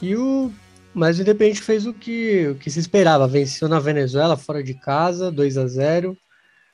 [0.00, 0.50] e o
[0.92, 4.74] mas o Independente fez o que, o que se esperava, venceu na Venezuela fora de
[4.74, 6.16] casa, 2 a 0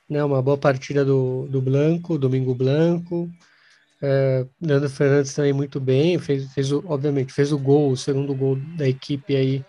[0.09, 3.29] né, uma boa partida do, do Blanco, Domingo Blanco,
[4.01, 8.33] é, Leandro Fernandes também muito bem, fez, fez o, obviamente fez o gol, o segundo
[8.33, 9.65] gol da equipe aí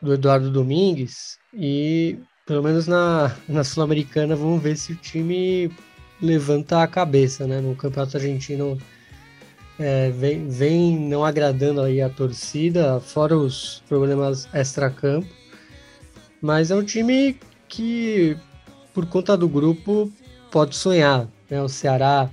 [0.00, 1.38] do Eduardo Domingues.
[1.52, 5.70] E pelo menos na, na Sul-Americana vamos ver se o time
[6.20, 7.60] levanta a cabeça, né?
[7.60, 8.78] No Campeonato Argentino
[9.78, 15.28] é, vem, vem não agradando aí a torcida, fora os problemas extra-campo,
[16.40, 17.38] mas é um time
[17.68, 18.36] que
[18.92, 20.12] por conta do grupo
[20.50, 21.60] pode sonhar, né?
[21.60, 22.30] O Ceará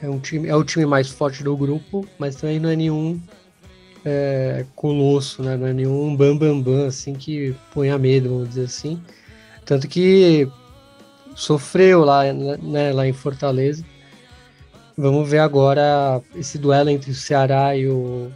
[0.00, 3.20] é um time é o time mais forte do grupo, mas também não é nenhum
[4.04, 5.56] é, colosso, né?
[5.56, 9.00] Não é nenhum bam bam bam assim que põe a medo, vamos dizer assim.
[9.66, 10.48] Tanto que
[11.34, 13.84] sofreu lá, né, lá em Fortaleza.
[14.96, 18.30] Vamos ver agora esse duelo entre o Ceará e o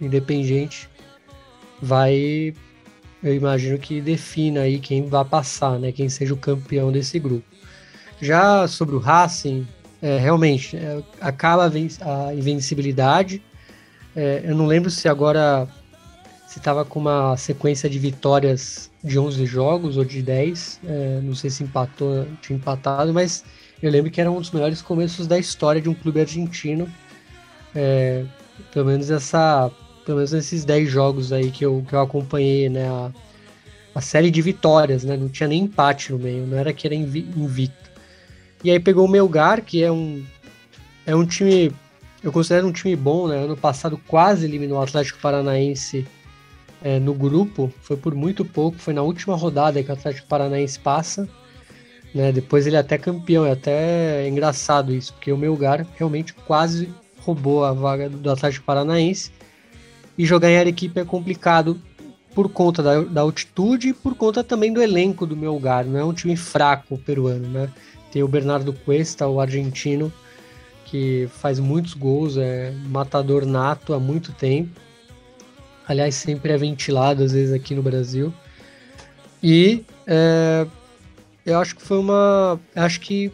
[0.00, 0.88] Independente.
[1.80, 2.54] Vai,
[3.22, 5.92] eu imagino que defina aí quem vai passar, né?
[5.92, 7.44] Quem seja o campeão desse grupo.
[8.20, 9.66] Já sobre o Racing,
[10.02, 11.70] é, realmente, é, acaba
[12.00, 13.42] a invencibilidade.
[14.16, 15.68] É, eu não lembro se agora
[16.48, 21.34] se estava com uma sequência de vitórias de 11 jogos ou de 10, é, não
[21.34, 23.44] sei se empatou, tinha empatado, mas
[23.82, 26.88] eu lembro que era um dos melhores começos da história de um clube argentino.
[27.74, 28.24] É,
[28.72, 29.70] pelo menos essa,
[30.04, 33.10] pelo menos nesses 10 jogos aí que eu, que eu acompanhei, né, a,
[33.94, 36.94] a série de vitórias, né, não tinha nem empate no meio, não era que era
[36.94, 37.90] invicto.
[38.64, 40.24] E aí pegou o Melgar, que é um
[41.06, 41.72] é um time
[42.22, 43.36] eu considero um time bom, né?
[43.36, 46.06] Ano passado quase eliminou o Atlético Paranaense
[46.82, 50.78] é, no grupo, foi por muito pouco, foi na última rodada que o Atlético Paranaense
[50.78, 51.28] passa.
[52.14, 52.32] Né?
[52.32, 56.88] Depois ele é até campeão, é até engraçado isso, porque o Melgar realmente quase
[57.20, 59.30] roubou a vaga do Atlético Paranaense.
[60.16, 61.80] E jogar em Arequipa é complicado
[62.34, 65.84] por conta da, da altitude e por conta também do elenco do Melgar.
[65.84, 67.68] Não é um time fraco o peruano, né?
[68.10, 70.12] Tem o Bernardo Cuesta, o argentino,
[70.86, 74.70] que faz muitos gols, é matador nato há muito tempo
[75.88, 78.32] aliás, sempre é ventilado às vezes aqui no Brasil.
[79.42, 80.66] E é,
[81.48, 82.60] eu acho que foi uma.
[82.76, 83.32] Acho que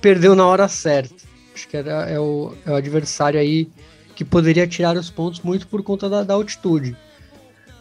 [0.00, 1.14] perdeu na hora certa.
[1.54, 3.68] Acho que era, é, o, é o adversário aí
[4.14, 6.96] que poderia tirar os pontos muito por conta da, da altitude.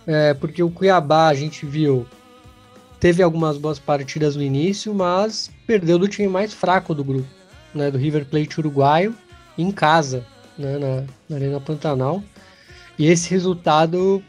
[0.06, 2.06] É, porque o Cuiabá, a gente viu,
[3.00, 7.28] teve algumas boas partidas no início, mas perdeu do time mais fraco do grupo,
[7.74, 9.16] né, do River Plate uruguaio,
[9.58, 10.26] em casa,
[10.58, 12.24] né, na, na Arena Pantanal.
[12.98, 14.24] E esse resultado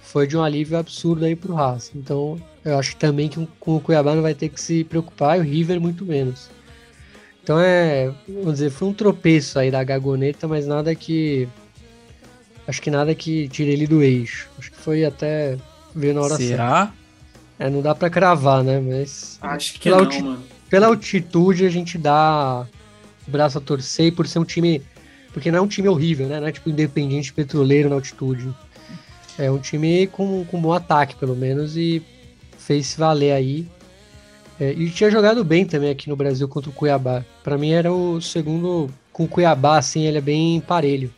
[0.00, 1.92] foi de um alívio absurdo aí pro Haas.
[1.94, 5.40] Então, eu acho também que com o Cuiabá não vai ter que se preocupar e
[5.40, 6.50] o River muito menos.
[7.40, 11.48] Então é, vamos dizer, foi um tropeço aí da Gagoneta, mas nada que
[12.66, 14.48] acho que nada que tire ele do eixo.
[14.58, 15.56] Acho que foi até
[15.94, 16.86] ver na hora Será?
[16.86, 16.94] certa.
[17.56, 18.80] É, não dá para cravar, né?
[18.80, 20.42] Mas acho que pela, não, mano.
[20.68, 22.66] pela altitude a gente dá
[23.26, 24.82] o braço a torcer e por ser um time
[25.32, 26.40] porque não é um time horrível, né?
[26.40, 28.52] Não é tipo independente petroleiro na altitude.
[29.38, 32.02] É um time com, com bom ataque, pelo menos, e
[32.66, 33.66] fez valer aí.
[34.58, 37.24] É, e tinha jogado bem também aqui no Brasil contra o Cuiabá.
[37.44, 41.12] Para mim era o segundo com o Cuiabá, assim, ele é bem parelho.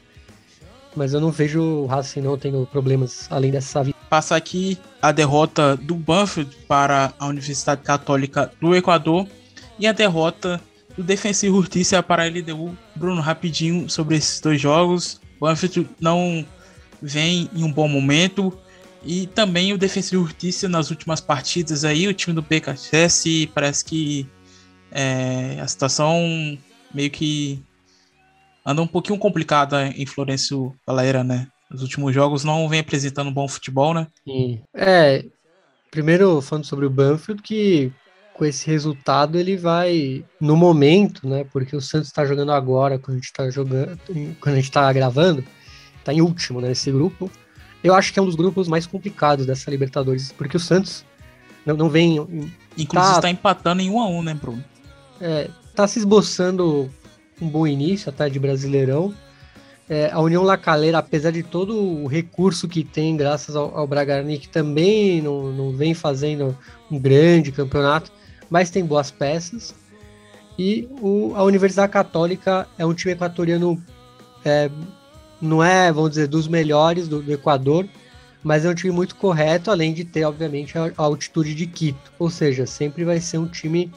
[0.94, 3.96] mas eu não vejo o Racing não tendo problemas além dessa vida.
[4.10, 9.26] Passa aqui a derrota do Banfield para a Universidade Católica do Equador
[9.78, 10.60] e a derrota
[10.96, 12.76] do Defensa e Justiça para a LDU.
[12.96, 15.20] Bruno, rapidinho sobre esses dois jogos.
[15.40, 16.44] Banfield não
[17.00, 18.52] vem em um bom momento.
[19.04, 23.84] E também o Defensa e Justiça nas últimas partidas aí, o time do PKS parece
[23.84, 24.26] que
[24.90, 26.58] é, a situação
[26.92, 27.62] meio que
[28.64, 31.48] anda um pouquinho complicada em Florencio Galera, né?
[31.70, 34.06] Os últimos jogos não vem apresentando um bom futebol, né?
[34.24, 34.60] Sim.
[34.74, 35.24] É,
[35.90, 37.92] primeiro falando sobre o Banfield, que
[38.34, 41.44] com esse resultado ele vai no momento, né?
[41.52, 43.98] Porque o Santos está jogando agora, quando a gente está jogando,
[44.40, 45.44] quando a gente tá gravando,
[45.98, 47.30] está em último né, nesse grupo.
[47.82, 51.04] Eu acho que é um dos grupos mais complicados dessa Libertadores, porque o Santos
[51.64, 52.16] não, não vem.
[52.76, 54.64] Inclusive está tá empatando em 1 um a 1 um, né, Bruno?
[55.20, 56.90] É, tá se esboçando
[57.40, 59.14] um bom início até de Brasileirão.
[59.88, 63.88] É, a União Lacaleira, apesar de todo o recurso que tem, graças ao, ao
[64.38, 66.56] que também não, não vem fazendo
[66.90, 68.12] um grande campeonato,
[68.50, 69.74] mas tem boas peças.
[70.58, 73.82] E o, a Universidade Católica é um time equatoriano,
[74.44, 74.70] é,
[75.40, 77.88] não é, vamos dizer, dos melhores do, do, Equador,
[78.42, 82.12] mas é um time muito correto, além de ter, obviamente, a, a altitude de Quito.
[82.18, 83.90] Ou seja, sempre vai ser um time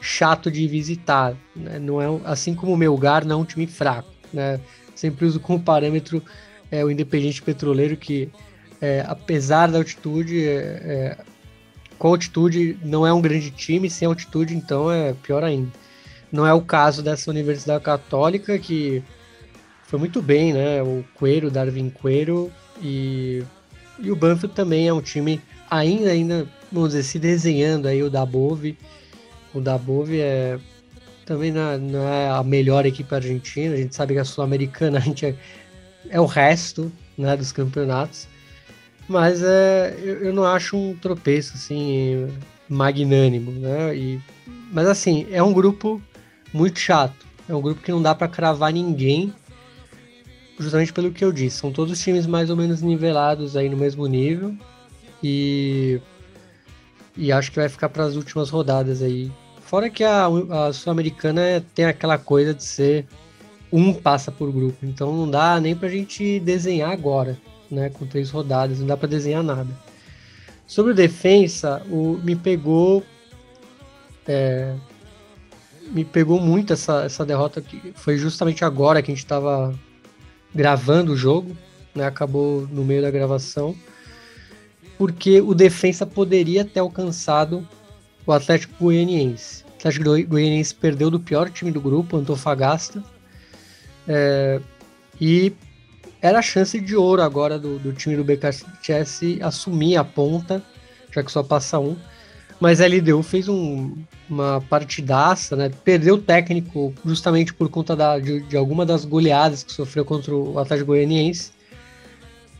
[0.00, 1.34] chato de visitar.
[1.54, 1.78] Né?
[1.78, 4.10] Não é assim como o Melgar não é um time fraco.
[4.32, 4.60] Né?
[4.94, 6.22] Sempre uso como parâmetro
[6.70, 8.30] é, o Independente Petroleiro que
[8.80, 11.18] é, apesar da altitude, é, é,
[11.98, 15.70] com altitude não é um grande time, sem altitude então é pior ainda.
[16.30, 19.02] Não é o caso dessa Universidade Católica que
[19.86, 20.82] foi muito bem, né?
[20.82, 22.52] O Coelho, Darwin Coelho
[22.82, 23.42] e,
[23.98, 25.40] e o Banfield também é um time
[25.70, 28.76] ainda, ainda, vamos dizer, se desenhando aí o da Bove
[29.56, 30.58] o Dabove é
[31.24, 33.74] também não é, não é, a melhor equipe argentina.
[33.74, 35.34] A gente sabe que a sul-americana é,
[36.10, 38.28] é, o resto né, dos campeonatos.
[39.08, 42.28] Mas é, eu, eu, não acho um tropeço assim
[42.68, 43.96] magnânimo, né?
[43.96, 44.20] E,
[44.70, 46.00] mas assim é um grupo
[46.52, 47.26] muito chato.
[47.48, 49.32] É um grupo que não dá para cravar ninguém,
[50.58, 51.58] justamente pelo que eu disse.
[51.58, 54.54] São todos times mais ou menos nivelados aí no mesmo nível
[55.22, 56.00] e
[57.16, 59.32] e acho que vai ficar para as últimas rodadas aí
[59.66, 63.04] Fora que a, a Sul-Americana tem aquela coisa de ser
[63.72, 67.36] um passa por grupo, então não dá nem pra gente desenhar agora,
[67.68, 67.90] né?
[67.90, 69.68] Com três rodadas, não dá para desenhar nada.
[70.68, 70.94] Sobre o
[71.90, 73.02] o, me pegou.
[74.24, 74.72] É,
[75.88, 79.76] me pegou muito essa, essa derrota que foi justamente agora que a gente estava
[80.56, 81.54] gravando o jogo,
[81.94, 82.06] né?
[82.06, 83.76] Acabou no meio da gravação,
[84.96, 87.68] porque o defensa poderia ter alcançado
[88.26, 89.64] o Atlético Goianiense.
[89.64, 93.04] O Atlético Goianiense perdeu do pior time do grupo, Antofagasta.
[94.08, 94.60] É,
[95.20, 95.52] e
[96.22, 100.62] era a chance de ouro agora do, do time do BKSS assumir a ponta,
[101.12, 101.96] já que só passa um.
[102.58, 103.92] Mas a LDU fez um,
[104.28, 105.70] uma partidaça, né?
[105.84, 110.34] Perdeu o técnico justamente por conta da, de, de alguma das goleadas que sofreu contra
[110.34, 111.52] o Atlético Goianiense.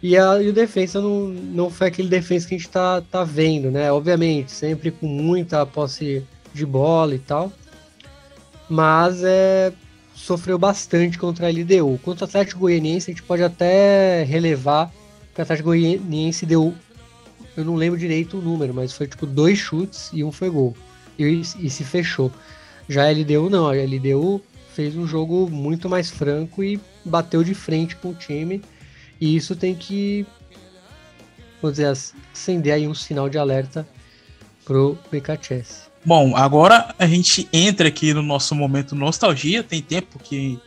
[0.03, 3.25] E, a, e o defesa não, não foi aquele defesa que a gente tá, tá
[3.25, 3.91] vendo, né?
[3.91, 7.51] Obviamente, sempre com muita posse de bola e tal.
[8.69, 9.73] Mas é,
[10.15, 11.99] sofreu bastante contra a LDU.
[12.03, 14.93] Contra o Atlético Goianiense, a gente pode até relevar
[15.35, 16.75] que o Atlético Goianiense deu.
[17.57, 20.77] Eu não lembro direito o número, mas foi tipo dois chutes e um foi gol.
[21.19, 22.31] E, e se fechou.
[22.89, 24.41] Já a LDU não, a LDU
[24.75, 28.63] fez um jogo muito mais franco e bateu de frente com o time
[29.21, 30.27] e isso tem que,
[31.63, 31.97] vamos dizer,
[32.33, 33.87] acender aí um sinal de alerta
[34.65, 35.87] pro BKTS.
[36.05, 39.63] Bom, agora a gente entra aqui no nosso momento nostalgia.
[39.63, 40.61] Tem tempo que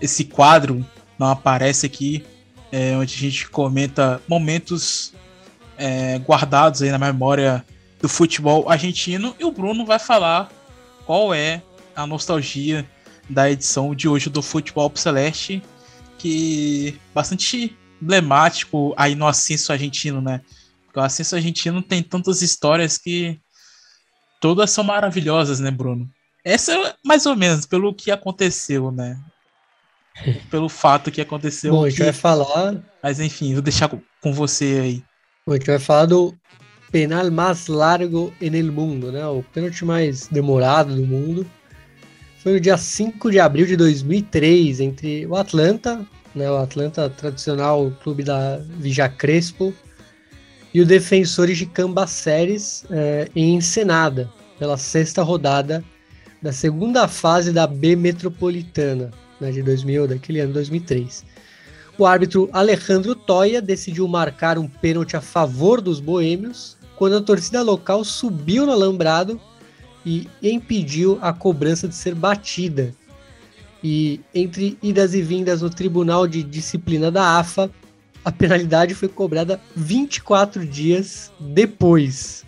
[0.00, 0.84] esse quadro
[1.18, 2.24] não aparece aqui,
[2.70, 5.12] é, onde a gente comenta momentos
[5.78, 7.64] é, guardados aí na memória
[8.00, 9.34] do futebol argentino.
[9.38, 10.50] E o Bruno vai falar
[11.06, 11.62] qual é
[11.96, 12.88] a nostalgia
[13.30, 15.62] da edição de hoje do Futebol Celeste,
[16.18, 20.40] que bastante emblemático aí no ascenso argentino, né?
[20.84, 23.38] Porque o ascenso argentino tem tantas histórias que
[24.40, 26.08] todas são maravilhosas, né, Bruno?
[26.44, 29.18] Essa é mais ou menos pelo que aconteceu, né?
[30.50, 31.72] pelo fato que aconteceu.
[31.72, 32.76] Bom, a gente vai falar.
[33.02, 33.88] Mas enfim, vou deixar
[34.20, 35.04] com você aí.
[35.48, 36.34] A gente vai falar do
[36.92, 39.26] penal mais largo no mundo, né?
[39.26, 41.46] O pênalti mais demorado do mundo.
[42.42, 47.92] Foi no dia 5 de abril de 2003 entre o Atlanta né, o Atlanta tradicional
[48.02, 49.74] clube da Vija Crespo,
[50.72, 55.82] e o Defensores de Cambaceres é, em Ensenada, pela sexta rodada
[56.42, 59.10] da segunda fase da B Metropolitana,
[59.40, 61.24] né, de 2000, daquele ano 2003.
[61.98, 67.60] O árbitro Alejandro Toya decidiu marcar um pênalti a favor dos boêmios quando a torcida
[67.60, 69.40] local subiu no alambrado
[70.06, 72.94] e impediu a cobrança de ser batida.
[73.82, 77.68] E entre idas e vindas no Tribunal de Disciplina da AFA,
[78.24, 82.44] a penalidade foi cobrada 24 dias depois.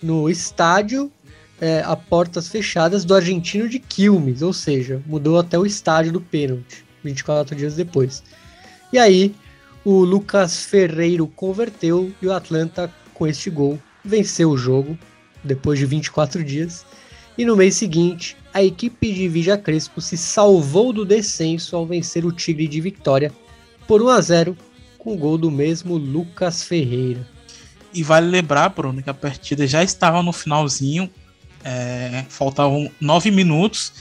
[0.00, 1.10] No estádio,
[1.60, 6.20] é, a portas fechadas do argentino de Quilmes, ou seja, mudou até o estádio do
[6.20, 8.22] pênalti, 24 dias depois.
[8.92, 9.34] E aí,
[9.84, 14.98] o Lucas Ferreiro converteu e o Atlanta, com este gol, venceu o jogo
[15.44, 16.84] depois de 24 dias.
[17.36, 22.24] E no mês seguinte, a equipe de Vija Crespo se salvou do descenso ao vencer
[22.24, 23.32] o Tigre de Vitória
[23.86, 24.56] por 1 a 0
[24.98, 27.26] com o gol do mesmo Lucas Ferreira.
[27.94, 31.08] E vale lembrar, Bruno, que a partida já estava no finalzinho,
[31.64, 33.92] é, faltavam nove minutos,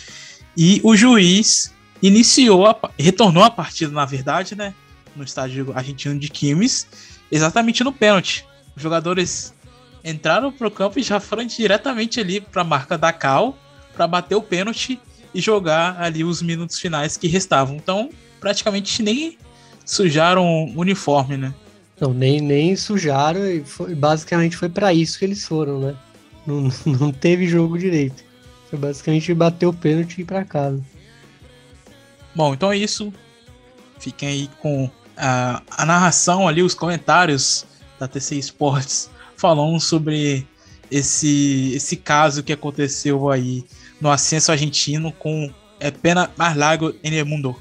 [0.55, 1.71] e o juiz
[2.01, 4.73] iniciou, a, retornou a partida, na verdade, né?
[5.15, 6.87] No estádio argentino de Quilmes,
[7.31, 8.45] exatamente no pênalti.
[8.75, 9.53] Os jogadores
[10.03, 13.57] entraram pro campo e já foram diretamente ali para a marca da Cal
[13.93, 14.99] para bater o pênalti
[15.33, 17.75] e jogar ali os minutos finais que restavam.
[17.75, 18.09] Então,
[18.39, 19.37] praticamente nem
[19.83, 21.53] sujaram o uniforme, né?
[21.99, 25.95] Não, nem, nem sujaram e foi, basicamente foi para isso que eles foram, né?
[26.45, 28.23] Não, não teve jogo direito.
[28.69, 30.81] Foi basicamente bater o pênalti e ir para casa.
[32.37, 33.11] Bom, então é isso.
[33.99, 34.87] Fiquem aí com
[35.17, 37.65] a, a narração ali, os comentários
[37.99, 40.45] da TC Esportes falando sobre
[40.91, 43.65] esse, esse caso que aconteceu aí
[43.99, 47.55] no ascenso argentino com é, Pena mais largo em el mundo.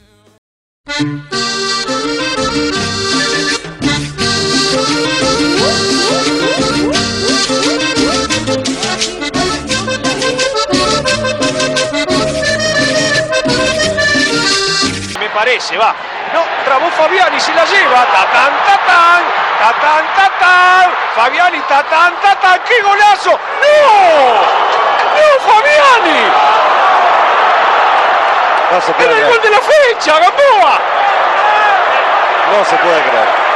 [15.47, 15.95] Parece, va.
[16.35, 18.05] No, trabó Fabiani, se la lleva.
[18.07, 19.23] Tatán, tatán,
[19.61, 20.91] tatán, tatán.
[21.15, 22.61] Fabiani, tatán, tatán.
[22.67, 23.31] ¡Qué golazo!
[23.31, 24.35] ¡No!
[25.15, 26.21] ¡No, Fabiani!
[28.73, 29.31] No se puede ¡Era el creer.
[29.31, 30.81] gol de la fecha, Gamboa!
[32.51, 33.47] No se puede creer.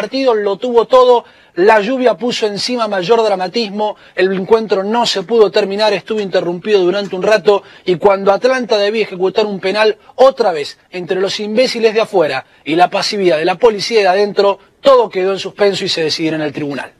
[0.00, 1.24] Partido lo tuvo todo,
[1.56, 7.16] la lluvia puso encima mayor dramatismo, el encuentro no se pudo terminar, estuvo interrumpido durante
[7.16, 12.02] un rato y cuando Atlanta debía ejecutar un penal, otra vez, entre los imbéciles de
[12.02, 16.04] afuera y la pasividad de la policía de adentro, todo quedó en suspenso y se
[16.04, 16.92] decidió en el tribunal.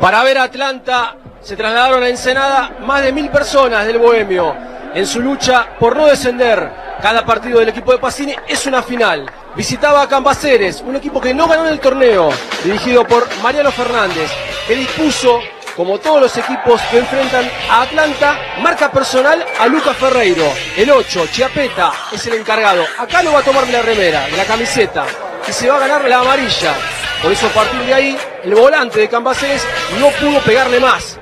[0.00, 4.56] Para ver a Atlanta se trasladaron a Ensenada más de mil personas del Bohemio
[4.94, 6.70] en su lucha por no descender.
[7.02, 9.30] Cada partido del equipo de Pacini es una final.
[9.56, 12.30] Visitaba a Cambaceres, un equipo que no ganó en el torneo,
[12.62, 14.30] dirigido por Mariano Fernández,
[14.66, 15.40] que dispuso,
[15.76, 20.44] como todos los equipos que enfrentan a Atlanta, marca personal a Lucas Ferreiro.
[20.76, 22.84] El 8, Chiapeta, es el encargado.
[22.96, 25.04] Acá no va a tomar de la remera, la camiseta,
[25.48, 26.74] y se va a ganar la amarilla.
[27.20, 29.66] Por eso a partir de ahí, el volante de Cambaceres
[29.98, 31.18] no pudo pegarle más.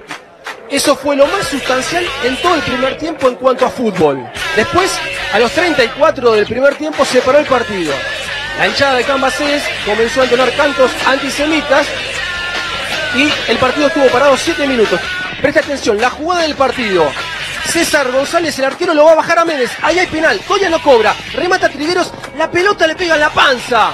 [0.70, 4.30] Eso fue lo más sustancial en todo el primer tiempo en cuanto a fútbol.
[4.54, 4.98] Después,
[5.32, 7.94] a los 34 del primer tiempo, se paró el partido.
[8.58, 11.86] La hinchada de Cambaceres comenzó a entonar cantos antisemitas
[13.14, 15.00] y el partido estuvo parado 7 minutos.
[15.40, 17.08] Presta atención, la jugada del partido.
[17.66, 19.70] César González, el arquero, lo va a bajar a Méndez.
[19.82, 20.40] Ahí hay penal.
[20.40, 21.14] Toya no cobra.
[21.34, 22.12] Remata Trigueros.
[22.36, 23.92] La pelota le pega en la panza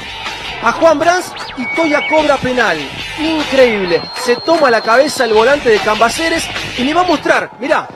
[0.63, 2.79] a Juan Brands y Toya cobra penal.
[3.19, 4.03] Increíble.
[4.25, 6.47] Se toma la cabeza el volante de Cambaceres
[6.79, 7.51] y le va a mostrar.
[7.59, 7.87] Mirá,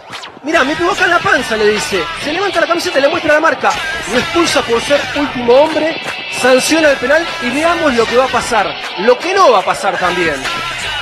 [0.43, 2.03] mirá, me pegó acá en la panza, le dice.
[2.23, 3.71] Se levanta la camiseta le muestra la marca.
[4.13, 6.01] Lo expulsa por ser último hombre.
[6.41, 8.73] Sanciona el penal y veamos lo que va a pasar.
[8.99, 10.35] Lo que no va a pasar también.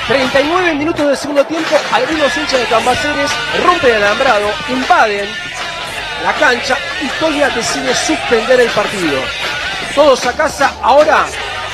[0.08, 3.30] 39 minutos del segundo tiempo, algunos hinchas de Cambaceres
[3.64, 5.28] rompen el alambrado, invaden
[6.22, 9.20] la cancha y Toya decide suspender el partido.
[9.96, 11.24] Todos a casa, ahora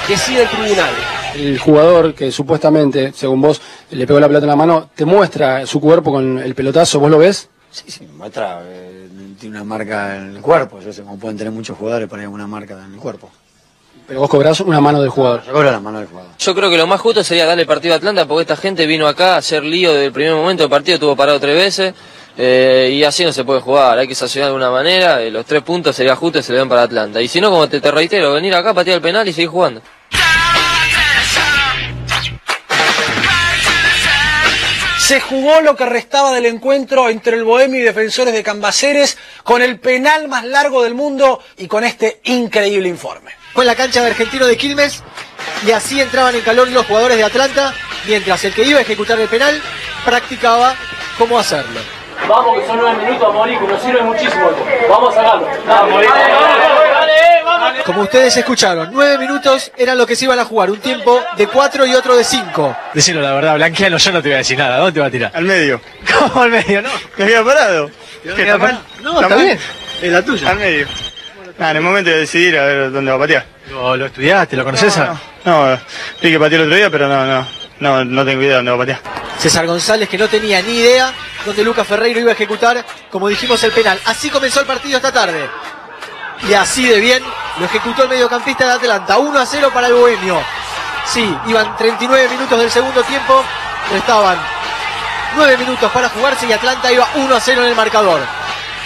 [0.09, 0.95] decide el tribunal.
[1.35, 5.67] El jugador que supuestamente, según vos, le pegó la pelota en la mano, te muestra
[5.67, 7.49] su cuerpo con el pelotazo, ¿vos lo ves?
[7.73, 9.09] Sí, sí, me muestra, eh,
[9.41, 10.79] tiene una marca en el cuerpo.
[10.79, 13.29] Yo sé cómo pueden tener muchos jugadores para una marca en el cuerpo.
[14.07, 15.43] Pero vos cobrás una mano del jugador.
[15.45, 16.31] Yo cobro la mano del jugador.
[16.39, 18.87] Yo creo que lo más justo sería darle el partido a Atlanta porque esta gente
[18.87, 21.95] vino acá a hacer lío desde el primer momento del partido, estuvo parado tres veces.
[22.37, 25.45] Eh, y así no se puede jugar, hay que sancionar de alguna manera, eh, los
[25.45, 27.21] tres puntos sería justo y se le dan para Atlanta.
[27.21, 29.83] Y si no, como te, te reitero, venir acá, patear el penal y seguir jugando.
[34.99, 39.61] Se jugó lo que restaba del encuentro entre el Bohemio y Defensores de Cambaceres con
[39.61, 43.33] el penal más largo del mundo y con este increíble informe.
[43.53, 45.03] Fue en la cancha de Argentino de Quilmes
[45.67, 47.75] y así entraban en calor los jugadores de Atlanta,
[48.07, 49.61] mientras el que iba a ejecutar el penal
[50.05, 50.77] practicaba
[51.19, 52.02] cómo hacerlo.
[52.29, 54.51] Vamos, que son nueve minutos que nos sirve muchísimo.
[54.89, 55.49] Vamos a sacarlo.
[57.85, 61.47] Como ustedes escucharon, nueve minutos eran lo que se iban a jugar, un tiempo de
[61.49, 62.77] cuatro y otro de cinco.
[62.95, 64.79] Decirlo la verdad, Blanquiano, yo no te voy a decir nada.
[64.79, 65.33] ¿Dónde te va a tirar?
[65.35, 65.81] Al medio.
[66.19, 66.83] ¿Cómo al medio?
[66.83, 66.91] No.
[67.17, 67.91] Me había parado.
[68.23, 68.81] ¿Qué está parado?
[69.03, 69.59] No, está bien.
[70.01, 70.51] Es la tuya.
[70.51, 70.87] Al medio.
[71.59, 73.45] Nada, en el momento de decidir a ver dónde va a patear.
[73.71, 74.57] ¿Lo, lo estudiaste?
[74.57, 74.97] ¿Lo conoces?
[74.97, 75.79] No, no, no,
[76.21, 77.47] vi que pateó el otro día, pero no, no,
[77.83, 79.01] no, no tengo idea de dónde va a patear.
[79.39, 81.13] César González que no tenía ni idea
[81.45, 84.01] dónde Lucas Ferreiro iba a ejecutar, como dijimos, el penal.
[84.05, 85.51] Así comenzó el partido esta tarde.
[86.49, 87.23] Y así de bien
[87.59, 89.19] lo ejecutó el mediocampista de Atlanta.
[89.19, 90.41] 1 a 0 para el Bohemio.
[91.07, 93.43] Sí, iban 39 minutos del segundo tiempo.
[93.91, 94.39] Restaban
[95.35, 98.21] 9 minutos para jugarse y Atlanta iba 1 a 0 en el marcador.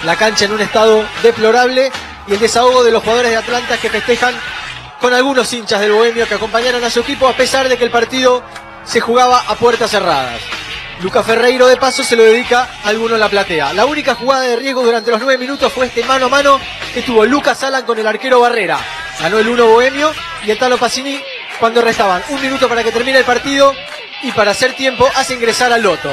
[0.05, 1.93] La cancha en un estado deplorable
[2.27, 4.35] y el desahogo de los jugadores de Atlanta que festejan
[5.01, 7.91] con algunos hinchas del Bohemio que acompañaron a su equipo a pesar de que el
[7.91, 8.43] partido
[8.87, 10.41] se jugaba a puertas cerradas.
[11.03, 13.73] Lucas Ferreiro de paso se lo dedica a alguno en la platea.
[13.75, 16.59] La única jugada de riesgo durante los nueve minutos fue este mano a mano
[16.95, 18.79] que tuvo Lucas Alan con el arquero Barrera.
[19.21, 20.13] Ganó el 1 Bohemio
[20.45, 21.21] y el Talo Pacini
[21.61, 23.75] cuando restaban un minuto para que termine el partido
[24.23, 26.11] y para hacer tiempo hace ingresar al Loto.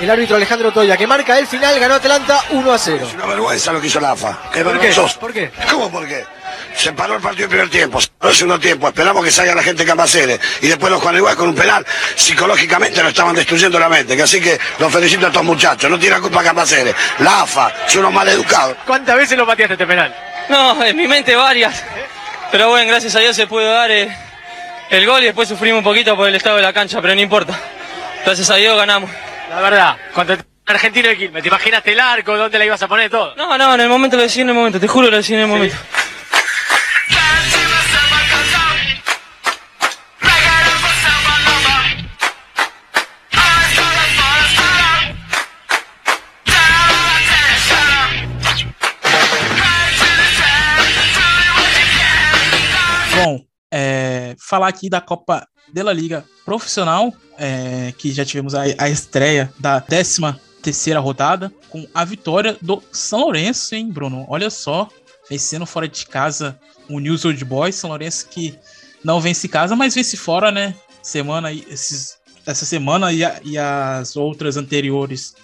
[0.00, 3.06] El árbitro Alejandro Toya que marca el final ganó Atlanta 1 a 0.
[3.06, 4.38] Es una vergüenza lo que hizo la AFA.
[4.42, 4.62] ¿Por qué?
[4.62, 5.20] vergonzoso.
[5.20, 5.50] ¿Por qué?
[5.70, 6.24] ¿Cómo por qué?
[6.76, 9.54] Se paró el partido en primer tiempo, se paró el segundo tiempo, esperamos que salga
[9.54, 11.84] la gente de Cambaceres y después los Juan Igual con un penal,
[12.16, 15.98] psicológicamente lo estaban destruyendo la mente, que así que los felicito a estos muchachos, no
[15.98, 18.76] tiene culpa Cambaceres, la AFA, son unos mal educados.
[18.86, 20.14] ¿Cuántas veces lo pateaste este penal?
[20.48, 21.82] No, en mi mente varias.
[22.50, 24.14] Pero bueno, gracias a Dios se pudo dar eh,
[24.90, 27.20] el gol y después sufrimos un poquito por el estado de la cancha, pero no
[27.20, 27.58] importa.
[28.24, 29.10] Gracias a Dios ganamos.
[29.50, 32.36] La verdad, cuando te- Argentino de Quilmes, ¿te imaginaste el arco?
[32.36, 33.34] ¿Dónde la ibas a poner todo?
[33.36, 35.40] No, no, en el momento lo decí en el momento, te juro lo decí en
[35.40, 35.76] el momento.
[54.38, 59.52] Falar aqui da Copa de La Liga Profissional, é, que já tivemos a, a estreia
[59.58, 60.20] da 13
[60.62, 64.24] terceira rodada, com a vitória do São Lourenço, hein, Bruno?
[64.28, 64.88] Olha só,
[65.28, 68.56] vencendo fora de casa o News Old Boys, São Lourenço que
[69.02, 70.74] não vence casa, mas vence fora, né?
[71.02, 75.34] Semana esses, essa semana e, a- e as outras anteriores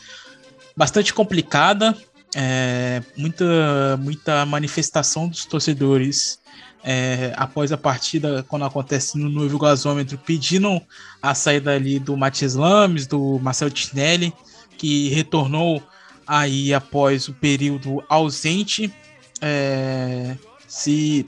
[0.77, 1.97] bastante complicada,
[2.37, 6.39] é, muita, muita manifestação dos torcedores
[6.85, 10.81] é, após a partida, quando acontece no novo gasômetro, pedindo
[11.21, 14.33] a saída ali do Matias Lames, do Marcelo Tinelli,
[14.77, 15.83] que retornou
[16.27, 18.93] aí após o período ausente.
[19.41, 20.37] É,
[20.67, 21.27] se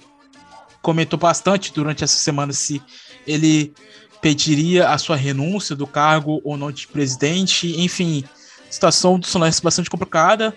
[0.82, 2.82] comentou bastante durante essa semana se
[3.26, 3.72] ele
[4.20, 7.80] pediria a sua renúncia do cargo ou não de presidente.
[7.80, 8.24] Enfim,
[8.68, 10.54] situação do Solange bastante complicada.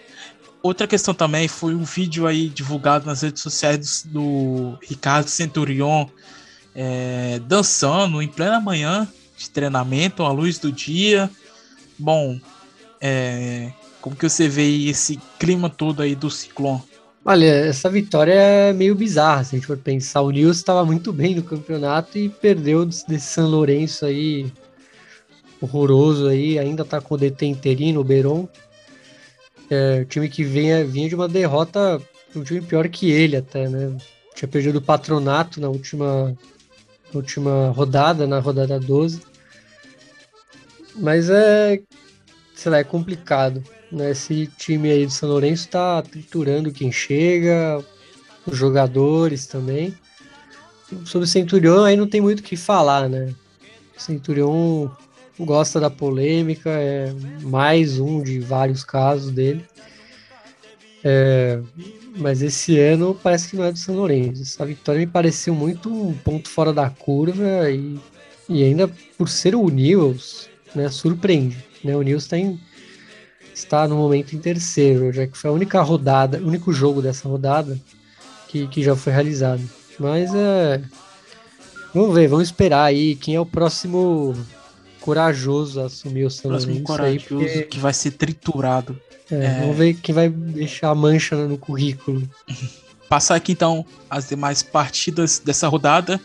[0.63, 6.07] Outra questão também foi um vídeo aí divulgado nas redes sociais do Ricardo Centurion
[6.73, 9.05] é, dançando em plena manhã
[9.37, 11.29] de treinamento, à luz do dia.
[11.99, 12.39] Bom,
[13.01, 16.81] é, como que você vê esse clima todo aí do Ciclone?
[17.25, 20.21] Olha, essa vitória é meio bizarra, se a gente for pensar.
[20.21, 24.51] O Nils estava muito bem no campeonato e perdeu desse São Lourenço aí,
[25.61, 26.59] horroroso aí.
[26.59, 28.47] Ainda tá com o DT interino, o Beron.
[29.73, 31.99] É, o time que vinha, vinha de uma derrota,
[32.35, 33.97] um time pior que ele até, né?
[34.35, 36.37] Tinha perdido o patronato na última,
[37.11, 39.21] última rodada, na rodada 12.
[40.95, 41.81] Mas é,
[42.53, 43.63] sei lá, é complicado.
[43.91, 44.11] Né?
[44.11, 47.83] Esse time aí do São Lourenço tá triturando quem chega,
[48.45, 49.91] os jogadores também.
[51.05, 53.33] Sobre o Centurion aí não tem muito o que falar, né?
[53.97, 54.89] Centurion
[55.39, 59.65] gosta da polêmica, é mais um de vários casos dele.
[61.03, 61.59] É,
[62.15, 64.41] mas esse ano parece que não é do São Lourenço.
[64.41, 67.99] Essa vitória me pareceu muito um ponto fora da curva e,
[68.47, 71.57] e ainda por ser o Nils, né, surpreende.
[71.83, 71.95] Né?
[71.95, 72.59] O Nils em,
[73.53, 77.27] está no momento em terceiro, já que foi a única rodada, o único jogo dessa
[77.27, 77.77] rodada
[78.47, 79.61] que, que já foi realizado.
[79.99, 80.81] Mas é.
[81.93, 84.33] Vamos ver, vamos esperar aí quem é o próximo
[85.03, 88.97] corajoso assumir o São Próximo Lourenço corajoso aí, porque, que vai ser triturado.
[89.29, 89.59] é, é.
[89.59, 92.23] Vamos ver quem vai deixar a mancha no currículo.
[93.09, 96.21] Passar aqui então as demais partidas dessa rodada.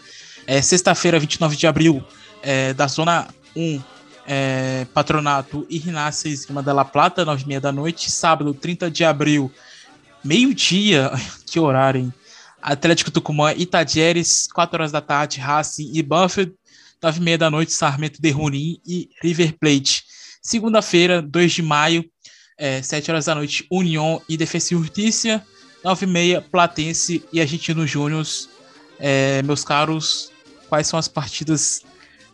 [0.46, 2.04] É, Sexta-feira, 29 de abril,
[2.40, 3.82] é, da Zona 1,
[4.26, 8.10] é, Patronato e Rinácia Esgrima da La Plata, 9h30 da noite.
[8.12, 9.50] Sábado, 30 de abril,
[10.22, 11.10] meio-dia,
[11.50, 12.14] que horário, hein?
[12.62, 16.52] Atlético Tucumã e Tadieres, 4 horas da tarde, Racing e Banfield,
[17.02, 20.04] 9h30 da noite, Sarmento de Junín e River Plate.
[20.42, 22.04] Segunda-feira, 2 de maio,
[22.56, 25.44] é, 7 horas da noite, União e Defensa e Justiça,
[25.84, 28.26] 9h30, Platense e Argentino Júnior.
[28.98, 30.32] É, meus caros,
[30.68, 31.82] quais são as partidas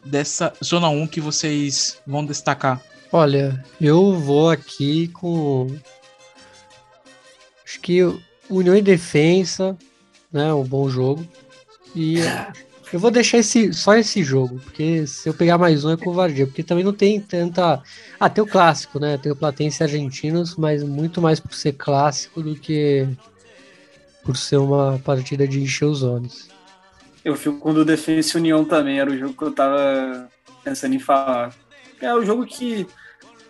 [0.04, 2.80] dessa Zona 1 que vocês vão destacar?
[3.12, 5.68] Olha, eu vou aqui com.
[7.64, 8.00] Acho que
[8.50, 9.76] União e Defensa,
[10.32, 10.52] né?
[10.52, 11.26] Um bom jogo.
[11.94, 12.16] E
[12.94, 16.46] eu vou deixar esse, só esse jogo, porque se eu pegar mais um é covardia,
[16.46, 17.82] porque também não tem tanta.
[18.20, 19.18] Ah, tem o clássico, né?
[19.18, 23.04] Tem o Platense Argentinos, mas muito mais por ser clássico do que
[24.22, 26.48] por ser uma partida de encher os olhos.
[27.24, 30.28] Eu fico com o do Defensa União também, era o jogo que eu tava
[30.62, 31.52] pensando em falar.
[32.00, 32.86] É o jogo que,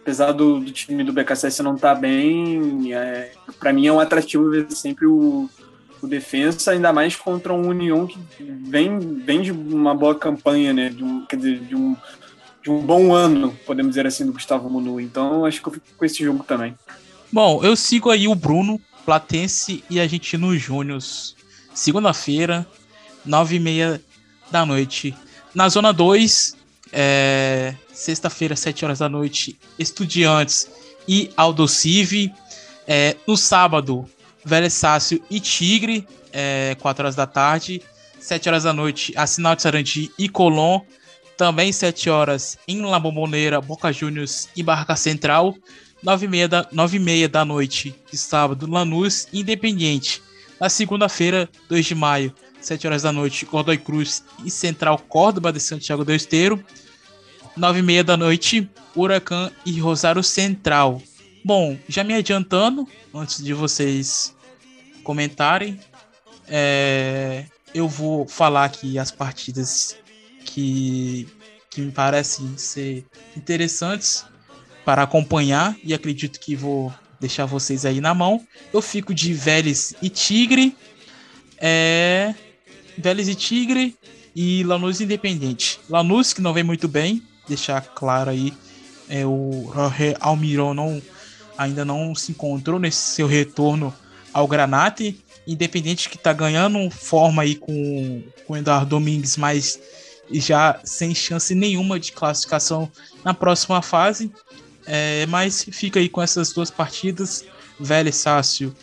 [0.00, 4.00] apesar do, do time do BKSS não estar tá bem, é, para mim é um
[4.00, 5.50] atrativo ver sempre o,
[6.02, 10.90] o Defensa, ainda mais contra um União que vem, vem de uma boa campanha, né?
[10.90, 11.96] De um, quer dizer, de um,
[12.62, 15.00] de um bom ano, podemos dizer assim, do Gustavo Munu.
[15.00, 16.74] Então acho que eu fico com esse jogo também.
[17.32, 21.00] Bom, eu sigo aí o Bruno, Platense e Argentino Júnior.
[21.74, 22.66] Segunda-feira,
[23.24, 24.00] nove e meia
[24.50, 25.14] da noite.
[25.54, 26.56] Na zona 2,
[26.92, 30.70] é, sexta-feira, 7 horas da noite, Estudiantes
[31.08, 32.32] e Aldocive.
[32.86, 34.08] É, no sábado,
[34.44, 37.82] Velho Sácio e Tigre, é, 4 horas da tarde.
[38.20, 40.80] 7 horas da noite, Assinal de Sarandi e Colón.
[41.36, 45.54] Também 7 horas em La Bombonera, Boca Juniors e Barca Central.
[46.02, 50.22] 9 e meia da, 9 meia da noite de sábado, Lanús Independiente.
[50.60, 55.60] Na segunda-feira, 2 de maio, 7 horas da noite, Godoy Cruz e Central Córdoba de
[55.60, 56.64] Santiago do Esteiro.
[57.56, 61.00] 9 e meia da noite, Huracan e Rosário Central.
[61.44, 64.34] Bom, já me adiantando, antes de vocês
[65.05, 65.78] comentarem,
[66.48, 67.44] é,
[67.74, 69.97] eu vou falar aqui as partidas
[70.44, 71.28] que,
[71.70, 73.05] que me parecem ser
[73.36, 74.24] interessantes
[74.85, 78.47] para acompanhar e acredito que vou deixar vocês aí na mão.
[78.72, 80.76] Eu fico de Vélez e Tigre.
[81.59, 82.35] É,
[82.98, 83.97] Vélez e Tigre
[84.36, 85.81] e Lanús Independente.
[85.89, 88.52] Lanús que não vem muito bem, deixar claro aí,
[89.09, 91.01] é, o Jorge Almiron não,
[91.56, 93.94] ainda não se encontrou nesse seu retorno
[94.35, 95.19] ao Granate.
[95.47, 99.78] Independente que tá ganhando forma aí com, com o Eduardo Domingues, mas
[100.32, 102.90] já sem chance nenhuma de classificação
[103.23, 104.32] na próxima fase.
[104.86, 107.44] É, mas fica aí com essas duas partidas,
[107.78, 108.74] Vélez Sácio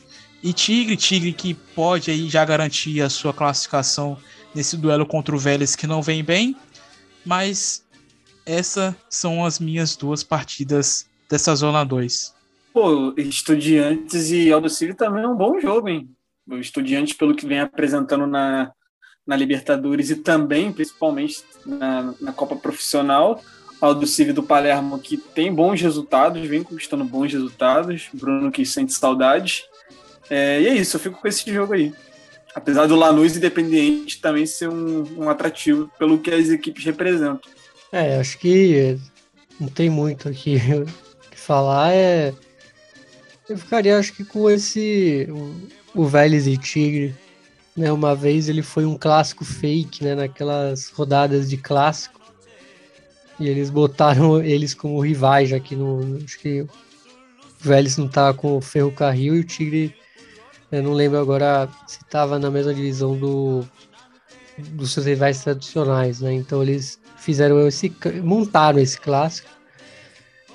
[0.41, 0.95] e Tigre.
[0.95, 4.17] Tigre que pode aí já garantir a sua classificação
[4.53, 6.55] nesse duelo contra o Vélez que não vem bem.
[7.25, 7.83] Mas
[8.45, 12.33] essas são as minhas duas partidas dessa Zona 2.
[12.73, 16.09] Pô, Estudiantes e Aldo Civi também é um bom jogo, hein?
[16.47, 18.71] O Estudiantes, pelo que vem apresentando na,
[19.25, 23.43] na Libertadores e também, principalmente, na, na Copa Profissional.
[23.81, 28.09] Aldo Civi do Palermo, que tem bons resultados, vem conquistando bons resultados.
[28.13, 29.63] Bruno que sente saudades.
[30.29, 31.91] É, e é isso, eu fico com esse jogo aí.
[32.53, 37.39] Apesar do Lanús Independente também ser um, um atrativo pelo que as equipes representam.
[37.91, 38.97] É, acho que
[39.59, 40.57] não tem muito aqui
[41.29, 41.93] que falar.
[41.93, 42.33] É...
[43.51, 45.27] Eu ficaria, acho que, com esse.
[45.29, 47.13] O, o Vélez e Tigre.
[47.75, 47.91] Né?
[47.91, 50.15] Uma vez ele foi um clássico fake, né?
[50.15, 52.21] Naquelas rodadas de clássico.
[53.37, 56.69] E eles botaram eles como rivais, já que no, acho que o
[57.59, 59.93] Vélez não tava com o Ferrocarril e o Tigre,
[60.71, 63.65] eu não lembro agora se tava na mesma divisão do
[64.57, 66.33] dos seus rivais tradicionais, né?
[66.33, 69.49] Então eles fizeram esse montaram esse clássico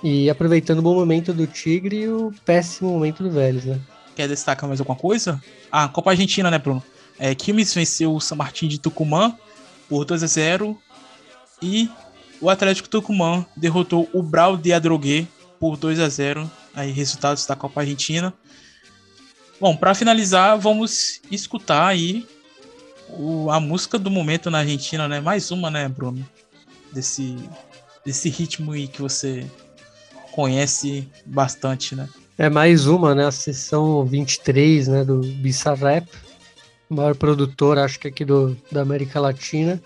[0.09, 3.81] e aproveitando o bom momento do Tigre e o péssimo momento do Vélez, né?
[4.15, 5.43] Quer destacar mais alguma coisa?
[5.69, 6.81] Ah, Copa Argentina, né, Bruno?
[7.19, 9.37] É, Quilmes venceu o San Martín de Tucumã
[9.89, 10.81] por 2 a 0
[11.61, 11.91] e
[12.41, 15.27] o Atlético Tucumã derrotou o Brau de Adrogué
[15.59, 18.33] por 2 a 0 aí resultados da Copa Argentina.
[19.61, 22.25] Bom, para finalizar, vamos escutar aí
[23.09, 25.19] o, a música do momento na Argentina, né?
[25.19, 26.25] Mais uma, né, Bruno?
[26.93, 27.37] Desse,
[28.05, 29.45] desse ritmo aí que você
[30.37, 32.07] conhece bastante, né?
[32.37, 33.25] É mais uma, né?
[33.25, 35.03] A sessão 23, né?
[35.03, 36.07] Do Bizarrap,
[36.91, 39.83] maior produtor, acho que aqui do, da América Latina.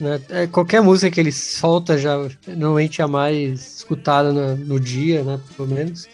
[0.00, 0.18] Né?
[0.30, 5.22] É, qualquer música que ele solta já normalmente é a mais escutada no, no dia,
[5.22, 5.38] né?
[5.54, 6.08] Pelo menos.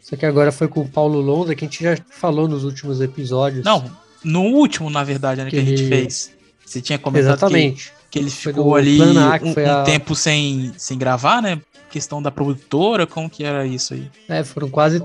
[0.00, 3.00] Só que agora foi com o Paulo Londra, que a gente já falou nos últimos
[3.00, 3.64] episódios.
[3.64, 3.90] Não,
[4.22, 6.30] no último, na verdade, né, que, que a gente fez.
[6.64, 7.92] Você tinha comentado Exatamente.
[8.16, 9.82] Que, ele ficou ali um, um a...
[9.82, 11.60] tempo sem, sem gravar, né?
[11.90, 14.10] Questão da produtora, como que era isso aí?
[14.28, 14.98] É, foram quase,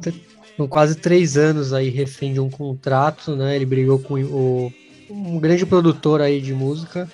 [0.56, 3.56] foram quase três anos aí refém de um contrato, né?
[3.56, 4.74] Ele brigou com o,
[5.10, 7.10] um grande produtor aí de música,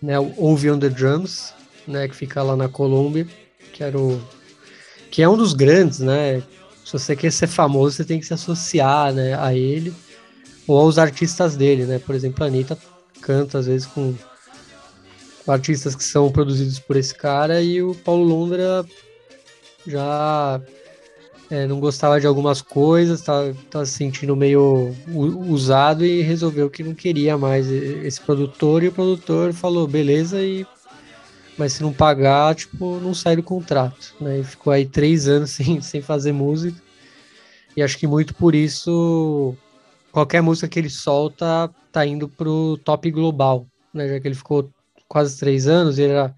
[0.00, 0.18] né?
[0.18, 1.52] O Ovi on the Drums,
[1.86, 2.08] né?
[2.08, 3.26] Que fica lá na Colômbia,
[3.72, 4.20] que era o...
[5.10, 6.42] Que é um dos grandes, né?
[6.84, 9.94] Se você quer ser famoso, você tem que se associar né, a ele
[10.66, 11.98] ou aos artistas dele, né?
[11.98, 12.78] Por exemplo, a Anitta
[13.20, 14.14] canta às vezes com
[15.46, 18.84] artistas que são produzidos por esse cara e o Paulo Londra
[19.86, 20.60] já
[21.50, 24.94] é, não gostava de algumas coisas, tá, tá se sentindo meio
[25.48, 30.66] usado e resolveu que não queria mais esse produtor e o produtor falou beleza e
[31.58, 34.40] mas se não pagar, tipo, não sai do contrato, né?
[34.40, 36.80] E ficou aí três anos sem, sem fazer música.
[37.76, 39.54] E acho que muito por isso,
[40.10, 44.08] qualquer música que ele solta tá indo pro top global, né?
[44.08, 44.70] Já que ele ficou
[45.12, 46.34] quase três anos, ele era,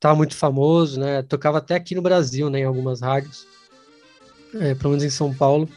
[0.00, 1.22] tava muito famoso, né?
[1.22, 2.58] Tocava até aqui no Brasil, né?
[2.58, 3.46] Em algumas rádios,
[4.54, 5.68] é, pelo menos em São Paulo.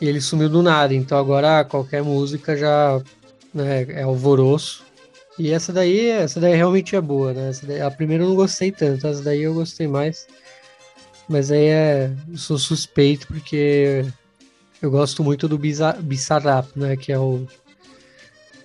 [0.00, 3.02] E ele sumiu do nada, então agora qualquer música já
[3.52, 4.84] né, é alvoroço.
[5.36, 7.50] E essa daí, essa daí realmente é boa, né?
[7.64, 10.28] Daí, a primeira eu não gostei tanto, essa daí eu gostei mais.
[11.28, 12.12] Mas aí é.
[12.30, 14.04] Eu sou suspeito porque
[14.80, 16.96] eu gosto muito do Bizarrap, né?
[16.96, 17.48] Que é o.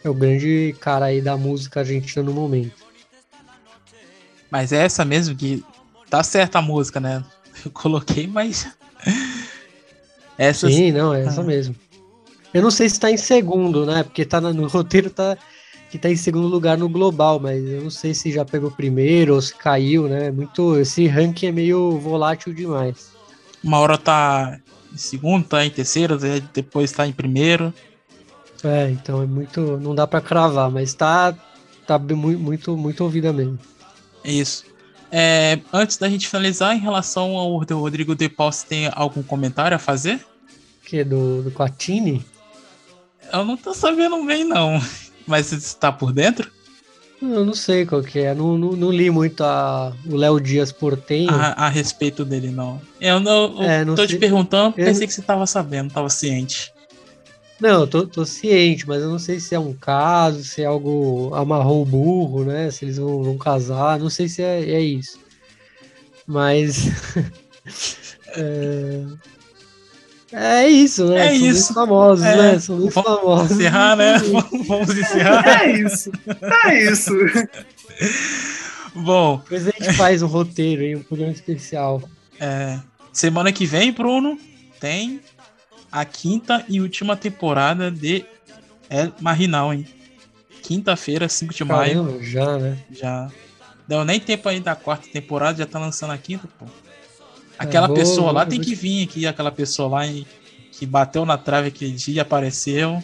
[0.04, 2.86] É o grande cara aí da música argentina no momento.
[4.50, 5.64] Mas é essa mesmo que.
[6.10, 7.24] Tá certa a música, né?
[7.64, 8.68] Eu coloquei, mas.
[10.38, 11.44] essa Sim, não, é essa ah.
[11.44, 11.76] mesmo.
[12.54, 14.04] Eu não sei se tá em segundo, né?
[14.04, 15.38] Porque tá no roteiro, tá
[15.90, 19.34] que está em segundo lugar no global, mas eu não sei se já pegou primeiro
[19.34, 20.30] ou se caiu, né?
[20.30, 23.12] Muito, esse ranking é meio volátil demais.
[23.64, 24.60] Uma hora tá
[24.94, 26.18] em segundo, tá em terceiro,
[26.54, 27.74] depois tá em primeiro.
[28.64, 31.34] É, então é muito, não dá para cravar, mas tá
[31.88, 33.58] tá muito muito muito ouvida mesmo.
[34.24, 34.66] Isso.
[35.12, 39.76] É, antes da gente finalizar, em relação ao Rodrigo De Paul, você tem algum comentário
[39.76, 40.24] a fazer?
[40.84, 42.26] Que do do Quatini?
[43.32, 44.80] Eu não tô sabendo bem não.
[45.26, 46.52] Mas você está por dentro?
[47.22, 48.34] Eu não sei qual que é.
[48.34, 51.30] Não, não, não li muito a, o Léo Dias Portenho.
[51.30, 52.82] A, a respeito dele, não.
[53.00, 54.16] Eu, não, é, não tô sei.
[54.16, 56.74] te perguntando, eu pensei que você estava sabendo, estava ciente.
[57.60, 60.66] Não, eu tô, tô, ciente, mas eu não sei se é um caso, se é
[60.66, 62.72] algo amarrou o burro, né?
[62.72, 65.20] Se eles vão, vão casar, não sei se é, é isso.
[66.26, 66.88] Mas.
[68.36, 69.04] é,
[70.32, 71.36] é isso, né?
[71.36, 71.74] É São isso.
[71.74, 72.38] famosos, é.
[72.38, 72.60] né?
[72.60, 73.52] São muito Vamos famosos.
[73.52, 74.14] encerrar, né?
[74.68, 75.62] Vamos encerrar.
[75.62, 76.12] É isso.
[76.66, 77.12] É isso.
[78.96, 79.38] Bom.
[79.44, 82.02] Depois a gente faz um roteiro aí, um programa especial.
[82.40, 82.80] É.
[83.12, 84.38] Semana que vem, Bruno,
[84.80, 85.20] tem
[85.92, 88.26] a quinta e última temporada de
[88.90, 89.86] El Marinal, hein?
[90.62, 92.24] Quinta-feira, 5 de Caramba, maio.
[92.24, 92.78] Já, né?
[92.92, 93.30] Já.
[93.88, 96.66] Deu nem tempo aí da quarta temporada, já tá lançando a quinta, pô.
[97.58, 100.02] Aquela é, pessoa lá tem que vir aqui, aquela pessoa lá
[100.72, 103.04] que bateu na trave aquele dia e apareceu.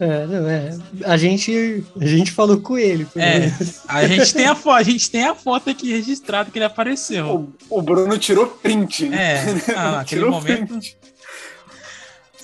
[0.00, 0.78] É, não, é.
[1.04, 3.06] A gente, a gente falou com ele.
[3.14, 3.52] É,
[3.86, 7.54] a gente tem a foto, a gente tem a foto aqui registrada que ele apareceu.
[7.68, 9.06] O, o Bruno tirou print.
[9.06, 9.44] Né?
[9.44, 10.68] É, ah, naquele momento.
[10.68, 10.96] Print.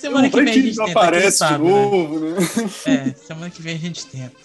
[0.01, 1.71] Semana que vem a gente tenta, aparece sabe, de né?
[1.71, 2.37] novo, né?
[2.39, 3.15] né?
[3.15, 4.37] É, semana que vem a gente tenta.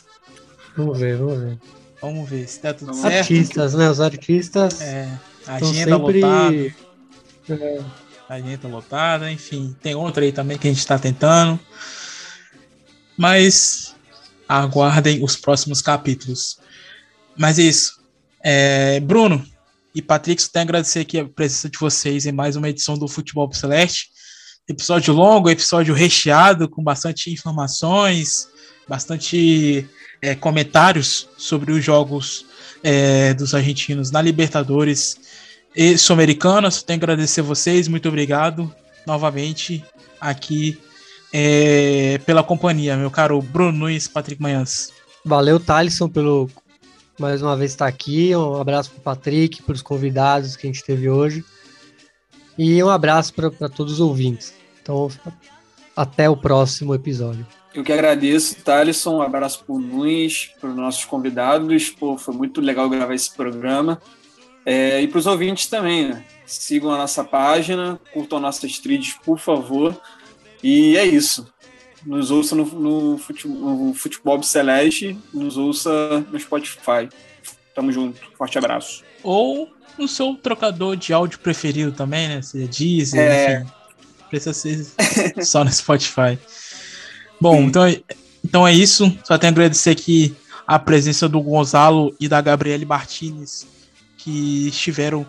[0.75, 1.59] Vamos ver, vamos ver.
[2.01, 3.17] Vamos ver se tá tudo Os certo.
[3.17, 3.89] Artistas, né?
[3.89, 4.81] Os artistas.
[4.81, 5.19] É.
[5.45, 6.21] Agenda sempre...
[6.21, 6.75] lotada.
[7.49, 7.81] É.
[8.27, 9.75] Agenda lotada, enfim.
[9.81, 11.59] Tem outra aí também que a gente está tentando.
[13.15, 13.95] Mas
[14.49, 16.57] aguardem os próximos capítulos.
[17.37, 18.01] Mas é isso.
[18.43, 19.45] É, Bruno
[19.93, 22.97] e Patrick, só tenho a agradecer aqui a presença de vocês em mais uma edição
[22.97, 24.09] do Futebol Celeste.
[24.65, 28.47] Episódio longo, episódio recheado, com bastante informações,
[28.87, 29.85] bastante
[30.21, 32.45] é, comentários sobre os jogos
[32.81, 35.17] é, dos argentinos na Libertadores
[35.75, 36.71] e Sul-Americana.
[36.71, 38.73] Só tenho que agradecer a vocês, muito obrigado
[39.05, 39.83] novamente
[40.19, 40.79] aqui
[41.33, 44.93] é, pela companhia, meu caro Bruno Nunes, Patrick Manhãs.
[45.25, 46.49] Valeu, Thalisson, pelo
[47.19, 48.33] mais uma vez estar aqui.
[48.33, 51.43] Um abraço para o Patrick, para os convidados que a gente teve hoje.
[52.57, 54.53] E um abraço para todos os ouvintes.
[54.81, 55.09] Então,
[55.95, 57.45] até o próximo episódio.
[57.73, 59.17] Eu que agradeço, Thalisson.
[59.17, 61.89] Um abraço para o Nunes, para os nossos convidados.
[61.89, 63.99] Pô, foi muito legal gravar esse programa.
[64.65, 66.23] É, e para os ouvintes também, né?
[66.45, 69.99] Sigam a nossa página, curtam nossas trilhas, por favor.
[70.61, 71.51] E é isso.
[72.05, 77.09] nos ouça no, no, futebol, no futebol Celeste, nos ouça no Spotify.
[77.73, 78.21] Tamo junto.
[78.37, 79.03] Forte abraço.
[79.23, 82.41] Ou no seu trocador de áudio preferido também, né?
[82.41, 83.55] Seja Deezer, É.
[83.61, 83.71] enfim.
[84.29, 84.85] Precisa ser
[85.45, 86.37] só no Spotify.
[87.39, 88.01] Bom, então, é-
[88.43, 89.05] então é isso.
[89.23, 93.67] Só tenho a agradecer aqui a presença do Gonzalo e da Gabriele Martinez,
[94.17, 95.25] que estiveram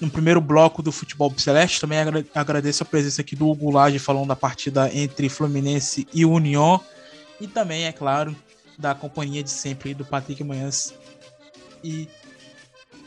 [0.00, 1.80] no primeiro bloco do Futebol Celeste.
[1.80, 6.24] Também agra- agradeço a presença aqui do Hugo Lage falando da partida entre Fluminense e
[6.24, 6.80] União.
[7.40, 8.34] E também, é claro,
[8.78, 10.94] da companhia de sempre do Patrick Manhãs
[11.84, 12.08] e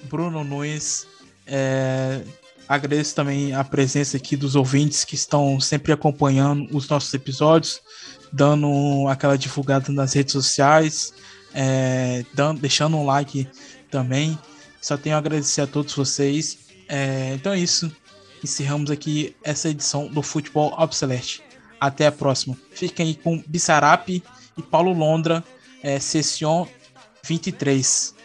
[0.04, 1.08] Bruno Nunes.
[1.46, 2.22] É,
[2.68, 7.82] agradeço também a presença aqui dos ouvintes que estão sempre acompanhando os nossos episódios,
[8.32, 11.14] dando aquela divulgada nas redes sociais,
[11.54, 13.48] é, dando, deixando um like
[13.90, 14.38] também.
[14.82, 16.58] Só tenho a agradecer a todos vocês.
[16.88, 17.92] É, então é isso.
[18.44, 21.44] Encerramos aqui essa edição do Futebol Obsolete.
[21.80, 22.58] Até a próxima.
[22.72, 25.44] Fiquem aí com Bissarap e Paulo Londra,
[25.84, 26.68] é, Session
[27.24, 28.16] 23.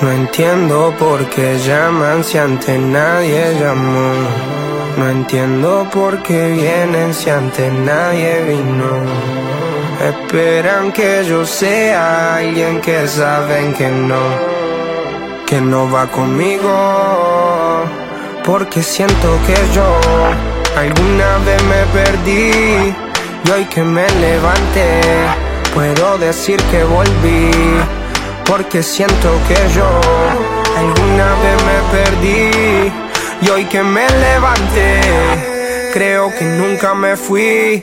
[0.00, 4.12] No entiendo por qué llaman si antes nadie llamó.
[4.98, 8.90] No entiendo por qué vienen si antes nadie vino.
[10.02, 14.20] Esperan que yo sea alguien que saben que no,
[15.46, 17.84] que no va conmigo.
[18.44, 19.98] Porque siento que yo
[20.76, 22.94] alguna vez me perdí
[23.44, 25.00] y hoy que me levanté
[25.74, 27.50] puedo decir que volví.
[28.46, 29.88] Porque siento que yo
[30.76, 32.92] alguna vez me perdí
[33.42, 35.00] y hoy que me levanté
[35.92, 37.82] creo que nunca me fui.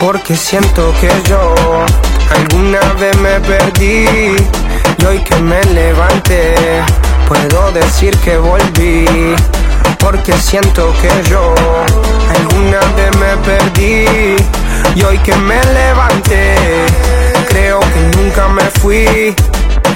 [0.00, 1.54] Porque siento que yo
[2.34, 4.06] alguna vez me perdí
[4.98, 6.54] y hoy que me levanté
[7.28, 9.04] puedo decir que volví.
[9.98, 11.54] Porque siento que yo
[12.34, 14.36] alguna vez me perdí
[14.96, 16.56] y hoy que me levanté
[17.48, 19.36] creo que nunca me fui.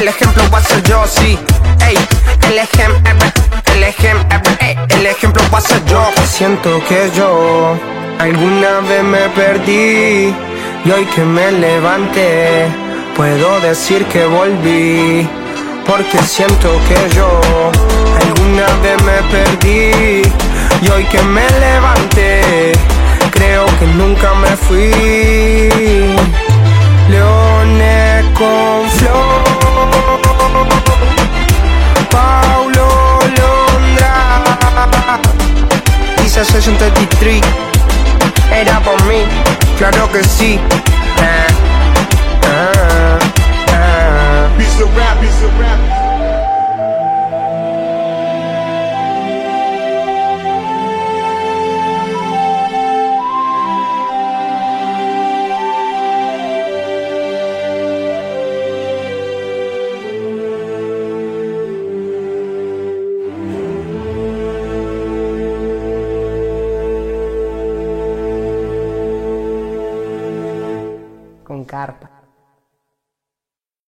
[0.00, 1.38] el ejemplo va a ser yo, sí.
[1.86, 1.96] Ey,
[2.48, 3.12] el ejemplo,
[3.74, 4.38] el ejemplo,
[4.88, 6.10] el ejemplo va a ser yo.
[6.26, 7.76] Siento que yo
[8.18, 10.34] alguna vez me perdí
[10.84, 12.66] y hoy que me levanté
[13.16, 15.28] puedo decir que volví.
[15.86, 17.40] Porque siento que yo
[18.20, 20.22] alguna vez me perdí
[20.82, 22.72] y hoy que me levanté
[23.30, 25.70] creo que nunca me fui.
[27.08, 29.75] Leones con flow.
[32.10, 34.48] Paulo Londra.
[36.22, 37.40] Dice 63.
[38.52, 39.24] Era por mí,
[39.78, 40.60] claro que sí.
[41.18, 41.46] Ah,
[42.44, 43.18] ah,
[43.72, 44.48] ah.
[44.56, 45.95] Piece of rap, piece of rap.